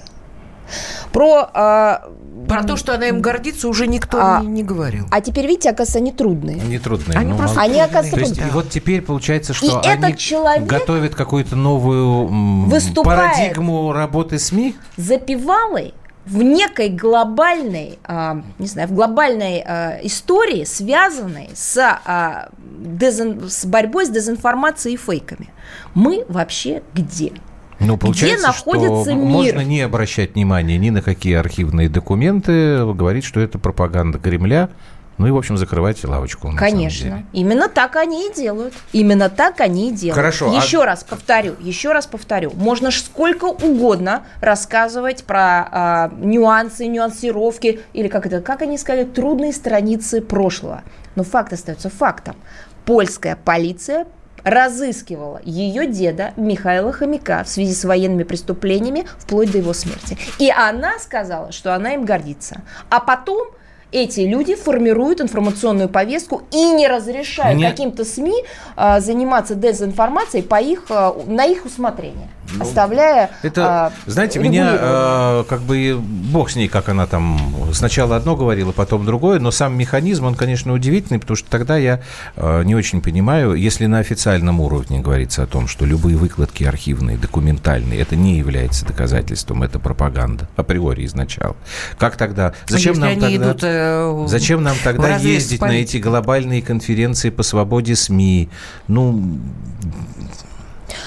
Про, 1.12 1.50
а, 1.52 2.08
Про 2.52 2.64
то, 2.64 2.76
что 2.76 2.94
она 2.94 3.06
им 3.06 3.20
гордится, 3.20 3.68
уже 3.68 3.86
никто 3.86 4.18
а, 4.20 4.40
не, 4.42 4.48
не 4.48 4.62
говорил. 4.62 5.06
А 5.10 5.20
теперь, 5.20 5.46
видите, 5.46 5.70
оказывается, 5.70 5.98
они 5.98 6.12
трудные. 6.12 6.60
Они 6.60 6.78
трудные. 6.78 7.18
Они, 7.18 7.32
ну, 7.32 7.38
просто 7.38 7.60
они 7.60 7.80
оказывается, 7.80 8.14
то 8.14 8.20
есть, 8.20 8.36
да. 8.36 8.48
И 8.48 8.50
вот 8.50 8.70
теперь 8.70 9.02
получается, 9.02 9.54
что 9.54 9.80
и 9.80 9.88
они 9.88 10.16
человек 10.16 10.66
готовят 10.66 11.14
какую-то 11.14 11.56
новую 11.56 12.68
парадигму 13.02 13.92
работы 13.92 14.38
СМИ? 14.38 14.76
Запевалой 14.96 15.94
в 16.24 16.42
некой 16.42 16.88
глобальной, 16.88 17.98
а, 18.04 18.42
не 18.58 18.66
знаю, 18.66 18.88
в 18.88 18.92
глобальной 18.92 19.62
а, 19.66 19.98
истории, 20.02 20.64
связанной 20.64 21.50
с, 21.54 21.76
а, 21.78 22.48
дезин, 22.58 23.48
с 23.48 23.64
борьбой 23.64 24.06
с 24.06 24.08
дезинформацией 24.08 24.94
и 24.94 24.98
фейками. 24.98 25.50
Мы 25.94 26.24
вообще 26.28 26.82
где? 26.94 27.32
Ну, 27.80 27.96
получается, 27.96 28.36
где 28.36 28.46
находится 28.46 29.02
что 29.02 29.14
мир. 29.14 29.54
Можно 29.54 29.64
не 29.64 29.80
обращать 29.80 30.34
внимания 30.34 30.78
ни 30.78 30.90
на 30.90 31.02
какие 31.02 31.34
архивные 31.34 31.88
документы, 31.88 32.84
говорить, 32.92 33.24
что 33.24 33.40
это 33.40 33.58
пропаганда 33.58 34.18
Кремля, 34.18 34.70
ну 35.18 35.26
и, 35.26 35.30
в 35.30 35.36
общем, 35.36 35.56
закрывайте 35.56 36.06
лавочку. 36.06 36.52
Конечно. 36.56 37.24
Именно 37.32 37.68
так 37.68 37.96
они 37.96 38.28
и 38.28 38.34
делают. 38.34 38.74
Именно 38.92 39.28
так 39.28 39.60
они 39.60 39.90
и 39.90 39.92
делают. 39.92 40.16
Хорошо. 40.16 40.52
Еще 40.52 40.82
а... 40.82 40.86
раз 40.86 41.04
повторю, 41.04 41.54
еще 41.60 41.92
раз 41.92 42.06
повторю. 42.06 42.52
Можно 42.54 42.90
сколько 42.90 43.44
угодно 43.44 44.24
рассказывать 44.40 45.24
про 45.24 45.68
а, 45.70 46.12
нюансы, 46.16 46.86
нюансировки, 46.86 47.80
или 47.92 48.08
как 48.08 48.26
это, 48.26 48.40
как 48.40 48.62
они 48.62 48.78
сказали, 48.78 49.04
трудные 49.04 49.52
страницы 49.52 50.22
прошлого. 50.22 50.82
Но 51.14 51.24
факт 51.24 51.52
остается 51.52 51.90
фактом. 51.90 52.36
Польская 52.84 53.36
полиция 53.36 54.06
разыскивала 54.44 55.40
ее 55.44 55.86
деда 55.86 56.32
Михаила 56.36 56.92
Хомяка 56.92 57.44
в 57.44 57.48
связи 57.48 57.74
с 57.74 57.84
военными 57.84 58.24
преступлениями 58.24 59.06
вплоть 59.18 59.50
до 59.50 59.58
его 59.58 59.72
смерти. 59.72 60.16
И 60.38 60.50
она 60.50 60.98
сказала, 60.98 61.52
что 61.52 61.74
она 61.74 61.94
им 61.94 62.04
гордится. 62.04 62.62
А 62.90 63.00
потом 63.00 63.48
эти 63.92 64.20
люди 64.20 64.54
формируют 64.54 65.20
информационную 65.20 65.88
повестку 65.88 66.42
и 66.50 66.72
не 66.72 66.88
разрешают 66.88 67.56
Мне... 67.56 67.70
каким-то 67.70 68.04
СМИ 68.04 68.44
а, 68.74 69.00
заниматься 69.00 69.54
дезинформацией 69.54 70.42
по 70.42 70.60
их, 70.60 70.84
а, 70.88 71.14
на 71.26 71.44
их 71.44 71.64
усмотрение. 71.64 72.28
Ну, 72.54 72.62
оставляя 72.64 73.30
Это, 73.42 73.86
а, 73.86 73.92
знаете, 74.06 74.38
меня 74.38 74.70
а, 74.72 75.44
как 75.44 75.60
бы 75.60 75.96
бог 75.98 76.50
с 76.50 76.56
ней, 76.56 76.68
как 76.68 76.88
она 76.88 77.06
там 77.06 77.38
сначала 77.72 78.16
одно 78.16 78.36
говорила, 78.36 78.72
потом 78.72 79.06
другое, 79.06 79.38
но 79.38 79.50
сам 79.50 79.76
механизм, 79.76 80.26
он, 80.26 80.34
конечно, 80.34 80.72
удивительный, 80.72 81.18
потому 81.18 81.36
что 81.36 81.48
тогда 81.50 81.76
я 81.76 82.00
а, 82.36 82.62
не 82.62 82.74
очень 82.74 83.00
понимаю, 83.00 83.54
если 83.54 83.86
на 83.86 83.98
официальном 83.98 84.60
уровне 84.60 85.00
говорится 85.00 85.42
о 85.42 85.46
том, 85.46 85.68
что 85.68 85.84
любые 85.84 86.16
выкладки 86.16 86.64
архивные, 86.64 87.16
документальные, 87.16 88.00
это 88.00 88.16
не 88.16 88.36
является 88.38 88.84
доказательством, 88.84 89.62
это 89.62 89.78
пропаганда 89.78 90.48
априори 90.56 91.06
изначально. 91.06 91.56
Как 91.98 92.16
тогда? 92.16 92.52
Зачем 92.66 92.98
нам 92.98 93.18
тогда? 93.18 93.34
Идут, 93.34 93.64
э, 93.64 93.81
зачем 94.26 94.62
нам 94.62 94.76
тогда 94.84 95.16
ездить 95.16 95.60
на 95.60 95.72
эти 95.72 95.96
глобальные 95.98 96.62
конференции 96.62 97.30
по 97.30 97.42
свободе 97.42 97.96
СМИ? 97.96 98.48
Ну, 98.88 99.22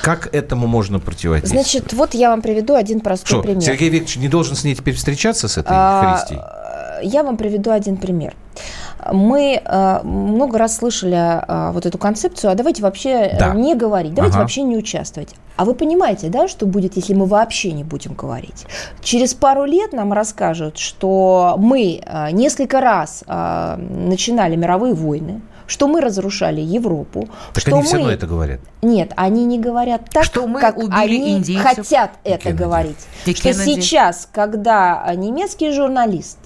Как 0.02 0.34
этому 0.34 0.68
можно 0.68 1.00
противодействовать? 1.00 1.68
Значит, 1.68 1.94
вот 1.94 2.14
я 2.14 2.30
вам 2.30 2.42
приведу 2.42 2.76
один 2.76 3.00
простой 3.00 3.28
Что, 3.28 3.42
пример. 3.42 3.62
Сергей 3.62 3.90
Викторович 3.90 4.18
не 4.18 4.28
должен 4.28 4.56
с 4.56 4.64
ней 4.64 4.76
теперь 4.76 4.96
встречаться, 4.96 5.48
с 5.48 5.58
этой 5.58 5.72
А, 5.72 6.18
Христей? 6.18 6.40
Я 7.04 7.24
вам 7.24 7.38
приведу 7.38 7.72
один 7.72 7.98
пример. 7.98 8.34
Мы 9.12 9.62
э, 9.64 10.00
много 10.04 10.58
раз 10.58 10.78
слышали 10.78 11.16
э, 11.16 11.72
вот 11.72 11.86
эту 11.86 11.98
концепцию, 11.98 12.52
а 12.52 12.56
давайте 12.56 12.82
вообще 12.82 13.10
э, 13.10 13.38
Да. 13.38 13.54
не 13.54 13.76
говорить, 13.76 14.14
давайте 14.14 14.36
Ага. 14.36 14.42
вообще 14.44 14.64
не 14.64 14.78
участвовать. 14.78 15.36
А 15.58 15.64
вы 15.66 15.74
понимаете, 15.74 16.30
да, 16.30 16.48
что 16.48 16.66
будет, 16.66 16.98
если 16.98 17.14
мы 17.14 17.26
вообще 17.26 17.72
не 17.72 17.84
будем 17.84 18.14
говорить? 18.14 18.66
Через 19.02 19.34
пару 19.34 19.64
лет 19.66 19.94
нам 19.94 20.12
расскажут, 20.12 20.78
что 20.78 21.56
мы 21.58 22.02
э, 22.06 22.32
несколько 22.32 22.82
раз 22.82 23.24
э, 23.26 23.76
начинали 23.78 24.56
мировые 24.58 24.94
войны, 24.94 25.42
что 25.68 25.88
мы 25.88 26.02
разрушали 26.02 26.60
Европу, 26.62 27.28
Так 27.54 27.62
что 27.62 27.72
они 27.72 27.80
мы... 27.80 27.86
все 27.88 27.98
равно 27.98 28.12
это 28.12 28.28
говорят. 28.28 28.60
Нет, 28.82 29.14
они 29.16 29.46
не 29.46 29.58
говорят 29.58 30.10
так, 30.12 30.26
Что 30.26 30.46
мы 30.46 30.60
как 30.60 30.78
убили 30.78 30.94
они 30.94 31.38
индейцев. 31.38 31.64
хотят 31.64 32.12
это 32.24 32.44
Кеннеди. 32.44 32.58
говорить. 32.62 33.08
И 33.26 33.34
что 33.34 33.54
Кеннеди. 33.54 33.82
сейчас, 33.82 34.28
когда 34.32 35.10
немецкий 35.16 35.72
журналист 35.72 36.38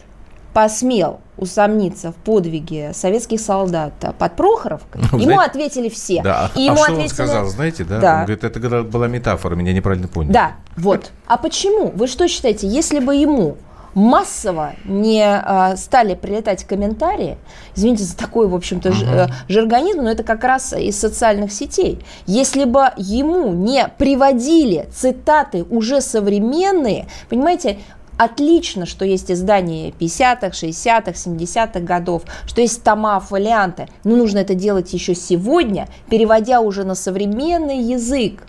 посмел 0.60 1.22
усомниться 1.38 2.12
в 2.12 2.16
подвиге 2.16 2.92
советских 2.94 3.40
солдат 3.40 3.94
а, 4.02 4.12
под 4.12 4.36
Прохоровкой, 4.36 5.02
Ну, 5.14 5.18
ему 5.18 5.34
знаете- 5.36 5.52
ответили 5.52 5.88
все. 5.88 6.22
Да. 6.22 6.52
И 6.54 6.60
а 6.60 6.64
ему 6.64 6.76
что 6.76 6.84
ответили... 6.84 7.04
он 7.04 7.10
сказал, 7.10 7.46
знаете, 7.48 7.84
да? 7.86 8.00
Да. 8.00 8.14
Он 8.16 8.26
говорит, 8.26 8.44
это 8.44 8.84
была 8.84 9.08
метафора, 9.08 9.56
меня 9.56 9.72
неправильно 9.72 10.10
поняли. 10.10 10.34
Да, 10.34 10.52
вот. 10.76 11.12
А 11.28 11.38
почему? 11.38 11.94
Вы 11.96 12.08
что 12.08 12.28
считаете, 12.28 12.68
если 12.68 13.00
бы 13.00 13.16
ему 13.16 13.56
массово 13.94 14.74
не 14.84 15.24
а, 15.24 15.78
стали 15.78 16.16
прилетать 16.16 16.66
комментарии, 16.66 17.38
извините 17.74 18.04
за 18.04 18.18
такой, 18.18 18.48
в 18.48 18.56
общем-то, 18.56 18.90
э, 18.90 19.28
жаргонизм, 19.48 20.02
но 20.02 20.12
это 20.12 20.24
как 20.24 20.44
раз 20.44 20.74
из 20.74 21.00
социальных 21.00 21.52
сетей. 21.52 22.00
Если 22.26 22.66
бы 22.66 22.92
ему 22.98 23.54
не 23.54 23.88
приводили 23.98 24.88
цитаты 24.94 25.64
уже 25.64 26.02
современные, 26.02 27.08
понимаете, 27.30 27.80
Отлично, 28.20 28.86
что 28.86 29.06
есть 29.06 29.32
издания 29.32 29.92
50-х, 29.92 30.50
60-х, 30.50 31.12
70-х 31.12 31.80
годов, 31.80 32.24
что 32.46 32.60
есть 32.60 32.84
тома, 32.84 33.18
фолианты. 33.22 33.88
Но 34.04 34.18
нужно 34.18 34.40
это 34.40 34.56
делать 34.56 34.92
еще 34.92 35.16
сегодня, 35.16 35.88
переводя 36.10 36.60
уже 36.60 36.84
на 36.84 36.96
современный 36.96 37.80
язык, 37.80 38.44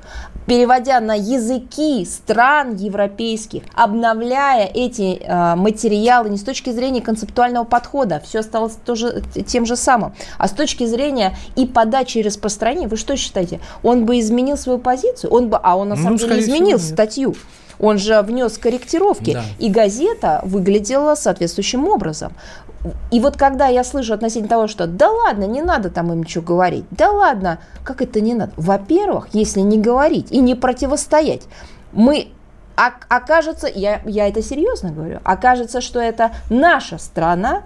переводя 0.46 0.98
на 0.98 1.14
языки 1.14 2.04
стран 2.04 2.74
европейских, 2.74 3.62
обновляя 3.76 4.66
эти 4.66 5.22
э, 5.22 5.54
материалы 5.54 6.30
не 6.30 6.36
с 6.36 6.42
точки 6.42 6.70
зрения 6.70 7.00
концептуального 7.00 7.62
подхода, 7.62 8.20
все 8.24 8.40
осталось 8.40 8.72
тоже 8.84 9.22
тем 9.46 9.66
же 9.66 9.76
самым, 9.76 10.14
а 10.36 10.48
с 10.48 10.50
точки 10.50 10.84
зрения 10.84 11.36
и 11.54 11.64
подачи 11.64 12.18
и 12.18 12.22
распространения. 12.22 12.88
Вы 12.88 12.96
что 12.96 13.16
считаете? 13.16 13.60
Он 13.84 14.04
бы 14.04 14.18
изменил 14.18 14.56
свою 14.56 14.80
позицию? 14.80 15.30
Он 15.30 15.48
бы, 15.48 15.60
а 15.62 15.76
он 15.76 15.90
на 15.90 15.94
Ну, 15.94 16.02
самом 16.02 16.16
деле 16.16 16.28
скорее 16.28 16.42
всего, 16.42 16.56
изменил 16.56 16.78
нет. 16.78 16.86
Он 17.80 17.98
же 17.98 18.20
внес 18.22 18.58
корректировки, 18.58 19.32
Да. 19.32 19.42
и 19.58 19.70
газета 19.70 20.40
выглядела 20.44 21.14
соответствующим 21.14 21.88
образом. 21.88 22.32
И 23.10 23.20
вот 23.20 23.36
когда 23.36 23.66
я 23.66 23.84
слышу 23.84 24.14
относительно 24.14 24.48
того, 24.48 24.66
что 24.66 24.86
да 24.86 25.10
ладно, 25.10 25.44
не 25.44 25.60
надо 25.62 25.90
там 25.90 26.12
им 26.12 26.20
ничего 26.22 26.42
говорить, 26.44 26.84
да 26.90 27.10
ладно, 27.10 27.58
как 27.84 28.00
это 28.00 28.20
не 28.20 28.34
надо? 28.34 28.52
Во-первых, 28.56 29.28
если 29.32 29.60
не 29.60 29.78
говорить 29.78 30.30
и 30.30 30.38
не 30.40 30.54
противостоять, 30.54 31.42
мы 31.92 32.28
ок- 32.76 33.06
окажется, 33.08 33.66
я, 33.66 34.00
я 34.06 34.28
это 34.28 34.42
серьезно 34.42 34.90
говорю, 34.92 35.20
окажется, 35.24 35.80
что 35.82 36.00
это 36.00 36.30
наша 36.48 36.96
страна 36.98 37.62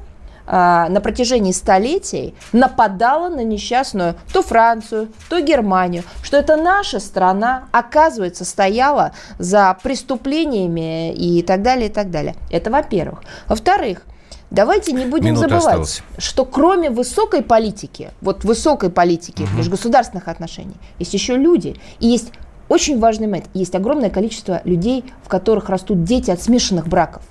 на 0.47 1.01
протяжении 1.03 1.53
столетий 1.53 2.35
нападала 2.53 3.29
на 3.29 3.43
несчастную 3.43 4.17
то 4.33 4.43
Францию, 4.43 5.09
то 5.29 5.41
Германию, 5.41 6.05
что 6.23 6.37
это 6.37 6.57
наша 6.57 7.01
страна, 7.01 7.65
оказывается, 7.73 8.45
стояла 8.45 9.13
за 9.39 9.77
преступлениями 9.83 11.13
и 11.15 11.43
так 11.43 11.63
далее, 11.63 11.89
и 11.89 11.93
так 11.93 12.11
далее. 12.11 12.35
Это 12.51 12.71
во-первых. 12.71 13.23
Во-вторых, 13.49 14.03
Давайте 14.51 14.93
не 14.93 15.07
будем 15.07 15.33
Минута 15.33 15.49
забывать, 15.49 15.65
осталась. 15.67 16.03
что 16.17 16.45
кроме 16.45 16.89
высокой 16.89 17.43
политики, 17.43 18.11
вот 18.21 18.45
высокой 18.45 18.89
политики 18.89 19.49
межгосударственных 19.57 20.29
отношений, 20.29 20.77
есть 21.01 21.13
еще 21.13 21.37
люди. 21.37 21.77
И 21.99 22.07
есть 22.07 22.31
очень 22.69 23.01
важный 23.01 23.27
момент. 23.27 23.47
Есть 23.53 23.75
огромное 23.75 24.11
количество 24.11 24.61
людей, 24.65 25.05
в 25.25 25.29
которых 25.29 25.71
растут 25.71 26.05
дети 26.05 26.31
от 26.31 26.41
смешанных 26.41 26.87
браков. 26.87 27.23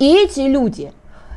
И 0.00 0.12
эти 0.12 0.40
люди 0.40 0.92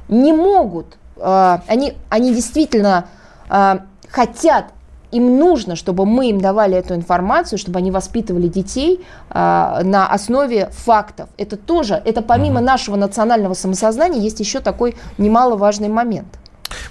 не 0.08 0.34
могут, 0.34 0.98
э, 1.18 1.58
они, 1.68 1.94
они 2.10 2.34
действительно 2.34 3.06
э, 3.50 3.80
хотят, 4.10 4.66
им 5.12 5.38
нужно, 5.38 5.76
чтобы 5.76 6.06
мы 6.06 6.30
им 6.30 6.42
давали 6.42 6.76
эту 6.76 6.96
информацию, 6.96 7.60
чтобы 7.60 7.78
они 7.78 7.92
воспитывали 7.92 8.48
детей 8.48 9.06
э, 9.30 9.34
на 9.34 10.08
основе 10.08 10.70
фактов. 10.72 11.30
Это 11.38 11.56
тоже, 11.56 12.02
это 12.04 12.22
помимо 12.22 12.62
нашего 12.62 12.96
национального 12.96 13.54
самосознания 13.54 14.20
есть 14.20 14.40
еще 14.40 14.60
такой 14.60 14.96
немаловажный 15.18 15.90
момент. 15.90 16.40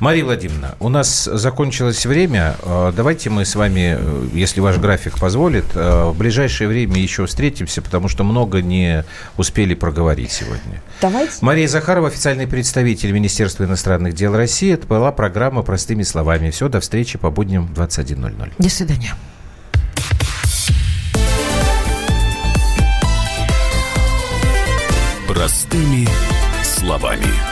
Мария 0.00 0.24
Владимировна, 0.24 0.74
у 0.80 0.88
нас 0.88 1.24
закончилось 1.24 2.04
время. 2.06 2.56
Э, 2.62 2.92
Давайте 2.94 3.30
мы 3.30 3.44
с 3.44 3.54
вами, 3.54 3.96
э, 3.98 4.28
если 4.32 4.60
ваш 4.60 4.78
график 4.78 5.18
позволит, 5.18 5.64
э, 5.74 6.04
в 6.04 6.16
ближайшее 6.16 6.68
время 6.68 7.00
еще 7.00 7.26
встретимся, 7.26 7.82
потому 7.82 8.08
что 8.08 8.24
много 8.24 8.62
не 8.62 9.04
успели 9.36 9.74
проговорить 9.74 10.32
сегодня. 10.32 10.82
Давайте. 11.00 11.34
Мария 11.40 11.68
Захарова, 11.68 12.08
официальный 12.08 12.46
представитель 12.46 13.12
Министерства 13.12 13.64
иностранных 13.64 14.14
дел 14.14 14.36
России. 14.36 14.72
Это 14.72 14.86
была 14.86 15.12
программа 15.12 15.62
«Простыми 15.62 16.02
словами». 16.02 16.50
Все, 16.50 16.68
до 16.68 16.80
встречи 16.80 17.18
по 17.18 17.30
будням 17.30 17.66
в 17.66 17.72
21.00. 17.78 18.52
До 18.58 18.68
свидания. 18.68 19.14
Простыми 25.26 26.06
словами. 26.62 27.51